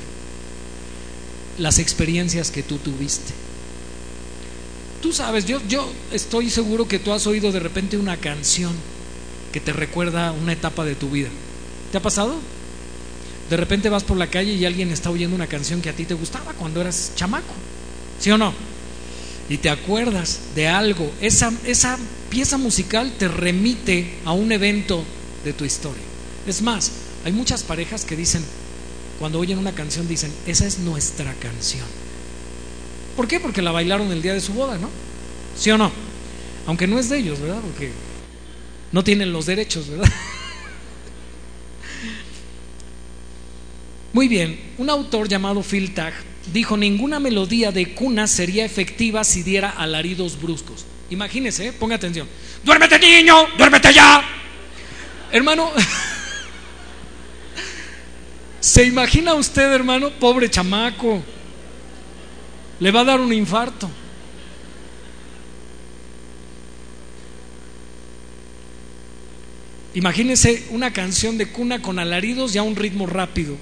las 1.59 1.77
experiencias 1.77 2.49
que 2.49 2.63
tú 2.63 2.79
tuviste. 2.79 3.31
Tú 5.03 5.13
sabes, 5.13 5.45
yo, 5.45 5.61
yo 5.67 5.87
estoy 6.11 6.49
seguro 6.49 6.87
que 6.87 6.97
tú 6.97 7.13
has 7.13 7.27
oído 7.27 7.51
de 7.51 7.59
repente 7.59 7.95
una 7.95 8.17
canción 8.17 8.73
que 9.53 9.59
te 9.59 9.71
recuerda 9.71 10.31
una 10.31 10.53
etapa 10.53 10.83
de 10.83 10.95
tu 10.95 11.11
vida. 11.11 11.29
¿Te 11.91 11.99
ha 11.99 12.01
pasado? 12.01 12.33
De 13.51 13.57
repente 13.57 13.89
vas 13.89 14.03
por 14.03 14.17
la 14.17 14.31
calle 14.31 14.53
y 14.53 14.65
alguien 14.65 14.89
está 14.89 15.11
oyendo 15.11 15.35
una 15.35 15.45
canción 15.45 15.79
que 15.79 15.91
a 15.91 15.95
ti 15.95 16.05
te 16.05 16.15
gustaba 16.15 16.53
cuando 16.53 16.81
eras 16.81 17.11
chamaco. 17.15 17.53
¿Sí 18.19 18.31
o 18.31 18.37
no? 18.39 18.51
Y 19.49 19.57
te 19.57 19.69
acuerdas 19.69 20.39
de 20.55 20.67
algo. 20.67 21.11
Esa, 21.21 21.53
esa 21.65 21.97
pieza 22.29 22.57
musical 22.57 23.13
te 23.17 23.27
remite 23.27 24.15
a 24.25 24.31
un 24.31 24.51
evento 24.51 25.03
de 25.43 25.53
tu 25.53 25.65
historia. 25.65 26.01
Es 26.47 26.61
más, 26.61 26.91
hay 27.23 27.31
muchas 27.31 27.63
parejas 27.63 28.05
que 28.05 28.15
dicen, 28.15 28.43
cuando 29.19 29.39
oyen 29.39 29.57
una 29.57 29.73
canción, 29.73 30.07
dicen, 30.07 30.31
esa 30.47 30.65
es 30.65 30.79
nuestra 30.79 31.33
canción. 31.35 31.85
¿Por 33.15 33.27
qué? 33.27 33.39
Porque 33.39 33.61
la 33.61 33.71
bailaron 33.71 34.11
el 34.11 34.21
día 34.21 34.33
de 34.33 34.41
su 34.41 34.53
boda, 34.53 34.77
¿no? 34.77 34.89
¿Sí 35.57 35.71
o 35.71 35.77
no? 35.77 35.91
Aunque 36.65 36.87
no 36.87 36.99
es 36.99 37.09
de 37.09 37.19
ellos, 37.19 37.39
¿verdad? 37.39 37.61
Porque 37.61 37.91
no 38.91 39.03
tienen 39.03 39.31
los 39.31 39.45
derechos, 39.45 39.87
¿verdad? 39.87 40.11
Muy 44.13 44.27
bien, 44.27 44.59
un 44.77 44.89
autor 44.89 45.27
llamado 45.27 45.61
Phil 45.61 45.93
Tag 45.93 46.13
dijo, 46.53 46.77
ninguna 46.77 47.19
melodía 47.19 47.71
de 47.71 47.93
cuna 47.93 48.27
sería 48.27 48.65
efectiva 48.65 49.23
si 49.23 49.43
diera 49.43 49.69
alaridos 49.69 50.41
bruscos. 50.41 50.85
Imagínese, 51.09 51.67
¿eh? 51.67 51.73
ponga 51.73 51.95
atención. 51.95 52.27
Duérmete 52.63 52.99
niño, 52.99 53.35
duérmete 53.57 53.93
ya. 53.93 54.23
Hermano, 55.31 55.71
¿Se 58.65 58.83
imagina 58.83 59.35
usted, 59.35 59.71
hermano? 59.71 60.09
Pobre 60.09 60.49
chamaco. 60.49 61.21
Le 62.79 62.89
va 62.89 63.01
a 63.01 63.03
dar 63.03 63.21
un 63.21 63.31
infarto. 63.31 63.87
Imagínese 69.93 70.65
una 70.71 70.91
canción 70.91 71.37
de 71.37 71.51
cuna 71.51 71.83
con 71.83 71.99
alaridos 71.99 72.55
y 72.55 72.57
a 72.57 72.63
un 72.63 72.75
ritmo 72.75 73.05
rápido. 73.05 73.55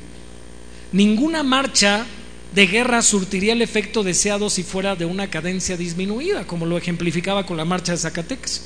Ninguna 0.94 1.44
marcha 1.44 2.06
de 2.54 2.68
guerra 2.68 3.02
surtiría 3.02 3.54
el 3.54 3.62
efecto 3.64 4.04
deseado 4.04 4.50
si 4.50 4.64
fuera 4.64 4.96
de 4.96 5.06
una 5.06 5.30
cadencia 5.30 5.76
disminuida, 5.76 6.46
como 6.46 6.66
lo 6.66 6.78
ejemplificaba 6.78 7.46
con 7.46 7.58
la 7.58 7.66
marcha 7.66 7.94
de 7.94 7.98
Zacatecas. 7.98 8.62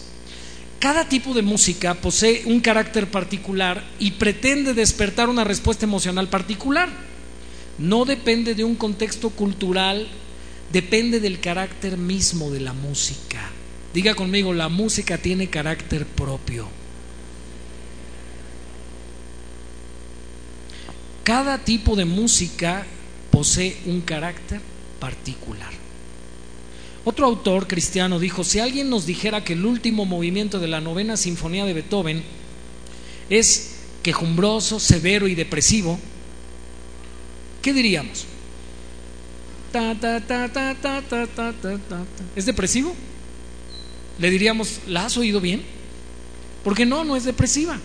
Cada 0.80 1.08
tipo 1.08 1.34
de 1.34 1.42
música 1.42 1.96
posee 1.96 2.44
un 2.46 2.60
carácter 2.60 3.10
particular 3.10 3.84
y 3.98 4.12
pretende 4.12 4.74
despertar 4.74 5.30
una 5.30 5.44
respuesta 5.44 5.86
emocional 5.86 6.28
particular. 6.28 6.90
No 7.78 8.06
depende 8.06 8.56
de 8.56 8.64
un 8.64 8.76
contexto 8.76 9.30
cultural, 9.30 10.08
depende 10.72 11.20
del 11.20 11.40
carácter 11.40 11.98
mismo 11.98 12.52
de 12.52 12.60
la 12.60 12.74
música. 12.74 13.52
Diga 13.94 14.16
conmigo, 14.16 14.54
la 14.54 14.68
música 14.68 15.18
tiene 15.18 15.50
carácter 15.50 16.06
propio. 16.06 16.68
Cada 21.24 21.58
tipo 21.60 21.96
de 21.96 22.06
música 22.06 22.86
posee 23.38 23.78
un 23.86 24.02
carácter 24.02 24.60
particular. 25.00 25.72
Otro 27.06 27.28
autor 27.28 27.68
cristiano 27.68 28.18
dijo, 28.18 28.44
si 28.44 28.58
alguien 28.58 28.90
nos 28.90 29.06
dijera 29.06 29.44
que 29.44 29.54
el 29.54 29.64
último 29.64 30.06
movimiento 30.06 30.58
de 30.58 30.68
la 30.68 30.82
novena 30.82 31.18
sinfonía 31.18 31.64
de 31.64 31.74
Beethoven 31.74 32.24
es 33.30 33.76
quejumbroso, 34.02 34.80
severo 34.80 35.28
y 35.28 35.36
depresivo, 35.36 36.00
¿qué 37.62 37.74
diríamos? 37.74 38.26
¿Es 42.36 42.46
depresivo? 42.48 42.96
Le 44.18 44.32
diríamos, 44.32 44.80
¿la 44.88 45.06
has 45.06 45.16
oído 45.16 45.40
bien? 45.40 45.62
Porque 46.64 46.88
no, 46.88 47.04
no 47.04 47.16
es 47.16 47.24
depresiva. 47.24 47.80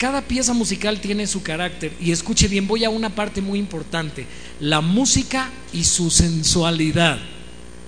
Cada 0.00 0.22
pieza 0.22 0.54
musical 0.54 0.98
tiene 0.98 1.26
su 1.26 1.42
carácter. 1.42 1.92
Y 2.00 2.10
escuche 2.10 2.48
bien, 2.48 2.66
voy 2.66 2.84
a 2.84 2.90
una 2.90 3.14
parte 3.14 3.42
muy 3.42 3.58
importante. 3.58 4.24
La 4.60 4.82
música 4.82 5.50
y 5.72 5.84
su 5.84 6.10
sensualidad. 6.10 7.18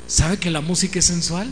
¿Sabe 0.06 0.38
que 0.38 0.50
la 0.50 0.62
música 0.62 1.00
es 1.00 1.04
sensual? 1.04 1.50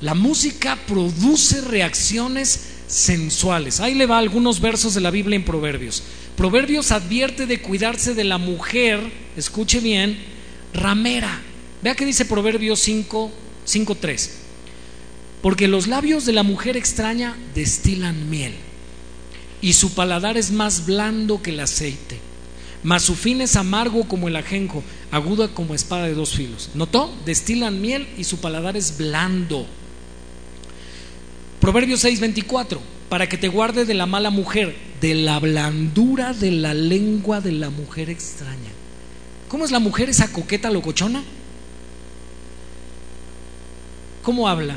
La 0.00 0.14
música 0.14 0.78
produce 0.86 1.60
reacciones 1.62 2.60
sensuales. 2.86 3.80
Ahí 3.80 3.94
le 3.94 4.06
va 4.06 4.18
algunos 4.18 4.60
versos 4.60 4.94
de 4.94 5.00
la 5.00 5.10
Biblia 5.10 5.34
en 5.34 5.44
Proverbios. 5.44 6.04
Proverbios 6.36 6.92
advierte 6.92 7.46
de 7.46 7.60
cuidarse 7.60 8.14
de 8.14 8.22
la 8.22 8.38
mujer, 8.38 9.00
escuche 9.36 9.80
bien, 9.80 10.16
ramera. 10.72 11.40
Vea 11.82 11.96
que 11.96 12.06
dice 12.06 12.24
Proverbios 12.26 12.78
5, 12.78 13.32
5 13.64 13.94
3. 13.96 14.30
Porque 15.42 15.66
los 15.66 15.88
labios 15.88 16.24
de 16.26 16.32
la 16.32 16.44
mujer 16.44 16.76
extraña 16.76 17.36
destilan 17.56 18.30
miel 18.30 18.54
y 19.60 19.72
su 19.72 19.94
paladar 19.94 20.36
es 20.36 20.52
más 20.52 20.86
blando 20.86 21.42
que 21.42 21.50
el 21.50 21.60
aceite 21.60 22.27
mas 22.82 23.02
su 23.02 23.14
fin 23.14 23.40
es 23.40 23.56
amargo 23.56 24.04
como 24.04 24.28
el 24.28 24.36
ajenjo, 24.36 24.82
aguda 25.10 25.48
como 25.48 25.74
espada 25.74 26.04
de 26.04 26.14
dos 26.14 26.34
filos. 26.34 26.70
¿Notó? 26.74 27.12
Destilan 27.24 27.80
miel 27.80 28.08
y 28.16 28.24
su 28.24 28.38
paladar 28.38 28.76
es 28.76 28.96
blando. 28.98 29.66
Proverbios 31.60 32.04
6:24, 32.04 32.78
para 33.08 33.28
que 33.28 33.36
te 33.36 33.48
guarde 33.48 33.84
de 33.84 33.94
la 33.94 34.06
mala 34.06 34.30
mujer, 34.30 34.76
de 35.00 35.14
la 35.14 35.38
blandura 35.38 36.32
de 36.32 36.50
la 36.50 36.74
lengua 36.74 37.40
de 37.40 37.52
la 37.52 37.70
mujer 37.70 38.10
extraña. 38.10 38.72
¿Cómo 39.48 39.64
es 39.64 39.70
la 39.70 39.78
mujer 39.78 40.08
esa 40.08 40.32
coqueta 40.32 40.70
locochona? 40.70 41.22
¿Cómo 44.22 44.48
habla? 44.48 44.76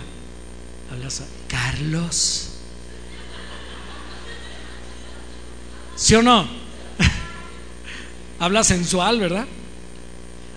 Habla 0.91 1.09
Carlos. 1.47 2.47
¿Sí 5.97 6.15
o 6.15 6.21
no? 6.21 6.61
Habla 8.41 8.63
sensual, 8.63 9.19
¿verdad? 9.19 9.45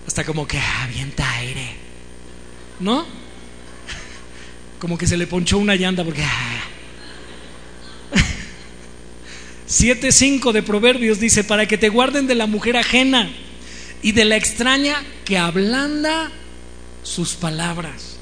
Hasta 0.07 0.23
como 0.25 0.47
que 0.47 0.59
avienta 0.59 1.29
aire, 1.33 1.75
¿no? 2.79 3.05
Como 4.79 4.97
que 4.97 5.05
se 5.05 5.17
le 5.17 5.27
ponchó 5.27 5.59
una 5.59 5.75
llanta 5.75 6.03
porque... 6.03 6.23
7.5 9.69 10.51
de 10.51 10.63
Proverbios 10.63 11.19
dice, 11.19 11.43
para 11.43 11.67
que 11.67 11.77
te 11.77 11.89
guarden 11.89 12.25
de 12.25 12.33
la 12.33 12.47
mujer 12.47 12.75
ajena 12.75 13.29
y 14.01 14.13
de 14.13 14.25
la 14.25 14.35
extraña 14.35 15.03
que 15.23 15.37
ablanda 15.37 16.31
sus 17.03 17.35
palabras. 17.35 18.17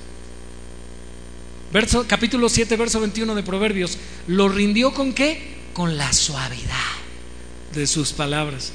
Verso, 1.72 2.06
capítulo 2.06 2.50
7, 2.50 2.76
verso 2.76 3.00
21 3.00 3.34
de 3.34 3.44
Proverbios. 3.44 3.98
¿Lo 4.28 4.50
rindió 4.50 4.94
con 4.94 5.14
qué? 5.14 5.56
Con 5.72 5.96
la 5.98 6.12
suavidad 6.12 6.92
de 7.74 7.88
sus 7.88 8.12
palabras. 8.12 8.74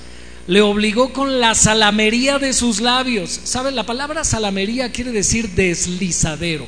Le 0.48 0.62
obligó 0.62 1.12
con 1.12 1.40
la 1.40 1.54
salamería 1.54 2.38
de 2.38 2.52
sus 2.52 2.80
labios. 2.80 3.40
¿Saben? 3.44 3.76
La 3.76 3.84
palabra 3.84 4.24
salamería 4.24 4.90
quiere 4.90 5.12
decir 5.12 5.50
deslizadero. 5.50 6.66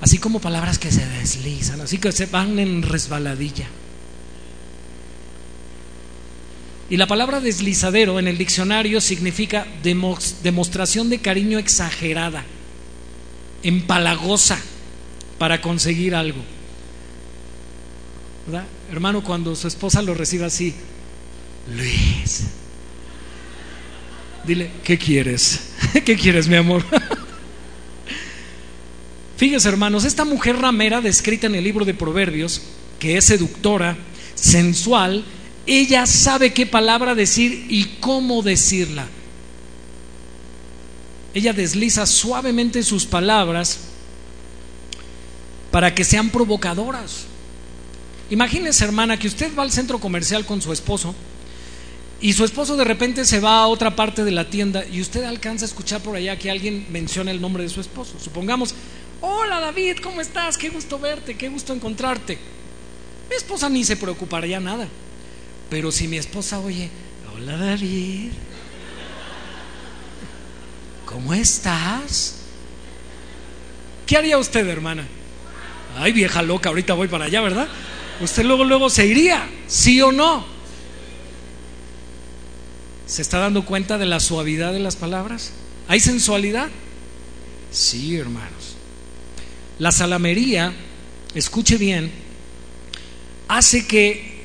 Así 0.00 0.18
como 0.18 0.40
palabras 0.40 0.78
que 0.78 0.90
se 0.90 1.06
deslizan, 1.06 1.82
así 1.82 1.98
que 1.98 2.12
se 2.12 2.26
van 2.26 2.58
en 2.58 2.82
resbaladilla. 2.82 3.66
Y 6.88 6.96
la 6.96 7.06
palabra 7.06 7.40
deslizadero 7.40 8.18
en 8.18 8.26
el 8.28 8.38
diccionario 8.38 9.02
significa 9.02 9.66
demostración 9.82 11.10
de 11.10 11.18
cariño 11.18 11.58
exagerada, 11.58 12.44
empalagosa 13.62 14.58
para 15.36 15.60
conseguir 15.60 16.14
algo. 16.14 16.40
¿Verdad? 18.46 18.64
Hermano, 18.90 19.22
cuando 19.22 19.54
su 19.54 19.68
esposa 19.68 20.02
lo 20.02 20.14
recibe 20.14 20.46
así, 20.46 20.74
Luis, 21.76 22.44
dile, 24.44 24.70
¿qué 24.82 24.96
quieres? 24.96 25.72
¿Qué 26.04 26.16
quieres, 26.16 26.48
mi 26.48 26.56
amor? 26.56 26.82
Fíjese, 29.36 29.68
hermanos, 29.68 30.04
esta 30.04 30.24
mujer 30.24 30.56
ramera 30.56 31.00
descrita 31.00 31.46
en 31.46 31.54
el 31.54 31.64
libro 31.64 31.84
de 31.84 31.94
Proverbios, 31.94 32.62
que 32.98 33.16
es 33.16 33.26
seductora, 33.26 33.96
sensual, 34.34 35.24
ella 35.66 36.06
sabe 36.06 36.52
qué 36.52 36.66
palabra 36.66 37.14
decir 37.14 37.66
y 37.68 37.84
cómo 38.00 38.42
decirla. 38.42 39.06
Ella 41.34 41.52
desliza 41.52 42.06
suavemente 42.06 42.82
sus 42.82 43.04
palabras 43.04 43.80
para 45.70 45.94
que 45.94 46.04
sean 46.04 46.30
provocadoras. 46.30 47.27
Imagínese, 48.30 48.84
hermana, 48.84 49.18
que 49.18 49.28
usted 49.28 49.54
va 49.56 49.62
al 49.62 49.72
centro 49.72 49.98
comercial 49.98 50.44
con 50.44 50.60
su 50.60 50.72
esposo 50.72 51.14
y 52.20 52.32
su 52.32 52.44
esposo 52.44 52.76
de 52.76 52.84
repente 52.84 53.24
se 53.24 53.40
va 53.40 53.60
a 53.60 53.68
otra 53.68 53.94
parte 53.94 54.24
de 54.24 54.32
la 54.32 54.50
tienda 54.50 54.84
y 54.84 55.00
usted 55.00 55.24
alcanza 55.24 55.64
a 55.64 55.68
escuchar 55.68 56.02
por 56.02 56.16
allá 56.16 56.38
que 56.38 56.50
alguien 56.50 56.86
menciona 56.90 57.30
el 57.30 57.40
nombre 57.40 57.62
de 57.62 57.68
su 57.68 57.80
esposo. 57.80 58.16
Supongamos, 58.20 58.74
Hola 59.20 59.58
David, 59.58 59.98
¿cómo 60.00 60.20
estás? 60.20 60.56
Qué 60.56 60.68
gusto 60.68 60.98
verte, 60.98 61.36
qué 61.36 61.48
gusto 61.48 61.72
encontrarte. 61.72 62.38
Mi 63.28 63.36
esposa 63.36 63.68
ni 63.68 63.82
se 63.82 63.96
preocuparía 63.96 64.60
nada. 64.60 64.86
Pero 65.68 65.90
si 65.90 66.06
mi 66.06 66.16
esposa 66.16 66.60
oye, 66.60 66.88
hola 67.34 67.56
David, 67.56 68.30
¿cómo 71.04 71.34
estás? 71.34 72.36
¿Qué 74.06 74.16
haría 74.16 74.38
usted, 74.38 74.66
hermana? 74.68 75.06
Ay, 75.96 76.12
vieja 76.12 76.42
loca, 76.42 76.68
ahorita 76.68 76.94
voy 76.94 77.08
para 77.08 77.24
allá, 77.24 77.40
¿verdad? 77.40 77.68
Usted 78.20 78.44
luego, 78.44 78.64
luego 78.64 78.90
se 78.90 79.06
iría, 79.06 79.48
¿sí 79.66 80.00
o 80.02 80.12
no? 80.12 80.44
¿Se 83.06 83.22
está 83.22 83.38
dando 83.38 83.64
cuenta 83.64 83.96
de 83.96 84.06
la 84.06 84.20
suavidad 84.20 84.72
de 84.72 84.80
las 84.80 84.96
palabras? 84.96 85.52
¿Hay 85.86 86.00
sensualidad? 86.00 86.68
Sí, 87.70 88.16
hermanos. 88.16 88.76
La 89.78 89.92
salamería, 89.92 90.72
escuche 91.34 91.76
bien, 91.76 92.10
hace 93.46 93.86
que 93.86 94.38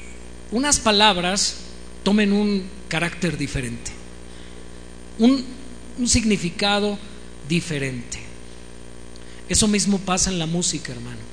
unas 0.52 0.80
palabras 0.80 1.58
tomen 2.04 2.32
un 2.32 2.64
carácter 2.88 3.38
diferente, 3.38 3.92
un, 5.18 5.44
significado 6.06 6.98
diferente. 7.50 8.20
Eso 9.50 9.68
mismo 9.68 10.00
pasa 10.00 10.30
en 10.30 10.40
la 10.40 10.46
música, 10.46 10.92
hermano. 10.92 11.33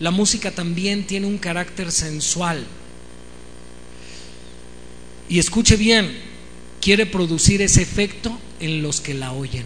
La 0.00 0.10
música 0.10 0.50
también 0.50 1.06
tiene 1.06 1.26
un 1.26 1.38
carácter 1.38 1.92
sensual. 1.92 2.64
Y 5.28 5.38
escuche 5.38 5.76
bien, 5.76 6.16
quiere 6.80 7.06
producir 7.06 7.62
ese 7.62 7.82
efecto 7.82 8.38
en 8.60 8.82
los 8.82 9.00
que 9.00 9.14
la 9.14 9.32
oyen. 9.32 9.64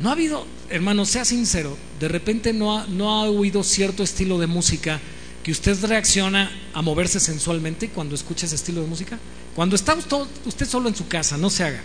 No 0.00 0.08
ha 0.08 0.12
habido, 0.12 0.46
hermano, 0.68 1.06
sea 1.06 1.24
sincero, 1.24 1.76
de 2.00 2.08
repente 2.08 2.52
no 2.52 2.76
ha, 2.76 2.86
no 2.86 3.12
ha 3.12 3.22
oído 3.24 3.62
cierto 3.62 4.02
estilo 4.02 4.38
de 4.38 4.46
música 4.46 5.00
que 5.42 5.52
usted 5.52 5.82
reacciona 5.84 6.50
a 6.72 6.82
moverse 6.82 7.20
sensualmente 7.20 7.90
cuando 7.90 8.14
escucha 8.14 8.46
ese 8.46 8.56
estilo 8.56 8.80
de 8.80 8.88
música. 8.88 9.18
Cuando 9.54 9.76
está 9.76 9.94
usted 9.94 10.66
solo 10.66 10.88
en 10.88 10.96
su 10.96 11.06
casa, 11.06 11.36
no 11.36 11.50
se 11.50 11.64
haga. 11.64 11.82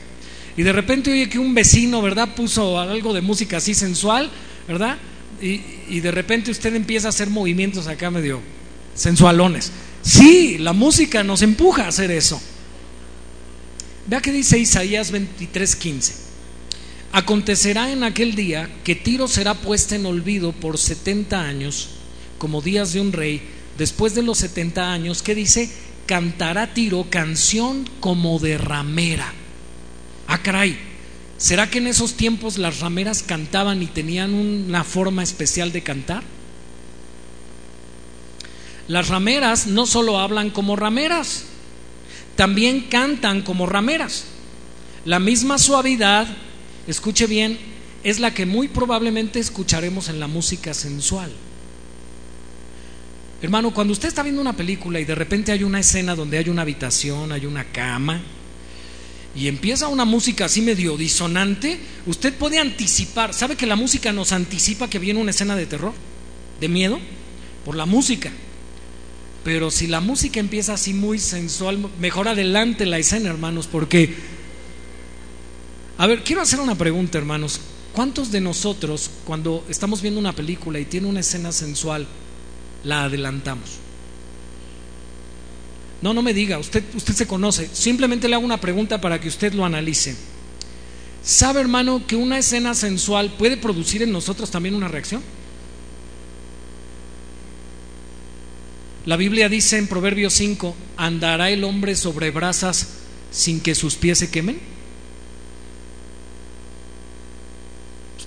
Y 0.57 0.63
de 0.63 0.73
repente 0.73 1.11
oye 1.11 1.29
que 1.29 1.39
un 1.39 1.53
vecino, 1.53 2.01
¿verdad? 2.01 2.35
Puso 2.35 2.79
algo 2.79 3.13
de 3.13 3.21
música 3.21 3.57
así 3.57 3.73
sensual, 3.73 4.29
¿verdad? 4.67 4.97
Y, 5.41 5.99
de 5.99 6.11
repente 6.11 6.51
usted 6.51 6.75
empieza 6.75 7.07
a 7.07 7.09
hacer 7.09 7.29
movimientos 7.29 7.87
acá 7.87 8.11
medio 8.11 8.41
sensualones. 8.95 9.71
Sí, 10.01 10.57
la 10.57 10.73
música 10.73 11.23
nos 11.23 11.41
empuja 11.41 11.85
a 11.85 11.87
hacer 11.89 12.11
eso. 12.11 12.41
Vea 14.07 14.21
que 14.21 14.31
dice 14.31 14.57
Isaías 14.57 15.11
23:15. 15.11 16.13
Acontecerá 17.11 17.91
en 17.91 18.03
aquel 18.03 18.35
día 18.35 18.69
que 18.83 18.95
Tiro 18.95 19.27
será 19.27 19.55
puesta 19.55 19.95
en 19.95 20.05
olvido 20.05 20.51
por 20.51 20.77
70 20.77 21.41
años, 21.41 21.89
como 22.37 22.61
días 22.61 22.93
de 22.93 23.01
un 23.01 23.11
rey. 23.11 23.41
Después 23.77 24.13
de 24.13 24.23
los 24.23 24.37
70 24.39 24.91
años, 24.91 25.21
¿qué 25.21 25.33
dice? 25.35 25.69
Cantará 26.05 26.73
Tiro 26.73 27.07
canción 27.09 27.89
como 27.99 28.39
de 28.39 28.57
ramera. 28.57 29.33
Ah, 30.27 30.41
caray. 30.41 30.88
¿Será 31.39 31.69
que 31.69 31.77
en 31.77 31.87
esos 31.87 32.15
tiempos 32.15 32.57
las 32.57 32.81
rameras 32.81 33.23
cantaban 33.23 33.81
y 33.81 33.87
tenían 33.87 34.33
una 34.33 34.83
forma 34.83 35.23
especial 35.23 35.71
de 35.71 35.81
cantar? 35.81 36.21
Las 38.89 39.07
rameras 39.07 39.65
no 39.65 39.87
solo 39.87 40.19
hablan 40.19 40.49
como 40.49 40.75
rameras, 40.75 41.45
también 42.35 42.81
cantan 42.89 43.41
como 43.41 43.67
rameras. 43.67 44.25
La 45.05 45.19
misma 45.19 45.57
suavidad 45.57 46.27
escuche 46.87 47.25
bien, 47.25 47.57
es 48.03 48.19
la 48.19 48.33
que 48.33 48.45
muy 48.45 48.67
probablemente 48.67 49.39
escucharemos 49.39 50.09
en 50.09 50.19
la 50.19 50.27
música 50.27 50.73
sensual. 50.73 51.31
Hermano, 53.41 53.73
cuando 53.73 53.93
usted 53.93 54.09
está 54.09 54.23
viendo 54.23 54.41
una 54.41 54.57
película 54.57 54.99
y 54.99 55.05
de 55.05 55.15
repente 55.15 55.53
hay 55.53 55.63
una 55.63 55.79
escena 55.79 56.15
donde 56.15 56.37
hay 56.37 56.49
una 56.49 56.63
habitación, 56.63 57.31
hay 57.31 57.45
una 57.45 57.63
cama, 57.63 58.21
y 59.35 59.47
empieza 59.47 59.87
una 59.87 60.05
música 60.05 60.45
así 60.45 60.61
medio 60.61 60.97
disonante, 60.97 61.79
usted 62.05 62.33
puede 62.33 62.59
anticipar, 62.59 63.33
¿sabe 63.33 63.55
que 63.55 63.67
la 63.67 63.75
música 63.75 64.11
nos 64.11 64.31
anticipa 64.31 64.89
que 64.89 64.99
viene 64.99 65.19
una 65.19 65.31
escena 65.31 65.55
de 65.55 65.65
terror, 65.65 65.93
de 66.59 66.67
miedo? 66.67 66.99
Por 67.63 67.75
la 67.75 67.85
música. 67.85 68.31
Pero 69.43 69.71
si 69.71 69.87
la 69.87 70.01
música 70.01 70.39
empieza 70.39 70.73
así 70.73 70.93
muy 70.93 71.19
sensual, 71.19 71.89
mejor 71.99 72.27
adelante 72.27 72.85
la 72.85 72.97
escena, 72.97 73.29
hermanos, 73.29 73.67
porque 73.67 74.15
a 75.99 76.07
ver, 76.07 76.23
quiero 76.23 76.41
hacer 76.41 76.61
una 76.61 76.75
pregunta, 76.75 77.17
hermanos. 77.17 77.59
¿Cuántos 77.93 78.31
de 78.31 78.39
nosotros, 78.39 79.11
cuando 79.25 79.65
estamos 79.67 80.01
viendo 80.01 80.17
una 80.17 80.33
película 80.33 80.79
y 80.79 80.85
tiene 80.85 81.07
una 81.07 81.19
escena 81.19 81.51
sensual, 81.51 82.07
la 82.85 83.03
adelantamos? 83.03 83.71
No, 86.01 86.13
no 86.13 86.21
me 86.21 86.33
diga, 86.33 86.59
usted, 86.59 86.83
usted 86.95 87.13
se 87.13 87.27
conoce. 87.27 87.69
Simplemente 87.73 88.27
le 88.29 88.35
hago 88.35 88.45
una 88.45 88.61
pregunta 88.61 89.01
para 89.01 89.19
que 89.19 89.27
usted 89.27 89.53
lo 89.53 89.65
analice. 89.65 90.15
¿Sabe, 91.23 91.59
hermano, 91.59 92.07
que 92.07 92.15
una 92.15 92.37
escena 92.37 92.73
sensual 92.73 93.33
puede 93.37 93.57
producir 93.57 94.01
en 94.01 94.11
nosotros 94.11 94.49
también 94.49 94.75
una 94.75 94.87
reacción? 94.87 95.21
La 99.05 99.17
Biblia 99.17 99.49
dice 99.49 99.77
en 99.77 99.87
Proverbios 99.87 100.33
5, 100.33 100.75
¿andará 100.97 101.49
el 101.49 101.63
hombre 101.63 101.95
sobre 101.95 102.31
brasas 102.31 102.89
sin 103.31 103.59
que 103.59 103.75
sus 103.75 103.95
pies 103.95 104.19
se 104.19 104.29
quemen? 104.29 104.59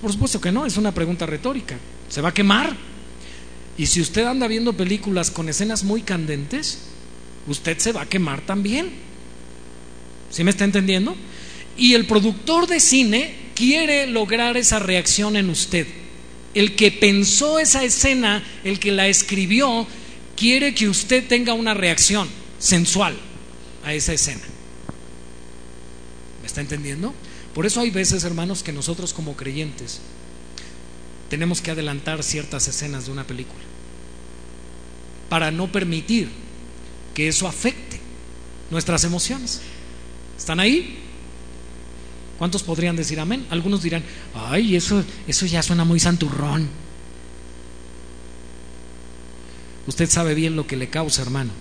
Por 0.01 0.11
supuesto 0.11 0.41
que 0.41 0.51
no, 0.51 0.65
es 0.65 0.75
una 0.75 0.91
pregunta 0.91 1.25
retórica. 1.25 1.77
¿Se 2.09 2.19
va 2.19 2.29
a 2.29 2.33
quemar? 2.33 2.75
Y 3.77 3.85
si 3.85 4.01
usted 4.01 4.25
anda 4.25 4.47
viendo 4.47 4.73
películas 4.73 5.31
con 5.31 5.47
escenas 5.47 5.85
muy 5.85 6.01
candentes, 6.01 6.79
usted 7.47 7.77
se 7.77 7.91
va 7.91 8.01
a 8.01 8.09
quemar 8.09 8.41
también. 8.41 8.91
¿Sí 10.29 10.43
me 10.43 10.51
está 10.51 10.63
entendiendo? 10.63 11.15
Y 11.77 11.93
el 11.93 12.05
productor 12.05 12.67
de 12.67 12.79
cine 12.79 13.35
quiere 13.55 14.07
lograr 14.07 14.57
esa 14.57 14.79
reacción 14.79 15.35
en 15.35 15.49
usted. 15.49 15.87
El 16.53 16.75
que 16.75 16.91
pensó 16.91 17.59
esa 17.59 17.83
escena, 17.83 18.43
el 18.63 18.79
que 18.79 18.91
la 18.91 19.07
escribió, 19.07 19.87
quiere 20.35 20.73
que 20.73 20.89
usted 20.89 21.27
tenga 21.27 21.53
una 21.53 21.73
reacción 21.73 22.27
sensual 22.59 23.15
a 23.83 23.93
esa 23.93 24.13
escena. 24.13 24.43
¿Me 26.41 26.47
está 26.47 26.61
entendiendo? 26.61 27.13
Por 27.53 27.65
eso 27.65 27.81
hay 27.81 27.89
veces, 27.91 28.23
hermanos, 28.23 28.63
que 28.63 28.71
nosotros 28.71 29.13
como 29.13 29.35
creyentes 29.35 29.99
tenemos 31.29 31.61
que 31.61 31.71
adelantar 31.71 32.23
ciertas 32.23 32.67
escenas 32.67 33.05
de 33.05 33.11
una 33.11 33.25
película 33.25 33.63
para 35.29 35.49
no 35.49 35.71
permitir 35.71 36.29
que 37.13 37.27
eso 37.27 37.47
afecte 37.47 37.99
nuestras 38.69 39.03
emociones. 39.03 39.61
¿Están 40.37 40.59
ahí? 40.59 40.99
¿Cuántos 42.37 42.63
podrían 42.63 42.95
decir 42.95 43.19
amén? 43.19 43.45
Algunos 43.49 43.83
dirán, 43.83 44.03
ay, 44.33 44.75
eso, 44.75 45.03
eso 45.27 45.45
ya 45.45 45.61
suena 45.61 45.85
muy 45.85 45.99
santurrón. 45.99 46.67
Usted 49.85 50.09
sabe 50.09 50.33
bien 50.33 50.55
lo 50.55 50.65
que 50.65 50.75
le 50.75 50.89
causa, 50.89 51.21
hermano. 51.21 51.51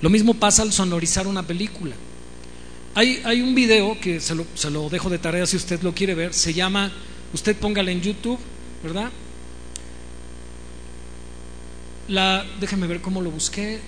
Lo 0.00 0.10
mismo 0.10 0.34
pasa 0.34 0.62
al 0.62 0.72
sonorizar 0.72 1.26
una 1.26 1.46
película. 1.46 1.94
Hay, 2.94 3.22
hay 3.24 3.40
un 3.40 3.54
video 3.54 3.98
que 4.00 4.20
se 4.20 4.34
lo, 4.34 4.46
se 4.54 4.70
lo 4.70 4.88
dejo 4.88 5.08
de 5.10 5.18
tarea 5.18 5.46
si 5.46 5.56
usted 5.56 5.80
lo 5.82 5.94
quiere 5.94 6.14
ver, 6.14 6.34
se 6.34 6.52
llama, 6.52 6.90
usted 7.32 7.56
póngale 7.56 7.92
en 7.92 8.00
YouTube, 8.00 8.38
¿verdad? 8.82 9.10
La, 12.08 12.44
ver 12.60 13.00
cómo 13.00 13.20
lo 13.20 13.30
busqué. 13.30 13.78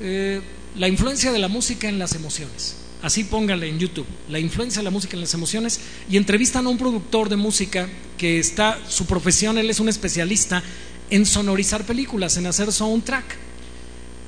Eh, 0.00 0.40
la 0.76 0.88
influencia 0.88 1.32
de 1.32 1.38
la 1.38 1.48
música 1.48 1.88
en 1.88 1.98
las 1.98 2.14
emociones. 2.14 2.76
Así 3.02 3.22
póngale 3.24 3.68
en 3.68 3.78
YouTube, 3.78 4.06
la 4.30 4.38
influencia 4.38 4.80
de 4.80 4.84
la 4.84 4.90
música 4.90 5.14
en 5.14 5.20
las 5.20 5.34
emociones. 5.34 5.80
Y 6.10 6.16
entrevistan 6.16 6.66
a 6.66 6.70
un 6.70 6.78
productor 6.78 7.28
de 7.28 7.36
música 7.36 7.88
que 8.16 8.38
está, 8.38 8.78
su 8.88 9.06
profesión, 9.06 9.58
él 9.58 9.68
es 9.68 9.78
un 9.78 9.88
especialista 9.88 10.62
en 11.10 11.26
sonorizar 11.26 11.84
películas, 11.84 12.36
en 12.38 12.46
hacer 12.46 12.72
soundtrack. 12.72 13.24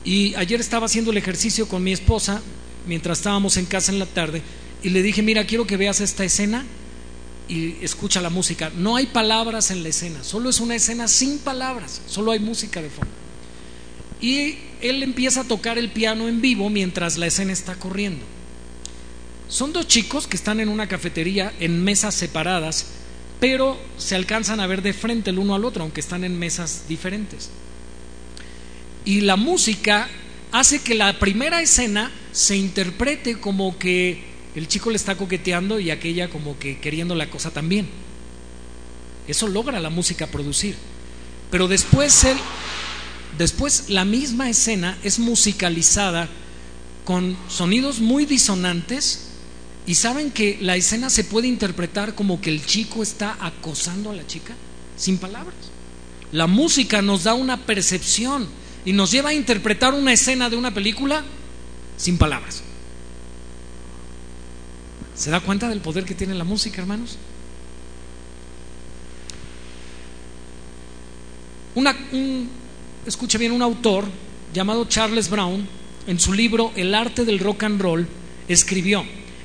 Y 0.05 0.35
ayer 0.35 0.61
estaba 0.61 0.87
haciendo 0.87 1.11
el 1.11 1.17
ejercicio 1.17 1.67
con 1.69 1.83
mi 1.83 1.93
esposa, 1.93 2.43
mientras 2.87 3.19
estábamos 3.19 3.57
en 3.57 3.67
casa 3.67 3.91
en 3.91 3.99
la 3.99 4.07
tarde, 4.07 4.43
y 4.83 4.91
le 4.91 5.03
dije, 5.03 5.23
mira, 5.23 5.47
quiero 5.47 5.67
que 5.67 5.77
veas 5.77 6.01
esta 6.01 6.25
escena 6.25 6.65
y 7.49 7.77
escucha 7.83 8.21
la 8.21 8.31
música. 8.31 8.71
No 8.77 8.97
hay 8.97 9.07
palabras 9.07 9.71
en 9.71 9.83
la 9.83 9.89
escena, 9.89 10.23
solo 10.25 10.51
es 10.51 10.61
una 10.61 10.75
escena 10.75 11.09
sin 11.09 11.39
palabras, 11.39 12.03
solo 12.07 12.33
hay 12.33 12.39
música 12.39 12.83
de 12.83 12.91
fondo. 12.91 13.13
Y 14.21 14.57
él 14.81 15.03
empieza 15.03 15.43
a 15.43 15.45
tocar 15.45 15.79
el 15.79 15.91
piano 15.91 16.29
en 16.29 16.41
vivo 16.41 16.71
mientras 16.71 17.19
la 17.19 17.27
escena 17.27 17.53
está 17.53 17.75
corriendo. 17.75 18.25
Son 19.49 19.73
dos 19.73 19.87
chicos 19.87 20.27
que 20.27 20.37
están 20.37 20.61
en 20.61 20.69
una 20.69 20.89
cafetería 20.89 21.53
en 21.61 21.85
mesas 21.85 22.15
separadas, 22.15 22.87
pero 23.39 23.79
se 23.97 24.17
alcanzan 24.17 24.61
a 24.61 24.67
ver 24.67 24.83
de 24.83 24.93
frente 24.93 25.31
el 25.31 25.39
uno 25.39 25.55
al 25.55 25.65
otro, 25.65 25.83
aunque 25.83 26.01
están 26.01 26.25
en 26.25 26.39
mesas 26.39 26.85
diferentes. 26.89 27.51
Y 29.05 29.21
la 29.21 29.37
música 29.37 30.09
hace 30.51 30.81
que 30.81 30.95
la 30.95 31.19
primera 31.19 31.61
escena 31.61 32.11
se 32.33 32.57
interprete 32.57 33.39
como 33.39 33.79
que 33.79 34.26
el 34.57 34.69
chico 34.69 34.91
le 34.91 34.97
está 34.97 35.17
coqueteando 35.17 35.79
y 35.79 35.91
aquella 35.91 36.29
como 36.29 36.59
que 36.59 36.81
queriendo 36.81 37.15
la 37.15 37.31
cosa 37.31 37.51
también. 37.51 37.89
Eso 39.29 39.47
logra 39.47 39.79
la 39.81 39.91
música 39.91 40.27
producir. 40.27 40.77
Pero 41.51 41.69
después 41.69 42.25
él 42.25 42.37
Después 43.39 43.91
la 43.91 44.05
misma 44.05 44.49
escena 44.49 44.97
es 45.03 45.19
musicalizada 45.19 46.29
con 47.05 47.37
sonidos 47.49 48.01
muy 48.01 48.25
disonantes 48.25 49.29
y 49.87 49.95
saben 49.95 50.31
que 50.31 50.59
la 50.61 50.77
escena 50.77 51.11
se 51.11 51.23
puede 51.23 51.47
interpretar 51.47 52.15
como 52.15 52.41
que 52.41 52.51
el 52.51 52.65
chico 52.65 53.03
está 53.03 53.37
acosando 53.41 54.11
a 54.11 54.15
la 54.15 54.27
chica 54.27 54.55
sin 54.97 55.19
palabras. 55.19 55.55
La 56.33 56.47
música 56.47 57.03
nos 57.03 57.25
da 57.25 57.35
una 57.35 57.67
percepción 57.67 58.49
y 58.85 58.93
nos 58.93 59.11
lleva 59.11 59.31
a 59.31 59.35
interpretar 59.35 59.93
una 59.93 60.13
escena 60.13 60.49
de 60.49 60.57
una 60.57 60.73
película 60.73 61.23
sin 61.99 62.17
palabras. 62.17 62.63
¿Se 65.17 65.31
da 65.31 65.41
cuenta 65.41 65.69
del 65.69 65.81
poder 65.81 66.05
que 66.05 66.15
tiene 66.15 66.35
la 66.35 66.45
música, 66.45 66.81
hermanos? 66.83 67.17
Una, 71.75 71.97
un, 72.13 72.49
escuche 73.07 73.39
bien, 73.39 73.53
un 73.53 73.63
autor 73.63 74.05
llamado 74.53 74.85
Charles 74.85 75.31
Brown, 75.31 75.67
en 76.07 76.21
su 76.21 76.33
libro 76.33 76.71
El 76.77 76.95
arte 76.95 77.25
del 77.25 77.39
rock 77.39 77.65
and 77.65 77.81
roll, 77.81 78.07
escribió, 78.47 79.05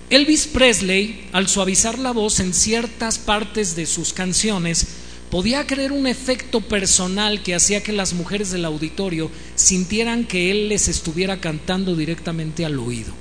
Elvis 0.09 0.47
Presley, 0.47 1.29
al 1.31 1.47
suavizar 1.47 1.97
la 1.97 2.11
voz 2.11 2.41
en 2.41 2.53
ciertas 2.53 3.17
partes 3.17 3.75
de 3.75 3.85
sus 3.85 4.11
canciones, 4.11 4.87
podía 5.29 5.65
crear 5.65 5.93
un 5.93 6.05
efecto 6.05 6.59
personal 6.59 7.41
que 7.43 7.55
hacía 7.55 7.81
que 7.81 7.93
las 7.93 8.13
mujeres 8.13 8.51
del 8.51 8.65
auditorio 8.65 9.31
sintieran 9.55 10.25
que 10.25 10.51
él 10.51 10.67
les 10.67 10.89
estuviera 10.89 11.39
cantando 11.39 11.95
directamente 11.95 12.65
al 12.65 12.77
oído. 12.77 13.13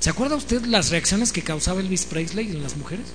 ¿Se 0.00 0.10
acuerda 0.10 0.36
usted 0.36 0.64
las 0.64 0.90
reacciones 0.90 1.30
que 1.32 1.42
causaba 1.42 1.80
Elvis 1.80 2.04
Presley 2.04 2.48
en 2.48 2.62
las 2.62 2.76
mujeres? 2.76 3.06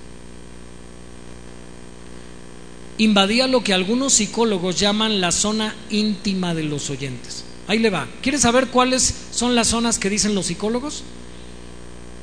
invadía 2.98 3.46
lo 3.46 3.62
que 3.62 3.74
algunos 3.74 4.14
psicólogos 4.14 4.78
llaman 4.78 5.20
la 5.20 5.32
zona 5.32 5.74
íntima 5.90 6.54
de 6.54 6.64
los 6.64 6.90
oyentes. 6.90 7.44
Ahí 7.68 7.78
le 7.78 7.90
va. 7.90 8.08
¿Quiere 8.22 8.38
saber 8.38 8.68
cuáles 8.68 9.14
son 9.32 9.54
las 9.54 9.68
zonas 9.68 9.98
que 9.98 10.10
dicen 10.10 10.34
los 10.34 10.46
psicólogos? 10.46 11.02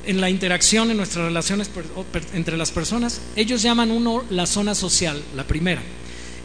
En 0.06 0.20
la 0.20 0.30
interacción, 0.30 0.90
en 0.90 0.98
nuestras 0.98 1.26
relaciones 1.26 1.70
entre 2.34 2.56
las 2.56 2.70
personas, 2.70 3.20
ellos 3.36 3.62
llaman 3.62 3.90
uno 3.90 4.22
la 4.30 4.46
zona 4.46 4.74
social, 4.74 5.22
la 5.34 5.46
primera, 5.46 5.82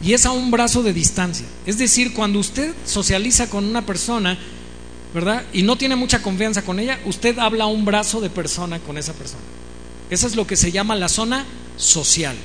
y 0.02 0.14
es 0.14 0.24
a 0.24 0.30
un 0.30 0.50
brazo 0.50 0.82
de 0.82 0.94
distancia. 0.94 1.44
Es 1.66 1.76
decir, 1.76 2.14
cuando 2.14 2.38
usted 2.38 2.72
socializa 2.86 3.50
con 3.50 3.64
una 3.66 3.84
persona, 3.84 4.38
¿verdad? 5.14 5.44
Y 5.52 5.62
no 5.62 5.76
tiene 5.76 5.96
mucha 5.96 6.22
confianza 6.22 6.62
con 6.62 6.78
ella, 6.78 7.00
usted 7.04 7.38
habla 7.38 7.66
un 7.66 7.84
brazo 7.84 8.20
de 8.20 8.30
persona 8.30 8.78
con 8.78 8.98
esa 8.98 9.12
persona. 9.12 9.42
Eso 10.10 10.26
es 10.26 10.36
lo 10.36 10.46
que 10.46 10.56
se 10.56 10.72
llama 10.72 10.96
la 10.96 11.08
zona 11.08 11.44
social. 11.76 12.36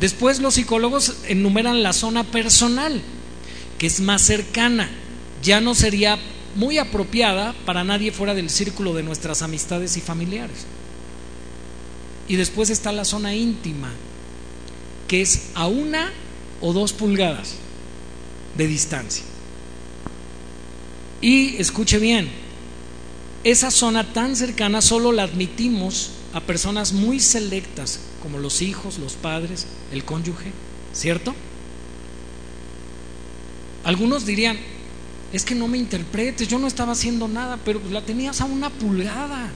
Después 0.00 0.40
los 0.40 0.54
psicólogos 0.54 1.14
enumeran 1.28 1.82
la 1.82 1.92
zona 1.92 2.24
personal, 2.24 3.00
que 3.78 3.86
es 3.86 4.00
más 4.00 4.22
cercana, 4.22 4.88
ya 5.42 5.60
no 5.60 5.74
sería 5.74 6.18
muy 6.54 6.78
apropiada 6.78 7.54
para 7.64 7.84
nadie 7.84 8.12
fuera 8.12 8.34
del 8.34 8.50
círculo 8.50 8.94
de 8.94 9.02
nuestras 9.02 9.42
amistades 9.42 9.96
y 9.96 10.00
familiares. 10.00 10.66
Y 12.28 12.36
después 12.36 12.70
está 12.70 12.92
la 12.92 13.04
zona 13.04 13.34
íntima, 13.34 13.92
que 15.06 15.22
es 15.22 15.50
a 15.54 15.66
una 15.66 16.10
o 16.60 16.72
dos 16.72 16.92
pulgadas 16.92 17.54
de 18.56 18.66
distancia. 18.66 19.24
Y 21.20 21.56
escuche 21.56 21.98
bien, 21.98 22.28
esa 23.44 23.70
zona 23.70 24.12
tan 24.12 24.36
cercana 24.36 24.82
solo 24.82 25.12
la 25.12 25.22
admitimos 25.22 26.10
a 26.32 26.40
personas 26.40 26.92
muy 26.92 27.20
selectas, 27.20 28.00
como 28.22 28.38
los 28.38 28.60
hijos, 28.60 28.98
los 28.98 29.14
padres, 29.14 29.66
el 29.92 30.04
cónyuge, 30.04 30.52
¿cierto? 30.92 31.34
Algunos 33.84 34.26
dirían, 34.26 34.58
es 35.32 35.44
que 35.44 35.54
no 35.54 35.68
me 35.68 35.78
interpretes, 35.78 36.48
yo 36.48 36.58
no 36.58 36.66
estaba 36.66 36.92
haciendo 36.92 37.28
nada, 37.28 37.58
pero 37.64 37.80
la 37.90 38.02
tenías 38.02 38.40
a 38.40 38.44
una 38.44 38.68
pulgada. 38.68 39.50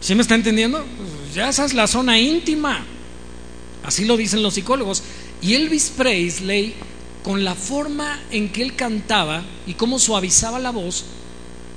¿Sí 0.00 0.14
me 0.14 0.22
está 0.22 0.34
entendiendo? 0.34 0.84
Pues 0.96 1.34
ya 1.34 1.48
esa 1.48 1.64
es 1.64 1.74
la 1.74 1.86
zona 1.86 2.18
íntima. 2.18 2.84
Así 3.84 4.04
lo 4.04 4.16
dicen 4.16 4.42
los 4.42 4.54
psicólogos. 4.54 5.02
Y 5.40 5.54
Elvis 5.54 5.92
Presley, 5.96 6.74
con 7.22 7.44
la 7.44 7.54
forma 7.54 8.20
en 8.30 8.50
que 8.50 8.62
él 8.62 8.74
cantaba 8.74 9.42
y 9.66 9.74
cómo 9.74 9.98
suavizaba 9.98 10.58
la 10.58 10.70
voz, 10.70 11.04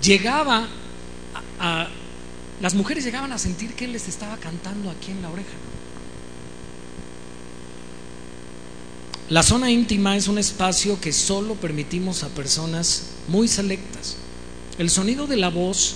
llegaba 0.01 0.67
a, 1.59 1.87
las 2.61 2.73
mujeres 2.73 3.03
llegaban 3.03 3.31
a 3.31 3.37
sentir 3.37 3.73
que 3.73 3.85
él 3.85 3.93
les 3.93 4.07
estaba 4.07 4.37
cantando 4.37 4.89
aquí 4.89 5.11
en 5.11 5.21
la 5.21 5.29
oreja. 5.29 5.49
La 9.29 9.43
zona 9.43 9.71
íntima 9.71 10.15
es 10.15 10.27
un 10.27 10.37
espacio 10.37 11.01
que 11.01 11.11
solo 11.11 11.55
permitimos 11.55 12.23
a 12.23 12.29
personas 12.29 13.07
muy 13.27 13.47
selectas. 13.47 14.17
El 14.77 14.89
sonido 14.89 15.25
de 15.25 15.37
la 15.37 15.49
voz 15.49 15.95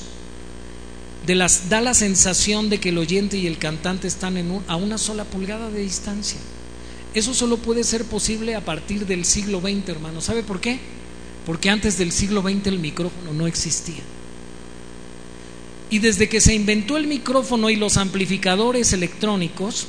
de 1.26 1.36
las, 1.36 1.70
da 1.70 1.80
la 1.80 1.94
sensación 1.94 2.70
de 2.70 2.80
que 2.80 2.90
el 2.90 2.98
oyente 2.98 3.38
y 3.38 3.46
el 3.46 3.60
cantante 3.60 4.08
están 4.08 4.38
en 4.38 4.64
a 4.68 4.76
una 4.76 4.98
sola 4.98 5.26
pulgada 5.26 5.70
de 5.70 5.82
distancia. 5.82 6.40
Eso 7.14 7.34
solo 7.34 7.58
puede 7.58 7.84
ser 7.84 8.06
posible 8.06 8.56
a 8.56 8.64
partir 8.64 9.06
del 9.06 9.26
siglo 9.26 9.62
XX, 9.62 9.90
hermano. 9.90 10.22
¿Sabe 10.22 10.44
por 10.44 10.62
qué? 10.62 10.80
Porque 11.46 11.70
antes 11.70 11.98
del 11.98 12.12
siglo 12.12 12.42
XX 12.42 12.68
el 12.68 12.80
micrófono 12.80 13.34
no 13.34 13.48
existía. 13.48 14.04
Y 15.90 16.00
desde 16.00 16.30
que 16.30 16.40
se 16.40 16.54
inventó 16.54 16.98
el 16.98 17.08
micrófono 17.08 17.70
y 17.72 17.76
los 17.76 17.98
amplificadores 17.98 18.94
electrónicos, 18.94 19.88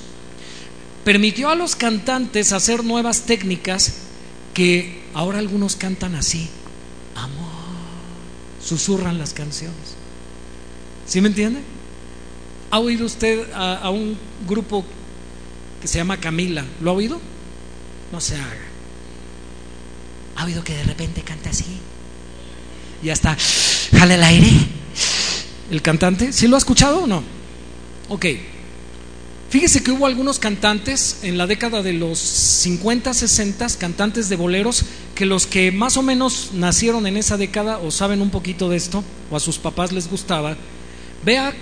permitió 1.04 1.50
a 1.50 1.54
los 1.54 1.76
cantantes 1.76 2.52
hacer 2.52 2.84
nuevas 2.84 3.22
técnicas 3.22 3.94
que 4.54 5.02
ahora 5.12 5.38
algunos 5.38 5.76
cantan 5.76 6.14
así, 6.14 6.48
amor, 7.14 7.50
susurran 8.62 9.18
las 9.18 9.34
canciones. 9.34 9.96
¿Sí 11.06 11.20
me 11.20 11.28
entiende? 11.28 11.60
¿Ha 12.70 12.78
oído 12.78 13.04
usted 13.04 13.52
a, 13.52 13.76
a, 13.76 13.90
un 13.90 14.16
grupo 14.48 14.84
que 15.80 15.88
se 15.88 15.98
llama 15.98 16.18
Camila? 16.18 16.64
¿Lo 16.80 16.90
ha 16.90 16.94
oído? 16.94 17.20
No 18.12 18.20
se 18.20 18.36
haga. 18.36 18.66
¿Ha 20.36 20.44
oído 20.44 20.64
que 20.64 20.74
de 20.74 20.84
repente 20.84 21.22
canta 21.22 21.50
así? 21.50 21.64
Y 23.02 23.10
hasta 23.10 23.36
jale 23.92 24.14
el 24.14 24.22
aire 24.22 24.50
el 25.70 25.82
cantante. 25.82 26.32
¿Sí 26.32 26.48
lo 26.48 26.56
ha 26.56 26.58
escuchado 26.58 27.04
o 27.04 27.06
no? 27.06 27.22
Ok. 28.08 28.26
Fíjese 29.50 29.82
que 29.82 29.90
hubo 29.90 30.06
algunos 30.06 30.38
cantantes 30.38 31.18
en 31.22 31.36
la 31.36 31.46
década 31.46 31.82
de 31.82 31.92
los 31.92 32.18
50, 32.18 33.12
60, 33.12 33.66
cantantes 33.78 34.28
de 34.28 34.36
boleros, 34.36 34.84
que 35.14 35.26
los 35.26 35.46
que 35.46 35.72
más 35.72 35.96
o 35.96 36.02
menos 36.02 36.50
nacieron 36.52 37.06
en 37.06 37.16
esa 37.16 37.36
década 37.36 37.78
o 37.78 37.90
saben 37.90 38.22
un 38.22 38.30
poquito 38.30 38.68
de 38.68 38.76
esto, 38.76 39.02
o 39.28 39.36
a 39.36 39.40
sus 39.40 39.58
papás 39.58 39.90
les 39.90 40.08
gustaba, 40.08 40.56
vea, 41.24 41.52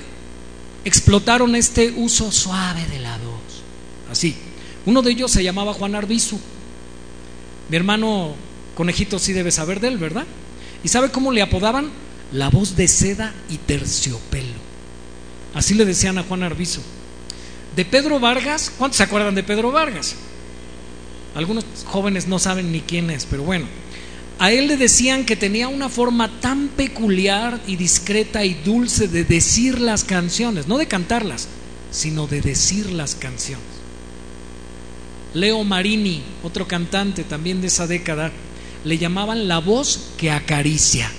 explotaron 0.85 1.57
este 1.57 1.95
uso 1.97 2.31
suave 2.31 2.85
de 2.89 2.99
la 2.99 3.17
voz. 3.17 3.28
Así. 4.11 4.35
Uno 4.87 5.03
de 5.03 5.11
ellos 5.11 5.31
se 5.31 5.43
llamaba 5.43 5.75
Juan 5.75 5.95
Arbizu. 5.95 6.39
Mi 7.69 7.77
hermano 7.77 8.35
Conejito 8.75 9.19
sí 9.19 9.33
debe 9.33 9.51
saber 9.51 9.81
de 9.81 9.89
él, 9.89 9.99
¿verdad? 9.99 10.25
¿Y 10.83 10.89
sabe 10.89 11.11
cómo 11.11 11.33
le 11.33 11.43
apodaban? 11.43 11.91
La 12.33 12.49
voz 12.49 12.77
de 12.77 12.89
seda 12.89 13.35
y 13.51 13.57
terciopelo. 13.57 14.69
Así 15.55 15.75
le 15.75 15.85
decían 15.85 16.19
a 16.19 16.23
Juan 16.23 16.43
Arbizu. 16.43 16.81
De 17.75 17.85
Pedro 17.85 18.21
Vargas, 18.21 18.73
¿cuántos 18.77 18.99
se 18.99 19.03
acuerdan 19.03 19.35
de 19.35 19.43
Pedro 19.43 19.73
Vargas? 19.73 20.15
Algunos 21.35 21.65
jóvenes 21.87 22.27
no 22.27 22.39
saben 22.39 22.73
ni 22.73 22.81
quién 22.81 23.11
es, 23.11 23.27
pero 23.27 23.43
bueno. 23.43 23.67
A 24.39 24.53
él 24.53 24.69
le 24.69 24.77
decían 24.77 25.25
que 25.25 25.37
tenía 25.37 25.69
una 25.69 25.89
forma 25.89 26.41
tan 26.41 26.69
peculiar 26.69 27.61
y 27.67 27.77
discreta 27.77 28.45
y 28.45 28.55
dulce 28.55 29.09
de 29.09 29.25
decir 29.25 29.81
las 29.81 30.05
canciones, 30.05 30.69
no 30.69 30.79
de 30.79 30.87
cantarlas, 30.87 31.49
sino 31.91 32.27
de 32.27 32.41
decir 32.41 32.91
las 32.91 33.17
canciones. 33.17 33.78
Leo 35.35 35.63
Marini, 35.65 36.23
otro 36.43 36.67
cantante 36.67 37.25
también 37.25 37.61
de 37.61 37.67
esa 37.67 37.87
década, 37.87 38.33
le 38.85 38.99
llamaban 38.99 39.49
la 39.49 39.59
voz 39.59 40.11
que 40.17 40.31
acaricia. 40.31 41.11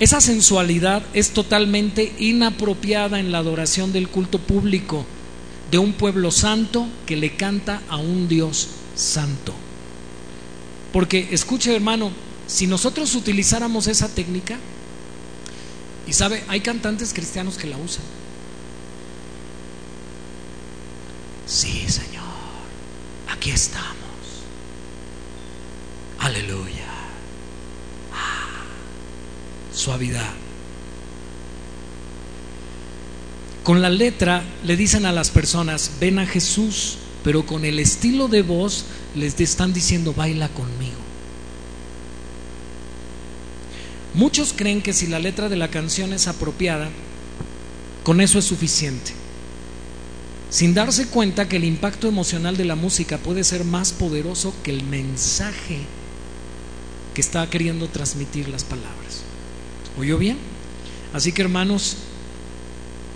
Esa 0.00 0.20
sensualidad 0.20 1.02
es 1.12 1.30
totalmente 1.30 2.14
inapropiada 2.18 3.20
en 3.20 3.32
la 3.32 3.38
adoración 3.38 3.92
del 3.92 4.08
culto 4.08 4.38
público 4.38 5.04
de 5.70 5.78
un 5.78 5.92
pueblo 5.92 6.30
santo 6.30 6.86
que 7.06 7.16
le 7.16 7.36
canta 7.36 7.82
a 7.88 7.96
un 7.96 8.28
Dios 8.28 8.68
santo. 8.94 9.54
Porque, 10.92 11.28
escuche 11.32 11.74
hermano, 11.74 12.10
si 12.46 12.66
nosotros 12.66 13.14
utilizáramos 13.14 13.86
esa 13.86 14.08
técnica, 14.08 14.58
y 16.06 16.12
sabe, 16.12 16.42
hay 16.48 16.60
cantantes 16.60 17.12
cristianos 17.12 17.56
que 17.56 17.68
la 17.68 17.76
usan. 17.76 18.02
Sí, 21.50 21.84
Señor, 21.88 22.22
aquí 23.28 23.50
estamos. 23.50 23.96
Aleluya. 26.20 26.86
Ah, 28.12 28.62
suavidad. 29.74 30.30
Con 33.64 33.82
la 33.82 33.90
letra 33.90 34.44
le 34.64 34.76
dicen 34.76 35.06
a 35.06 35.12
las 35.12 35.30
personas, 35.30 35.90
ven 35.98 36.20
a 36.20 36.26
Jesús, 36.26 36.98
pero 37.24 37.44
con 37.44 37.64
el 37.64 37.80
estilo 37.80 38.28
de 38.28 38.42
voz 38.42 38.84
les 39.16 39.40
están 39.40 39.72
diciendo, 39.72 40.14
baila 40.14 40.48
conmigo. 40.50 41.00
Muchos 44.14 44.52
creen 44.52 44.82
que 44.82 44.92
si 44.92 45.08
la 45.08 45.18
letra 45.18 45.48
de 45.48 45.56
la 45.56 45.68
canción 45.68 46.12
es 46.12 46.28
apropiada, 46.28 46.88
con 48.04 48.20
eso 48.20 48.38
es 48.38 48.44
suficiente, 48.44 49.19
sin 50.50 50.74
darse 50.74 51.06
cuenta 51.06 51.48
que 51.48 51.56
el 51.56 51.64
impacto 51.64 52.08
emocional 52.08 52.56
de 52.56 52.64
la 52.64 52.74
música 52.74 53.18
puede 53.18 53.44
ser 53.44 53.64
más 53.64 53.92
poderoso 53.92 54.52
que 54.64 54.72
el 54.72 54.82
mensaje 54.82 55.78
que 57.14 57.20
está 57.20 57.48
queriendo 57.48 57.88
transmitir 57.88 58.48
las 58.48 58.64
palabras. 58.64 59.22
¿Oyó 59.98 60.18
bien? 60.18 60.38
Así 61.12 61.32
que 61.32 61.42
hermanos, 61.42 61.96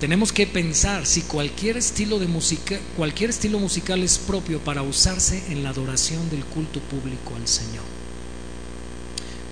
tenemos 0.00 0.32
que 0.32 0.46
pensar 0.46 1.06
si 1.06 1.22
cualquier 1.22 1.76
estilo 1.76 2.18
de 2.18 2.26
música, 2.26 2.78
cualquier 2.96 3.30
estilo 3.30 3.58
musical 3.58 4.02
es 4.02 4.18
propio 4.18 4.60
para 4.60 4.82
usarse 4.82 5.42
en 5.50 5.62
la 5.64 5.70
adoración 5.70 6.30
del 6.30 6.44
culto 6.44 6.80
público 6.80 7.34
al 7.36 7.48
Señor. 7.48 7.84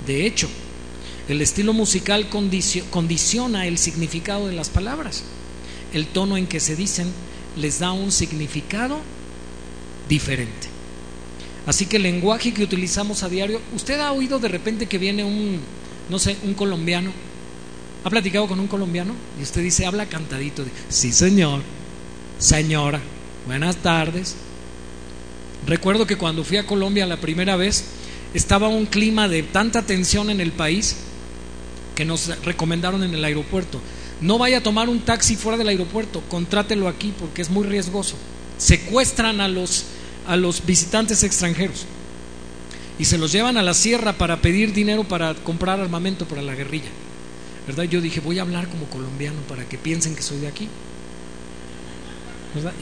De 0.07 0.27
hecho, 0.27 0.49
el 1.29 1.41
estilo 1.41 1.73
musical 1.73 2.29
condiciona 2.29 3.67
el 3.67 3.79
significado 3.79 4.47
de 4.49 4.55
las 4.55 4.69
palabras. 4.69 5.23
El 5.93 6.07
tono 6.07 6.37
en 6.37 6.47
que 6.47 6.59
se 6.59 6.75
dicen 6.75 7.07
les 7.57 7.79
da 7.79 7.93
un 7.93 8.13
significado 8.13 8.99
diferente. 10.09 10.69
Así 11.67 11.87
que 11.87 11.97
el 11.97 12.03
lenguaje 12.03 12.53
que 12.53 12.65
utilizamos 12.65 13.23
a 13.23 13.29
diario, 13.29 13.61
usted 13.75 14.01
ha 14.01 14.13
oído 14.13 14.39
de 14.39 14.49
repente 14.49 14.87
que 14.87 14.99
viene 14.99 15.23
un, 15.25 15.61
no 16.09 16.19
sé, 16.19 16.37
un 16.45 16.55
colombiano 16.55 17.13
¿Ha 18.05 18.11
platicado 18.11 18.49
con 18.49 18.59
un 18.59 18.67
colombiano? 18.67 19.15
Y 19.39 19.43
usted 19.43 19.63
dice, 19.63 19.87
habla 19.87 20.07
cantadito. 20.07 20.65
Sí, 20.89 21.13
señor. 21.13 21.61
Señora, 22.39 23.01
buenas 23.47 23.77
tardes. 23.77 24.35
Recuerdo 25.67 26.07
que 26.07 26.17
cuando 26.17 26.43
fui 26.43 26.57
a 26.57 26.67
Colombia 26.67 27.07
la 27.07 27.21
primera 27.21 27.55
vez, 27.55 27.85
estaba 28.35 28.67
un 28.67 28.87
clima 28.87 29.29
de 29.29 29.45
tanta 29.45 29.83
tensión 29.83 30.31
en 30.31 30.41
el 30.41 30.51
país 30.51 30.97
que 31.95 32.05
nos 32.05 32.43
recomendaron 32.45 33.05
en 33.05 33.15
el 33.15 33.25
aeropuerto. 33.25 33.81
No 34.23 34.39
vaya 34.39 34.59
a 34.59 34.63
tomar 34.63 34.89
un 34.89 35.01
taxi 35.01 35.37
fuera 35.37 35.59
del 35.59 35.69
aeropuerto, 35.69 36.23
contrátelo 36.29 36.89
aquí 36.89 37.13
porque 37.19 37.43
es 37.43 37.51
muy 37.51 37.65
riesgoso. 37.65 38.17
Secuestran 38.57 39.41
a 39.41 39.49
los, 39.49 39.85
a 40.27 40.37
los 40.37 40.65
visitantes 40.65 41.23
extranjeros 41.25 41.85
y 42.99 43.05
se 43.05 43.19
los 43.19 43.33
llevan 43.33 43.57
a 43.57 43.63
la 43.63 43.75
sierra 43.75 44.13
para 44.13 44.41
pedir 44.41 44.73
dinero 44.73 45.05
para 45.05 45.35
comprar 45.35 45.81
armamento 45.81 46.27
para 46.27 46.41
la 46.41 46.55
guerrilla. 46.55 46.91
¿verdad? 47.67 47.85
Yo 47.85 48.01
dije, 48.01 48.21
voy 48.21 48.39
a 48.39 48.43
hablar 48.43 48.69
como 48.69 48.87
colombiano 48.87 49.41
para 49.49 49.65
que 49.69 49.79
piensen 49.79 50.15
que 50.15 50.23
soy 50.23 50.39
de 50.39 50.49
aquí. 50.49 50.69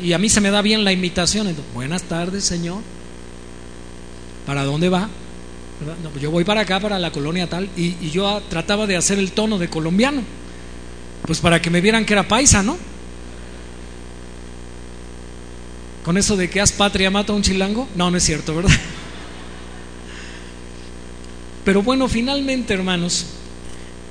Y 0.03 0.13
a 0.13 0.19
mí 0.19 0.29
se 0.29 0.41
me 0.41 0.51
da 0.51 0.63
bien 0.63 0.85
la 0.85 0.93
imitación. 0.93 1.49
Entonces, 1.49 1.73
Buenas 1.75 2.03
tardes, 2.03 2.45
señor. 2.45 2.83
¿Para 4.47 4.65
dónde 4.65 4.89
va? 4.89 5.09
Pues 6.13 6.23
yo 6.23 6.31
voy 6.31 6.45
para 6.45 6.63
acá, 6.63 6.81
para 6.81 6.99
la 6.99 7.11
colonia 7.11 7.49
tal, 7.49 7.69
y, 7.77 8.11
yo 8.11 8.43
trataba 8.51 8.87
de 8.87 8.97
hacer 8.97 9.19
el 9.19 9.33
tono 9.33 9.59
de 9.59 9.69
colombiano, 9.69 10.23
pues 11.27 11.41
para 11.41 11.61
que 11.61 11.71
me 11.71 11.81
vieran 11.81 12.05
que 12.05 12.15
era 12.15 12.27
paisa, 12.27 12.63
¿no? 12.63 12.77
Con 16.05 16.17
eso 16.17 16.37
de 16.37 16.49
que 16.49 16.61
haz 16.61 16.73
patria 16.73 17.11
mata 17.11 17.33
a 17.33 17.37
un 17.37 17.43
chilango, 17.43 17.89
no, 17.95 18.11
no 18.11 18.17
es 18.17 18.25
cierto, 18.25 18.55
¿verdad? 18.55 18.71
Pero 21.65 21.83
bueno, 21.83 22.09
finalmente, 22.09 22.73
hermanos, 22.73 23.27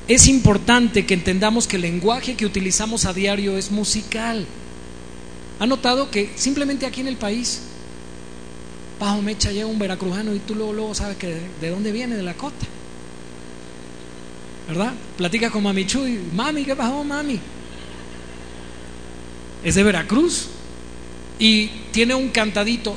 es 0.08 0.28
importante 0.28 1.06
que 1.06 1.14
entendamos 1.14 1.68
que 1.68 1.76
el 1.76 1.84
lenguaje 1.84 2.36
que 2.36 2.46
utilizamos 2.46 3.06
a 3.06 3.14
diario 3.14 3.58
es 3.58 3.72
musical. 3.72 4.46
¿Ha 5.60 5.68
notado 5.68 6.10
que 6.10 6.32
simplemente 6.36 6.86
aquí 6.86 7.02
en 7.02 7.08
el 7.08 7.18
país, 7.18 7.62
bajo 9.00 9.22
mecha 9.22 9.52
llega 9.52 9.68
un 9.68 9.78
veracrujano 9.78 10.34
y 10.34 10.40
tú 10.40 10.56
luego, 10.56 10.74
luego 10.74 10.96
sabes 10.96 11.18
que 11.18 11.42
de, 11.60 11.70
dónde 11.70 11.92
viene, 11.92 12.16
de 12.16 12.24
la 12.24 12.34
costa? 12.34 12.66
¿Verdad? 14.70 14.94
Platica 15.18 15.50
con 15.50 15.64
Mami 15.64 15.86
Chuy, 15.86 16.20
mami, 16.34 16.64
¿qué 16.64 16.76
pasó, 16.76 17.04
mami? 17.04 17.40
Es 19.64 19.76
de 19.76 19.84
Veracruz 19.84 20.48
y 21.38 21.68
tiene 21.92 22.16
un 22.16 22.30
cantadito 22.30 22.96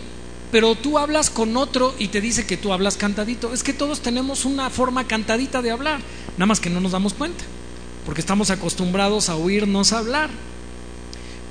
pero 0.52 0.74
tú 0.74 0.98
hablas 0.98 1.30
con 1.30 1.56
otro 1.56 1.94
y 1.98 2.08
te 2.08 2.20
dice 2.20 2.44
que 2.44 2.58
tú 2.58 2.74
hablas 2.74 2.98
cantadito. 2.98 3.54
Es 3.54 3.62
que 3.62 3.72
todos 3.72 4.00
tenemos 4.00 4.44
una 4.44 4.68
forma 4.68 5.06
cantadita 5.06 5.62
de 5.62 5.70
hablar, 5.70 6.00
nada 6.36 6.46
más 6.46 6.60
que 6.60 6.68
no 6.68 6.78
nos 6.78 6.92
damos 6.92 7.14
cuenta, 7.14 7.42
porque 8.04 8.20
estamos 8.20 8.50
acostumbrados 8.50 9.30
a 9.30 9.36
oírnos 9.36 9.94
hablar. 9.94 10.28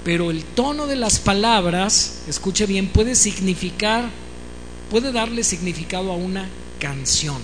Pero 0.03 0.29
el 0.29 0.43
tono 0.43 0.85
de 0.85 0.97
las 0.97 1.17
palabras, 1.17 2.21
escuche 2.27 2.67
bien, 2.67 2.89
puede 2.89 3.15
significar, 3.15 4.07
puede 4.91 5.11
darle 5.11 5.43
significado 5.43 6.11
a 6.11 6.15
una 6.15 6.47
canción. 6.79 7.39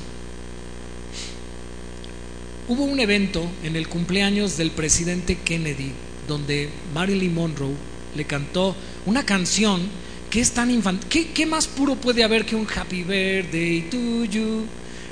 Hubo 2.68 2.84
un 2.84 2.99
evento 2.99 3.49
en 3.63 3.76
el 3.76 3.88
cumpleaños 3.88 4.57
del 4.57 4.72
presidente 4.72 5.38
Kennedy 5.38 5.91
donde 6.28 6.70
Marilyn 6.93 7.34
Monroe 7.34 7.76
le 8.15 8.26
cantó 8.26 8.76
una 9.05 9.26
canción 9.26 9.82
¿Qué 10.30 10.41
es 10.41 10.51
tan 10.51 10.70
infantil? 10.70 11.30
¿Qué, 11.34 11.45
más 11.45 11.68
puro 11.68 11.95
puede 11.95 12.24
haber 12.24 12.45
que 12.45 12.55
un 12.55 12.68
happy 12.68 13.03
birthday 13.03 13.82
to 13.89 14.26
you? 14.26 14.65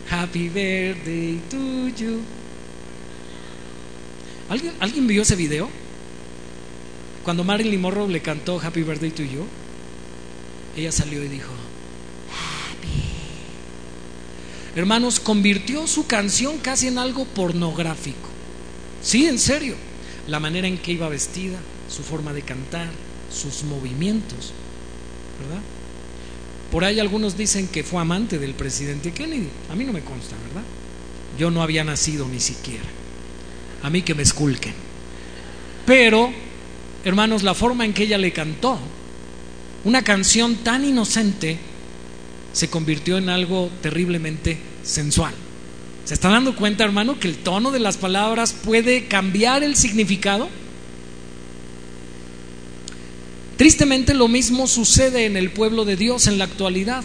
Happy 0.10 0.50
birthday 0.50 1.40
to 1.50 1.88
you. 1.98 2.20
¿Alguien, 4.50 4.74
¿Alguien 4.80 5.08
vio 5.08 5.22
ese 5.22 5.36
video? 5.36 5.70
Cuando 7.24 7.44
Marilyn 7.44 7.82
Monroe 7.82 8.12
le 8.12 8.22
cantó 8.22 8.60
Happy 8.60 8.84
Birthday 8.84 9.10
to 9.10 9.24
You, 9.24 9.48
ella 10.78 10.92
salió 10.92 11.24
y 11.24 11.28
dijo, 11.28 11.52
Happy. 12.30 13.02
Hermanos, 14.76 15.20
convirtió 15.20 15.88
su 15.88 16.06
canción 16.06 16.58
casi 16.58 16.88
en 16.88 16.98
algo 16.98 17.26
pornográfico. 17.26 18.30
Sí, 19.02 19.26
en 19.26 19.40
serio. 19.40 19.76
La 20.28 20.40
manera 20.40 20.68
en 20.68 20.78
que 20.78 20.92
iba 20.92 21.08
vestida, 21.08 21.58
su 21.90 22.04
forma 22.04 22.34
de 22.34 22.42
cantar, 22.42 22.90
sus 23.32 23.64
movimientos. 23.64 24.54
¿verdad? 25.40 25.62
Por 26.72 26.84
ahí 26.84 27.00
algunos 27.00 27.38
dicen 27.38 27.68
que 27.68 27.84
fue 27.84 28.02
amante 28.02 28.40
del 28.40 28.54
presidente 28.54 29.12
Kennedy. 29.12 29.48
A 29.72 29.76
mí 29.76 29.84
no 29.86 29.94
me 29.94 30.02
consta, 30.02 30.36
¿verdad? 30.48 30.64
Yo 31.38 31.52
no 31.52 31.62
había 31.62 31.84
nacido 31.84 32.28
ni 32.28 32.40
siquiera. 32.40 32.84
A 33.84 33.90
mí 33.90 34.02
que 34.02 34.16
me 34.16 34.24
esculquen. 34.24 34.74
Pero, 35.86 36.32
hermanos, 37.04 37.44
la 37.44 37.54
forma 37.54 37.86
en 37.86 37.94
que 37.94 38.04
ella 38.04 38.18
le 38.18 38.34
cantó, 38.34 38.80
una 39.84 40.04
canción 40.04 40.56
tan 40.58 40.84
inocente, 40.84 41.60
se 42.56 42.70
convirtió 42.70 43.18
en 43.18 43.28
algo 43.28 43.70
terriblemente 43.82 44.58
sensual. 44.82 45.34
¿Se 46.06 46.14
está 46.14 46.30
dando 46.30 46.56
cuenta, 46.56 46.86
hermano, 46.86 47.20
que 47.20 47.28
el 47.28 47.36
tono 47.36 47.70
de 47.72 47.80
las 47.80 47.98
palabras 47.98 48.54
puede 48.54 49.08
cambiar 49.08 49.62
el 49.62 49.76
significado? 49.76 50.48
Tristemente 53.58 54.14
lo 54.14 54.30
mismo 54.30 54.68
sucede 54.68 55.26
en 55.26 55.36
el 55.36 55.52
pueblo 55.52 55.84
de 55.84 55.98
Dios 55.98 56.28
en 56.28 56.38
la 56.38 56.46
actualidad. 56.46 57.04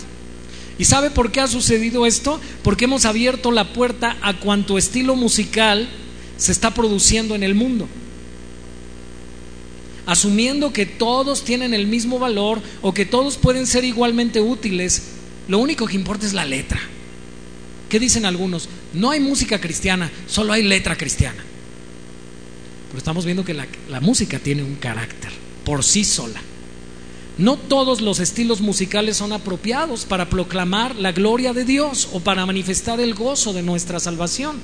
¿Y 0.78 0.84
sabe 0.84 1.10
por 1.10 1.32
qué 1.32 1.40
ha 1.40 1.48
sucedido 1.48 2.06
esto? 2.06 2.40
Porque 2.62 2.84
hemos 2.84 3.04
abierto 3.04 3.50
la 3.50 3.72
puerta 3.72 4.18
a 4.22 4.38
cuanto 4.38 4.78
estilo 4.78 5.16
musical 5.16 5.88
se 6.36 6.52
está 6.52 6.72
produciendo 6.72 7.34
en 7.34 7.42
el 7.42 7.56
mundo. 7.56 7.88
Asumiendo 10.06 10.72
que 10.72 10.86
todos 10.86 11.42
tienen 11.42 11.74
el 11.74 11.88
mismo 11.88 12.20
valor 12.20 12.62
o 12.82 12.94
que 12.94 13.04
todos 13.04 13.36
pueden 13.36 13.66
ser 13.66 13.84
igualmente 13.84 14.40
útiles, 14.40 15.02
lo 15.48 15.58
único 15.58 15.86
que 15.86 15.96
importa 15.96 16.26
es 16.26 16.32
la 16.32 16.44
letra. 16.44 16.80
¿Qué 17.90 17.98
dicen 17.98 18.24
algunos? 18.24 18.68
No 18.94 19.10
hay 19.10 19.18
música 19.18 19.60
cristiana, 19.60 20.10
solo 20.28 20.52
hay 20.52 20.62
letra 20.62 20.96
cristiana. 20.96 21.42
Pero 22.88 22.98
estamos 22.98 23.24
viendo 23.24 23.44
que 23.44 23.54
la, 23.54 23.66
música 24.00 24.38
tiene 24.38 24.62
un 24.62 24.76
carácter 24.76 25.30
por 25.64 25.84
sí 25.84 26.04
sola. 26.04 26.40
No 27.36 27.56
todos 27.56 28.00
los 28.00 28.20
estilos 28.20 28.60
musicales 28.60 29.16
son 29.16 29.32
apropiados 29.32 30.04
para 30.04 30.28
proclamar 30.28 30.94
la 30.96 31.12
gloria 31.12 31.52
de 31.52 31.64
Dios 31.64 32.08
o 32.12 32.20
para 32.20 32.46
manifestar 32.46 33.00
el 33.00 33.14
gozo 33.14 33.52
de 33.52 33.62
nuestra 33.62 33.98
salvación. 33.98 34.58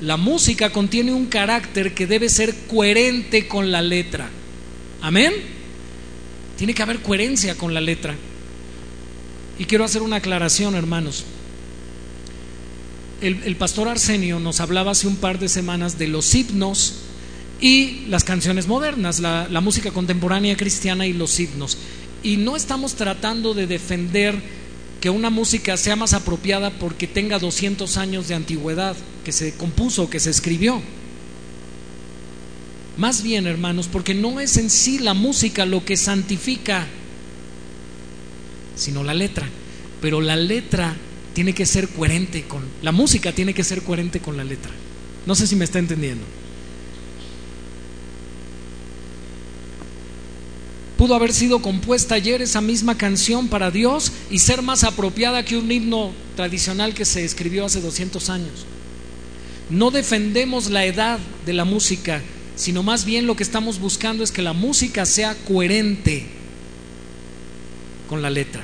La 0.00 0.16
música 0.16 0.70
contiene 0.70 1.12
un 1.12 1.26
carácter 1.26 1.94
que 1.94 2.06
debe 2.06 2.28
ser 2.28 2.54
coherente 2.68 3.48
con 3.48 3.70
la 3.70 3.82
letra. 3.82 4.28
Amén. 5.00 5.32
Tiene 6.56 6.74
que 6.74 6.82
haber 6.82 7.00
coherencia 7.00 7.56
con 7.56 7.74
la 7.74 7.80
letra. 7.80 8.14
Y 9.62 9.64
quiero 9.64 9.84
hacer 9.84 10.02
una 10.02 10.16
aclaración, 10.16 10.74
hermanos. 10.74 11.22
El, 13.20 13.54
pastor 13.54 13.86
Arsenio 13.86 14.40
nos 14.40 14.58
hablaba 14.58 14.90
hace 14.90 15.06
un 15.06 15.14
par 15.14 15.38
de 15.38 15.48
semanas 15.48 16.00
de 16.00 16.08
los 16.08 16.34
himnos 16.34 16.94
y 17.60 18.06
las 18.08 18.24
canciones 18.24 18.66
modernas, 18.66 19.20
la, 19.20 19.46
la 19.48 19.60
música 19.60 19.92
contemporánea 19.92 20.56
cristiana 20.56 21.06
y 21.06 21.12
los 21.12 21.38
himnos. 21.38 21.78
Y 22.24 22.38
no 22.38 22.56
estamos 22.56 22.94
tratando 22.94 23.54
de 23.54 23.68
defender 23.68 24.34
que 25.00 25.10
una 25.10 25.30
música 25.30 25.76
sea 25.76 25.94
más 25.94 26.12
apropiada 26.12 26.70
porque 26.70 27.06
tenga 27.06 27.38
200 27.38 27.98
años 27.98 28.26
de 28.26 28.34
antigüedad, 28.34 28.96
que 29.24 29.30
se 29.30 29.54
compuso, 29.54 30.10
que 30.10 30.18
se 30.18 30.30
escribió. 30.30 30.82
Más 32.96 33.22
bien, 33.22 33.46
hermanos, 33.46 33.86
porque 33.86 34.12
no 34.12 34.40
es 34.40 34.56
en 34.56 34.70
sí 34.70 34.98
la 34.98 35.14
música 35.14 35.66
lo 35.66 35.84
que 35.84 35.96
santifica, 35.96 36.88
sino 38.74 39.02
la 39.02 39.14
letra. 39.14 39.48
Pero 40.00 40.20
la 40.20 40.36
letra 40.36 40.96
tiene 41.32 41.54
que 41.54 41.66
ser 41.66 41.88
coherente 41.88 42.42
con, 42.42 42.62
la 42.82 42.92
música 42.92 43.32
tiene 43.32 43.54
que 43.54 43.64
ser 43.64 43.82
coherente 43.82 44.20
con 44.20 44.36
la 44.36 44.44
letra. 44.44 44.70
No 45.26 45.34
sé 45.34 45.46
si 45.46 45.56
me 45.56 45.64
está 45.64 45.78
entendiendo. 45.78 46.24
Pudo 50.96 51.16
haber 51.16 51.32
sido 51.32 51.60
compuesta 51.62 52.14
ayer 52.14 52.42
esa 52.42 52.60
misma 52.60 52.96
canción 52.96 53.48
para 53.48 53.70
Dios 53.72 54.12
y 54.30 54.38
ser 54.38 54.62
más 54.62 54.84
apropiada 54.84 55.44
que 55.44 55.56
un 55.56 55.70
himno 55.70 56.12
tradicional 56.36 56.94
que 56.94 57.04
se 57.04 57.24
escribió 57.24 57.64
hace 57.64 57.80
200 57.80 58.30
años. 58.30 58.66
No 59.68 59.90
defendemos 59.90 60.70
la 60.70 60.84
edad 60.84 61.18
de 61.44 61.54
la 61.54 61.64
música, 61.64 62.22
sino 62.54 62.82
más 62.82 63.04
bien 63.04 63.26
lo 63.26 63.34
que 63.34 63.42
estamos 63.42 63.80
buscando 63.80 64.22
es 64.22 64.30
que 64.30 64.42
la 64.42 64.52
música 64.52 65.04
sea 65.04 65.34
coherente 65.34 66.26
con 68.12 68.20
la 68.20 68.28
letra. 68.28 68.62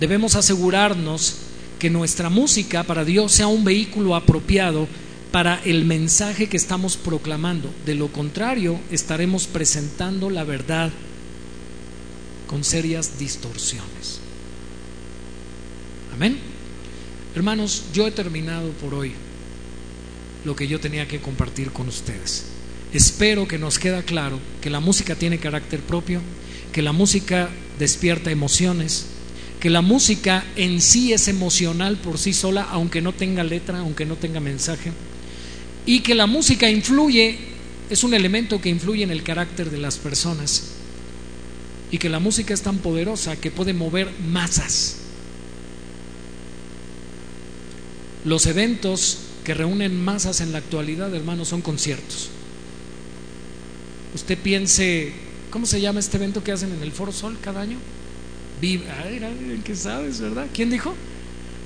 Debemos 0.00 0.34
asegurarnos 0.34 1.36
que 1.78 1.90
nuestra 1.90 2.30
música 2.30 2.84
para 2.84 3.04
Dios 3.04 3.32
sea 3.32 3.48
un 3.48 3.64
vehículo 3.64 4.16
apropiado 4.16 4.88
para 5.30 5.60
el 5.66 5.84
mensaje 5.84 6.48
que 6.48 6.56
estamos 6.56 6.96
proclamando. 6.96 7.70
De 7.84 7.94
lo 7.94 8.08
contrario, 8.08 8.80
estaremos 8.90 9.46
presentando 9.46 10.30
la 10.30 10.42
verdad 10.42 10.90
con 12.46 12.64
serias 12.64 13.18
distorsiones. 13.18 14.20
Amén. 16.14 16.38
Hermanos, 17.34 17.84
yo 17.92 18.06
he 18.06 18.10
terminado 18.10 18.70
por 18.70 18.94
hoy 18.94 19.12
lo 20.46 20.56
que 20.56 20.66
yo 20.66 20.80
tenía 20.80 21.06
que 21.06 21.20
compartir 21.20 21.72
con 21.72 21.88
ustedes. 21.88 22.46
Espero 22.94 23.46
que 23.46 23.58
nos 23.58 23.78
queda 23.78 24.02
claro 24.02 24.40
que 24.62 24.70
la 24.70 24.80
música 24.80 25.14
tiene 25.14 25.36
carácter 25.36 25.80
propio, 25.80 26.22
que 26.72 26.82
la 26.82 26.92
música 26.92 27.50
despierta 27.78 28.30
emociones, 28.30 29.06
que 29.60 29.70
la 29.70 29.82
música 29.82 30.44
en 30.56 30.80
sí 30.80 31.12
es 31.12 31.28
emocional 31.28 31.98
por 31.98 32.18
sí 32.18 32.32
sola, 32.32 32.66
aunque 32.70 33.00
no 33.00 33.12
tenga 33.12 33.44
letra, 33.44 33.78
aunque 33.80 34.06
no 34.06 34.16
tenga 34.16 34.40
mensaje 34.40 34.92
y 35.86 36.00
que 36.00 36.14
la 36.14 36.26
música 36.26 36.70
influye, 36.70 37.38
es 37.90 38.04
un 38.04 38.14
elemento 38.14 38.60
que 38.60 38.68
influye 38.68 39.02
en 39.02 39.10
el 39.10 39.22
carácter 39.22 39.70
de 39.70 39.78
las 39.78 39.98
personas 39.98 40.62
y 41.90 41.98
que 41.98 42.08
la 42.08 42.20
música 42.20 42.54
es 42.54 42.62
tan 42.62 42.78
poderosa 42.78 43.36
que 43.36 43.50
puede 43.50 43.74
mover 43.74 44.10
masas. 44.20 44.98
Los 48.24 48.46
eventos 48.46 49.18
que 49.44 49.54
reúnen 49.54 50.02
masas 50.02 50.40
en 50.40 50.52
la 50.52 50.58
actualidad, 50.58 51.12
hermanos, 51.14 51.48
son 51.48 51.60
conciertos. 51.60 52.28
Usted 54.14 54.38
piense, 54.38 55.12
¿cómo 55.52 55.66
se 55.66 55.80
llama 55.80 56.00
este 56.00 56.16
evento 56.16 56.42
que 56.42 56.50
hacen 56.50 56.72
en 56.72 56.82
el 56.82 56.90
Foro 56.90 57.12
Sol 57.12 57.38
cada 57.40 57.60
año? 57.60 57.76
Vive, 58.60 58.84
ay, 58.90 59.60
¿qué 59.64 59.76
sabes, 59.76 60.20
verdad? 60.20 60.46
¿Quién 60.52 60.70
dijo? 60.70 60.94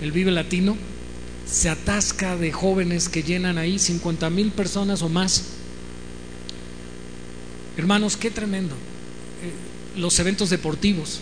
El 0.03 0.13
Vive 0.13 0.31
Latino 0.31 0.77
se 1.47 1.71
atasca 1.71 2.37
de 2.37 2.53
jóvenes 2.53 3.09
que 3.09 3.23
llenan 3.23 3.57
ahí 3.57 3.79
50 3.79 4.29
mil 4.31 4.51
personas 4.51 5.03
o 5.03 5.09
más. 5.09 5.45
Hermanos, 7.77 8.17
qué 8.17 8.31
tremendo. 8.31 8.75
Eh, 8.75 9.99
los 10.01 10.19
eventos 10.19 10.51
deportivos. 10.51 11.21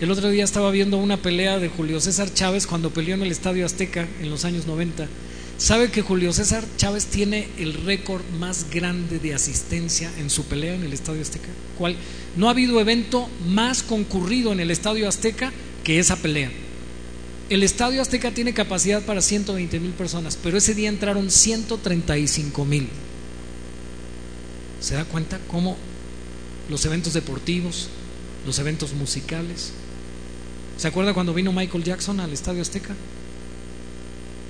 El 0.00 0.10
otro 0.10 0.28
día 0.30 0.44
estaba 0.44 0.70
viendo 0.70 0.96
una 0.96 1.16
pelea 1.16 1.58
de 1.58 1.68
Julio 1.68 2.00
César 2.00 2.32
Chávez 2.32 2.66
cuando 2.66 2.90
peleó 2.90 3.14
en 3.14 3.22
el 3.22 3.30
Estadio 3.30 3.64
Azteca 3.64 4.06
en 4.20 4.30
los 4.30 4.44
años 4.44 4.66
90. 4.66 5.06
¿Sabe 5.58 5.90
que 5.90 6.02
Julio 6.02 6.32
César 6.32 6.64
Chávez 6.76 7.06
tiene 7.06 7.48
el 7.58 7.74
récord 7.74 8.22
más 8.38 8.70
grande 8.70 9.18
de 9.18 9.34
asistencia 9.34 10.08
en 10.16 10.30
su 10.30 10.44
pelea 10.44 10.76
en 10.76 10.84
el 10.84 10.92
Estadio 10.92 11.20
Azteca? 11.20 11.48
¿Cuál? 11.76 11.96
No 12.36 12.46
ha 12.46 12.52
habido 12.52 12.80
evento 12.80 13.28
más 13.44 13.82
concurrido 13.82 14.52
en 14.52 14.60
el 14.60 14.70
Estadio 14.70 15.08
Azteca 15.08 15.52
que 15.82 15.98
esa 15.98 16.14
pelea. 16.14 16.52
El 17.50 17.64
Estadio 17.64 18.00
Azteca 18.00 18.30
tiene 18.30 18.54
capacidad 18.54 19.04
para 19.04 19.20
120 19.20 19.80
mil 19.80 19.90
personas, 19.90 20.38
pero 20.40 20.58
ese 20.58 20.74
día 20.74 20.88
entraron 20.88 21.28
135 21.28 22.64
mil. 22.64 22.88
¿Se 24.80 24.94
da 24.94 25.06
cuenta 25.06 25.40
cómo 25.48 25.76
los 26.70 26.84
eventos 26.84 27.14
deportivos, 27.14 27.88
los 28.46 28.60
eventos 28.60 28.92
musicales? 28.92 29.72
¿Se 30.76 30.86
acuerda 30.86 31.14
cuando 31.14 31.34
vino 31.34 31.52
Michael 31.52 31.82
Jackson 31.82 32.20
al 32.20 32.32
Estadio 32.32 32.62
Azteca? 32.62 32.94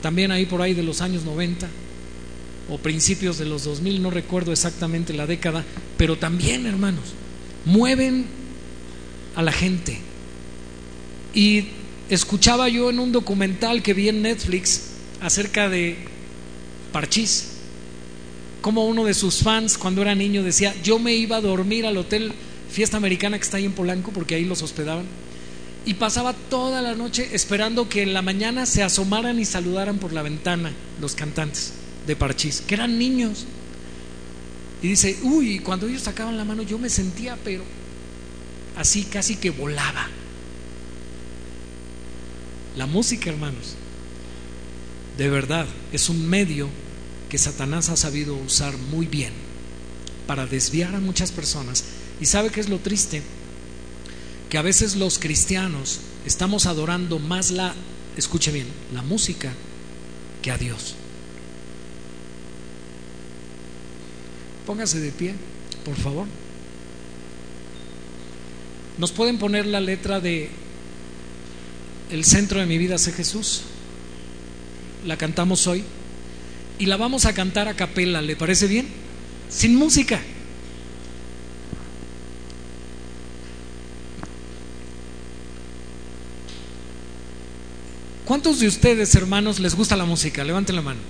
También 0.02 0.30
ahí 0.30 0.46
por 0.46 0.62
ahí 0.62 0.74
de 0.74 0.82
los 0.82 1.00
años 1.00 1.24
90 1.24 1.68
o 2.70 2.78
principios 2.78 3.38
de 3.38 3.46
los 3.46 3.64
2000, 3.64 4.02
no 4.02 4.10
recuerdo 4.10 4.52
exactamente 4.52 5.12
la 5.12 5.26
década, 5.26 5.64
pero 5.96 6.18
también, 6.18 6.66
hermanos, 6.66 7.14
mueven 7.64 8.26
a 9.34 9.42
la 9.42 9.52
gente. 9.52 9.98
Y 11.34 11.64
escuchaba 12.10 12.68
yo 12.68 12.90
en 12.90 12.98
un 12.98 13.12
documental 13.12 13.82
que 13.82 13.94
vi 13.94 14.08
en 14.08 14.22
Netflix 14.22 14.82
acerca 15.20 15.68
de 15.68 15.96
Parchís, 16.92 17.52
como 18.60 18.86
uno 18.86 19.04
de 19.04 19.14
sus 19.14 19.38
fans 19.38 19.78
cuando 19.78 20.02
era 20.02 20.14
niño 20.14 20.42
decía, 20.42 20.74
yo 20.82 20.98
me 20.98 21.14
iba 21.14 21.36
a 21.36 21.40
dormir 21.40 21.86
al 21.86 21.96
hotel 21.96 22.32
Fiesta 22.70 22.96
Americana 22.96 23.38
que 23.38 23.44
está 23.44 23.56
ahí 23.56 23.64
en 23.64 23.72
Polanco, 23.72 24.10
porque 24.12 24.34
ahí 24.34 24.44
los 24.44 24.62
hospedaban, 24.62 25.06
y 25.84 25.94
pasaba 25.94 26.34
toda 26.34 26.82
la 26.82 26.94
noche 26.94 27.30
esperando 27.32 27.88
que 27.88 28.02
en 28.02 28.12
la 28.12 28.22
mañana 28.22 28.66
se 28.66 28.82
asomaran 28.82 29.38
y 29.38 29.44
saludaran 29.44 29.98
por 29.98 30.12
la 30.12 30.22
ventana 30.22 30.72
los 31.00 31.14
cantantes 31.14 31.72
de 32.06 32.16
Parchís, 32.16 32.62
que 32.66 32.74
eran 32.74 32.98
niños. 32.98 33.46
Y 34.82 34.88
dice, 34.88 35.18
uy, 35.22 35.58
cuando 35.60 35.88
ellos 35.88 36.02
sacaban 36.02 36.36
la 36.36 36.44
mano 36.44 36.62
yo 36.62 36.78
me 36.78 36.90
sentía, 36.90 37.38
pero 37.42 37.64
así 38.76 39.04
casi 39.04 39.36
que 39.36 39.50
volaba. 39.50 40.08
La 42.76 42.86
música, 42.86 43.30
hermanos, 43.30 43.74
de 45.16 45.28
verdad 45.28 45.66
es 45.92 46.08
un 46.08 46.28
medio 46.28 46.68
que 47.28 47.38
Satanás 47.38 47.88
ha 47.88 47.96
sabido 47.96 48.36
usar 48.36 48.76
muy 48.76 49.06
bien 49.06 49.32
para 50.26 50.46
desviar 50.46 50.94
a 50.94 51.00
muchas 51.00 51.32
personas. 51.32 51.84
¿Y 52.20 52.26
sabe 52.26 52.50
qué 52.50 52.60
es 52.60 52.68
lo 52.68 52.78
triste? 52.78 53.22
Que 54.50 54.58
a 54.58 54.62
veces 54.62 54.96
los 54.96 55.18
cristianos 55.18 56.00
estamos 56.24 56.66
adorando 56.66 57.18
más 57.18 57.50
la, 57.50 57.74
escuche 58.16 58.50
bien, 58.50 58.66
la 58.94 59.02
música 59.02 59.52
que 60.42 60.50
a 60.50 60.58
Dios. 60.58 60.94
Póngase 64.66 65.00
de 65.00 65.10
pie, 65.12 65.34
por 65.84 65.96
favor. 65.96 66.26
¿Nos 68.98 69.12
pueden 69.12 69.38
poner 69.38 69.66
la 69.66 69.80
letra 69.80 70.20
de 70.20 70.50
El 72.10 72.24
centro 72.24 72.60
de 72.60 72.66
mi 72.66 72.78
vida 72.78 72.96
es 72.96 73.14
Jesús. 73.14 73.62
La 75.06 75.16
cantamos 75.16 75.66
hoy 75.66 75.84
y 76.78 76.86
la 76.86 76.96
vamos 76.96 77.26
a 77.26 77.32
cantar 77.32 77.68
a 77.68 77.74
capela, 77.74 78.22
¿le 78.22 78.36
parece 78.36 78.66
bien? 78.66 78.88
Sin 79.48 79.76
música. 79.76 80.20
¿Cuántos 88.28 88.60
de 88.60 88.66
ustedes, 88.66 89.14
hermanos, 89.14 89.58
les 89.58 89.74
gusta 89.74 89.96
la 89.96 90.04
música? 90.04 90.44
Levanten 90.44 90.76
la 90.76 90.82
mano. 90.82 91.00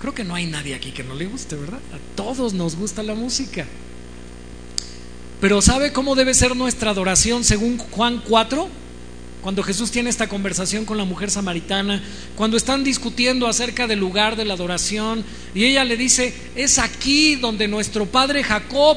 Creo 0.00 0.14
que 0.14 0.24
no 0.24 0.34
hay 0.34 0.46
nadie 0.46 0.74
aquí 0.74 0.92
que 0.92 1.04
no 1.04 1.14
le 1.14 1.26
guste, 1.26 1.56
¿verdad? 1.56 1.80
A 1.92 2.16
todos 2.16 2.54
nos 2.54 2.74
gusta 2.74 3.02
la 3.02 3.14
música. 3.14 3.66
Pero 5.42 5.60
¿sabe 5.60 5.92
cómo 5.92 6.14
debe 6.14 6.32
ser 6.32 6.56
nuestra 6.56 6.92
adoración 6.92 7.44
según 7.44 7.76
Juan 7.76 8.22
4? 8.26 8.66
Cuando 9.42 9.62
Jesús 9.62 9.90
tiene 9.90 10.08
esta 10.08 10.26
conversación 10.26 10.86
con 10.86 10.96
la 10.96 11.04
mujer 11.04 11.30
samaritana, 11.30 12.02
cuando 12.34 12.56
están 12.56 12.82
discutiendo 12.82 13.46
acerca 13.46 13.86
del 13.86 13.98
lugar 13.98 14.36
de 14.36 14.46
la 14.46 14.54
adoración, 14.54 15.22
y 15.54 15.66
ella 15.66 15.84
le 15.84 15.98
dice, 15.98 16.32
es 16.56 16.78
aquí 16.78 17.34
donde 17.34 17.68
nuestro 17.68 18.06
padre 18.06 18.42
Jacob 18.42 18.96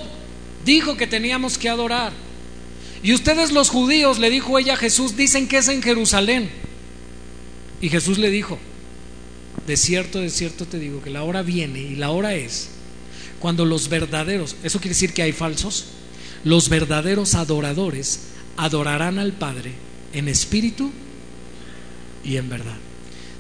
dijo 0.64 0.96
que 0.96 1.06
teníamos 1.06 1.58
que 1.58 1.68
adorar. 1.68 2.31
Y 3.04 3.14
ustedes 3.14 3.52
los 3.52 3.70
judíos, 3.70 4.20
le 4.20 4.30
dijo 4.30 4.60
ella 4.60 4.74
a 4.74 4.78
Jesús, 4.78 5.18
dicen 5.18 5.48
que 5.48 5.58
es 5.58 5.68
en 5.68 5.82
Jerusalén. 5.82 6.50
Y 7.82 7.90
Jesús 7.90 8.18
le 8.18 8.30
dijo, 8.30 8.60
de 9.66 9.76
cierto, 9.76 10.20
de 10.20 10.30
cierto 10.30 10.66
te 10.66 10.80
digo 10.80 11.02
que 11.02 11.10
la 11.10 11.24
hora 11.24 11.42
viene 11.42 11.80
y 11.80 11.96
la 11.96 12.12
hora 12.12 12.36
es 12.36 12.70
cuando 13.42 13.66
los 13.66 13.90
verdaderos, 13.90 14.56
eso 14.64 14.80
quiere 14.80 14.94
decir 14.94 15.14
que 15.14 15.24
hay 15.24 15.32
falsos, 15.32 15.86
los 16.44 16.70
verdaderos 16.70 17.34
adoradores 17.34 18.20
adorarán 18.56 19.18
al 19.18 19.34
Padre 19.34 19.74
en 20.14 20.30
espíritu 20.30 20.92
y 22.24 22.38
en 22.38 22.50
verdad. 22.50 22.78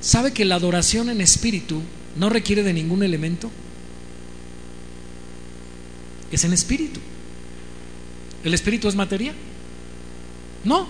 ¿Sabe 0.01 0.33
que 0.33 0.43
la 0.43 0.55
adoración 0.55 1.09
en 1.09 1.21
espíritu 1.21 1.81
no 2.17 2.29
requiere 2.29 2.63
de 2.63 2.73
ningún 2.73 3.03
elemento? 3.03 3.51
Es 6.31 6.43
en 6.43 6.53
espíritu. 6.53 6.99
¿El 8.43 8.55
espíritu 8.55 8.87
es 8.87 8.95
materia? 8.95 9.35
No. 10.63 10.87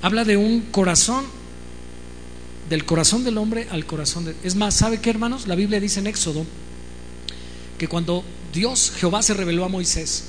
Habla 0.00 0.24
de 0.24 0.36
un 0.36 0.60
corazón, 0.70 1.24
del 2.68 2.84
corazón 2.84 3.24
del 3.24 3.38
hombre 3.38 3.66
al 3.70 3.84
corazón 3.86 4.24
de... 4.24 4.34
Es 4.44 4.54
más, 4.54 4.74
¿sabe 4.74 5.00
qué 5.00 5.10
hermanos? 5.10 5.46
La 5.46 5.54
Biblia 5.54 5.80
dice 5.80 6.00
en 6.00 6.06
Éxodo 6.06 6.44
que 7.78 7.88
cuando 7.88 8.24
Dios, 8.52 8.92
Jehová, 8.96 9.22
se 9.22 9.34
reveló 9.34 9.64
a 9.64 9.68
Moisés 9.68 10.24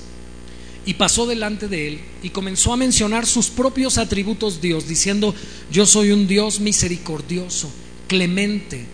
y 0.85 0.95
pasó 0.95 1.27
delante 1.27 1.67
de 1.67 1.87
él 1.87 1.99
y 2.23 2.29
comenzó 2.29 2.73
a 2.73 2.77
mencionar 2.77 3.25
sus 3.25 3.49
propios 3.49 3.97
atributos 3.97 4.61
Dios, 4.61 4.87
diciendo, 4.87 5.35
yo 5.71 5.85
soy 5.85 6.11
un 6.11 6.27
Dios 6.27 6.59
misericordioso, 6.59 7.69
clemente, 8.07 8.85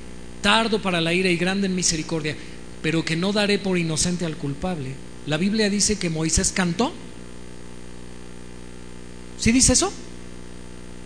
tardo 0.41 0.81
para 0.81 0.99
la 0.99 1.13
ira 1.13 1.29
y 1.29 1.37
grande 1.37 1.67
en 1.67 1.75
misericordia, 1.75 2.35
pero 2.81 3.05
que 3.05 3.15
no 3.15 3.31
daré 3.31 3.59
por 3.59 3.77
inocente 3.77 4.25
al 4.25 4.35
culpable. 4.35 4.89
La 5.25 5.37
Biblia 5.37 5.69
dice 5.69 5.97
que 5.97 6.09
Moisés 6.09 6.51
cantó. 6.51 6.93
¿Sí 9.45 9.51
dice 9.51 9.73
eso? 9.73 9.93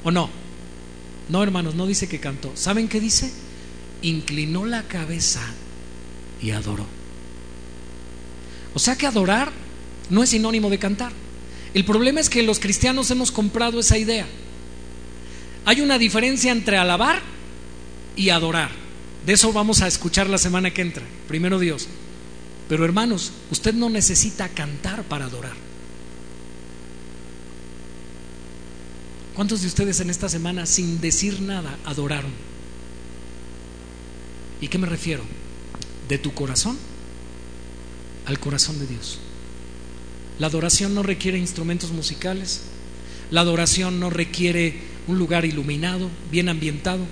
¿O 0.05 0.11
no? 0.11 0.29
No, 1.27 1.43
hermanos, 1.43 1.75
no 1.75 1.85
dice 1.85 2.07
que 2.07 2.21
cantó. 2.21 2.55
¿Saben 2.55 2.87
qué 2.87 3.01
dice? 3.01 3.29
Inclinó 4.01 4.65
la 4.65 4.83
cabeza 4.83 5.41
y 6.41 6.51
adoró. 6.51 6.85
O 8.73 8.79
sea 8.79 8.95
que 8.95 9.07
adorar 9.07 9.51
no 10.09 10.23
es 10.23 10.29
sinónimo 10.29 10.69
de 10.69 10.79
cantar. 10.79 11.11
El 11.73 11.83
problema 11.83 12.21
es 12.21 12.29
que 12.29 12.41
los 12.41 12.59
cristianos 12.59 13.11
hemos 13.11 13.29
comprado 13.29 13.77
esa 13.81 13.97
idea. 13.97 14.25
Hay 15.65 15.81
una 15.81 15.97
diferencia 15.97 16.53
entre 16.53 16.77
alabar 16.77 17.21
y 18.15 18.29
adorar. 18.29 18.71
De 19.25 19.33
eso 19.33 19.51
vamos 19.51 19.81
a 19.81 19.87
escuchar 19.87 20.29
la 20.29 20.37
semana 20.37 20.71
que 20.71 20.81
entra. 20.81 21.03
Primero 21.27 21.59
Dios. 21.59 21.89
Pero 22.69 22.85
hermanos, 22.85 23.33
usted 23.51 23.73
no 23.73 23.89
necesita 23.89 24.47
cantar 24.47 25.03
para 25.03 25.25
adorar. 25.25 25.68
¿Cuántos 29.39 29.61
de 29.61 29.67
ustedes 29.67 30.01
en 30.01 30.09
esta 30.09 30.27
semana 30.27 30.65
sin 30.65 30.99
decir 30.99 31.39
nada 31.39 31.79
adoraron? 31.85 32.33
¿Y 34.59 34.67
qué 34.67 34.77
me 34.77 34.85
refiero? 34.85 35.23
¿De 36.09 36.17
tu 36.17 36.33
corazón? 36.33 36.77
Al 38.25 38.37
corazón 38.41 38.79
de 38.79 38.87
Dios. 38.87 39.19
La 40.39 40.47
adoración 40.47 40.93
no 40.93 41.03
requiere 41.03 41.37
instrumentos 41.37 41.91
musicales. 41.91 42.63
La 43.31 43.39
adoración 43.39 44.01
no 44.01 44.09
requiere 44.09 44.81
un 45.07 45.17
lugar 45.17 45.45
iluminado, 45.45 46.09
bien 46.29 46.49
ambientado. 46.49 47.05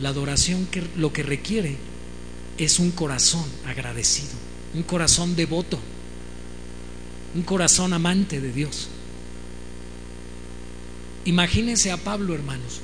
La 0.00 0.10
adoración 0.10 0.68
lo 0.96 1.12
que 1.12 1.24
requiere 1.24 1.78
es 2.58 2.78
un 2.78 2.92
corazón 2.92 3.46
agradecido, 3.66 4.34
un 4.72 4.84
corazón 4.84 5.34
devoto, 5.34 5.80
un 7.34 7.42
corazón 7.42 7.92
amante 7.92 8.40
de 8.40 8.52
Dios. 8.52 8.88
Imagínense 11.24 11.90
a 11.90 11.96
Pablo, 11.96 12.34
hermanos. 12.34 12.80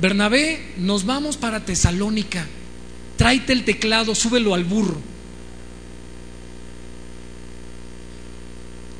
Bernabé, 0.00 0.74
nos 0.78 1.04
vamos 1.04 1.36
para 1.36 1.64
Tesalónica. 1.64 2.46
Tráete 3.16 3.52
el 3.52 3.64
teclado, 3.64 4.14
súbelo 4.14 4.54
al 4.54 4.64
burro. 4.64 5.00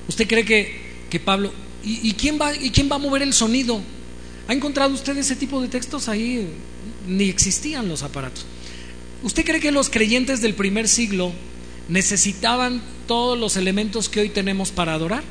¿Usted 0.08 0.26
cree 0.26 0.44
que, 0.44 1.20
Pablo... 1.20 1.52
¿y, 1.84 2.12
quién 2.14 2.38
va, 2.40 2.54
¿Y 2.56 2.70
quién 2.70 2.90
va 2.90 2.96
a 2.96 2.98
mover 2.98 3.22
el 3.22 3.32
sonido? 3.32 3.80
¿Ha 4.48 4.52
encontrado 4.52 4.92
usted 4.94 5.16
ese 5.16 5.36
tipo 5.36 5.60
de 5.60 5.68
textos 5.68 6.08
ahí? 6.08 6.48
Ni 7.06 7.28
existían 7.28 7.86
los 7.86 8.02
aparatos. 8.02 8.46
¿Usted 9.22 9.44
cree 9.44 9.60
que 9.60 9.70
los 9.70 9.90
creyentes 9.90 10.40
del 10.40 10.54
primer 10.54 10.88
siglo 10.88 11.32
necesitaban 11.88 12.82
todos 13.06 13.38
los 13.38 13.56
elementos 13.56 14.08
que 14.08 14.20
hoy 14.20 14.30
tenemos 14.30 14.70
para 14.70 14.94
adorar? 14.94 15.22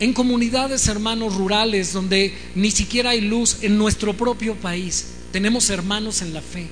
En 0.00 0.12
comunidades, 0.12 0.88
hermanos, 0.88 1.36
rurales, 1.36 1.92
donde 1.92 2.34
ni 2.54 2.70
siquiera 2.70 3.10
hay 3.10 3.20
luz, 3.20 3.58
en 3.62 3.78
nuestro 3.78 4.14
propio 4.14 4.56
país, 4.56 5.12
tenemos 5.30 5.70
hermanos 5.70 6.22
en 6.22 6.34
la 6.34 6.40
fe 6.40 6.66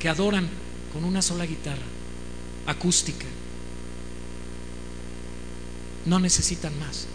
que 0.00 0.08
adoran 0.08 0.48
con 0.92 1.04
una 1.04 1.22
sola 1.22 1.46
guitarra 1.46 1.82
acústica 2.66 3.26
no 6.06 6.18
necesitan 6.18 6.76
más. 6.78 7.06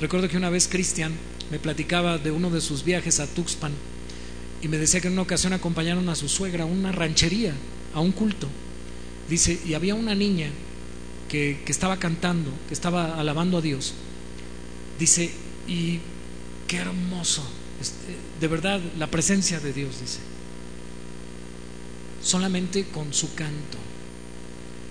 Recuerdo 0.00 0.28
que 0.28 0.36
una 0.36 0.50
vez 0.50 0.68
Cristian 0.68 1.12
me 1.50 1.58
platicaba 1.58 2.18
de 2.18 2.30
uno 2.30 2.50
de 2.50 2.60
sus 2.60 2.84
viajes 2.84 3.20
a 3.20 3.26
Tuxpan 3.26 3.72
y 4.62 4.68
me 4.68 4.78
decía 4.78 5.00
que 5.00 5.08
en 5.08 5.14
una 5.14 5.22
ocasión 5.22 5.52
acompañaron 5.52 6.08
a 6.08 6.14
su 6.14 6.28
suegra 6.28 6.64
a 6.64 6.66
una 6.66 6.92
ranchería, 6.92 7.54
a 7.94 8.00
un 8.00 8.12
culto. 8.12 8.48
Dice, 9.28 9.60
y 9.64 9.74
había 9.74 9.94
una 9.94 10.14
niña 10.14 10.48
que, 11.32 11.62
estaba 11.66 11.96
cantando, 11.96 12.52
que 12.68 12.74
estaba 12.74 13.18
alabando 13.18 13.56
a 13.56 13.62
Dios. 13.62 13.94
Dice, 14.98 15.32
y 15.66 15.98
qué 16.68 16.76
hermoso, 16.76 17.42
este, 17.80 18.14
de 18.38 18.48
verdad, 18.48 18.82
la 18.98 19.06
presencia 19.06 19.58
de 19.58 19.72
Dios, 19.72 19.98
dice. 19.98 20.18
Solamente 22.22 22.84
con 22.84 23.14
su 23.14 23.34
canto 23.34 23.78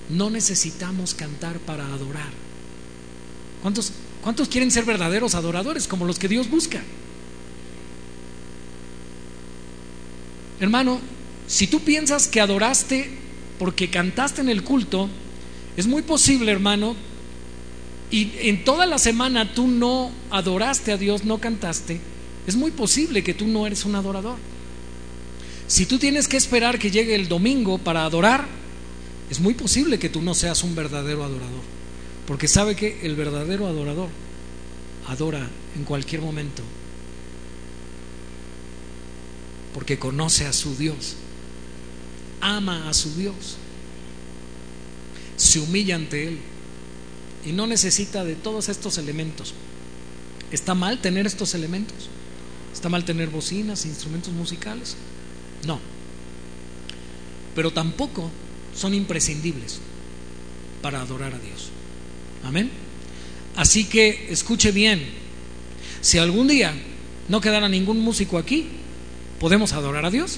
no 0.09 0.31
necesitamos 0.31 1.13
cantar 1.13 1.59
para 1.59 1.85
adorar. 1.85 2.31
¿Cuántos, 3.61 3.91
¿Cuántos 4.23 4.47
quieren 4.47 4.71
ser 4.71 4.83
verdaderos 4.83 5.35
adoradores 5.35 5.87
como 5.87 6.05
los 6.05 6.17
que 6.17 6.27
Dios 6.27 6.49
busca? 6.49 6.81
Hermano, 10.59 10.99
si 11.45 11.67
tú 11.67 11.81
piensas 11.81 12.27
que 12.27 12.41
adoraste 12.41 13.11
porque 13.59 13.91
cantaste 13.91 14.41
en 14.41 14.49
el 14.49 14.63
culto, 14.63 15.07
es 15.77 15.87
muy 15.87 16.01
posible, 16.01 16.51
hermano, 16.51 16.95
y 18.09 18.31
en 18.41 18.63
toda 18.65 18.85
la 18.85 18.97
semana 18.97 19.53
tú 19.53 19.67
no 19.67 20.11
adoraste 20.29 20.91
a 20.91 20.97
Dios, 20.97 21.23
no 21.23 21.37
cantaste, 21.37 21.99
es 22.45 22.55
muy 22.55 22.71
posible 22.71 23.23
que 23.23 23.33
tú 23.33 23.47
no 23.47 23.65
eres 23.65 23.85
un 23.85 23.95
adorador. 23.95 24.37
Si 25.67 25.85
tú 25.85 25.97
tienes 25.97 26.27
que 26.27 26.35
esperar 26.35 26.77
que 26.77 26.91
llegue 26.91 27.15
el 27.15 27.29
domingo 27.29 27.77
para 27.77 28.03
adorar, 28.03 28.45
es 29.29 29.39
muy 29.39 29.53
posible 29.53 29.97
que 29.97 30.09
tú 30.09 30.21
no 30.21 30.33
seas 30.33 30.63
un 30.63 30.75
verdadero 30.75 31.23
adorador, 31.23 31.61
porque 32.27 32.49
sabe 32.49 32.75
que 32.75 32.99
el 33.03 33.15
verdadero 33.15 33.67
adorador 33.67 34.09
adora 35.07 35.49
en 35.77 35.85
cualquier 35.85 36.21
momento, 36.21 36.63
porque 39.73 39.97
conoce 39.97 40.45
a 40.45 40.51
su 40.51 40.75
Dios, 40.75 41.15
ama 42.41 42.89
a 42.89 42.93
su 42.93 43.15
Dios, 43.15 43.55
se 45.41 45.59
humilla 45.59 45.95
ante 45.95 46.27
Él 46.27 46.37
y 47.45 47.51
no 47.51 47.65
necesita 47.65 48.23
de 48.23 48.35
todos 48.35 48.69
estos 48.69 48.99
elementos. 48.99 49.55
¿Está 50.51 50.75
mal 50.75 50.99
tener 51.01 51.25
estos 51.25 51.55
elementos? 51.55 52.09
¿Está 52.71 52.89
mal 52.89 53.05
tener 53.05 53.29
bocinas, 53.29 53.85
instrumentos 53.85 54.31
musicales? 54.33 54.95
No. 55.65 55.79
Pero 57.55 57.71
tampoco 57.71 58.29
son 58.75 58.93
imprescindibles 58.93 59.79
para 60.83 61.01
adorar 61.01 61.33
a 61.33 61.39
Dios. 61.39 61.69
Amén. 62.43 62.69
Así 63.55 63.85
que 63.85 64.27
escuche 64.29 64.71
bien, 64.71 65.03
si 66.01 66.19
algún 66.19 66.47
día 66.47 66.73
no 67.29 67.41
quedara 67.41 67.67
ningún 67.67 67.99
músico 67.99 68.37
aquí, 68.37 68.67
¿podemos 69.39 69.73
adorar 69.73 70.05
a 70.05 70.11
Dios? 70.11 70.37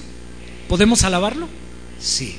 ¿Podemos 0.66 1.04
alabarlo? 1.04 1.46
Sí. 2.00 2.36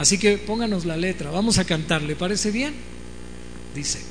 Así 0.00 0.16
que 0.16 0.38
pónganos 0.38 0.86
la 0.86 0.96
letra, 0.96 1.30
vamos 1.30 1.58
a 1.58 1.66
cantar, 1.66 2.00
¿le 2.00 2.16
parece 2.16 2.50
bien? 2.50 2.72
Dice. 3.74 4.09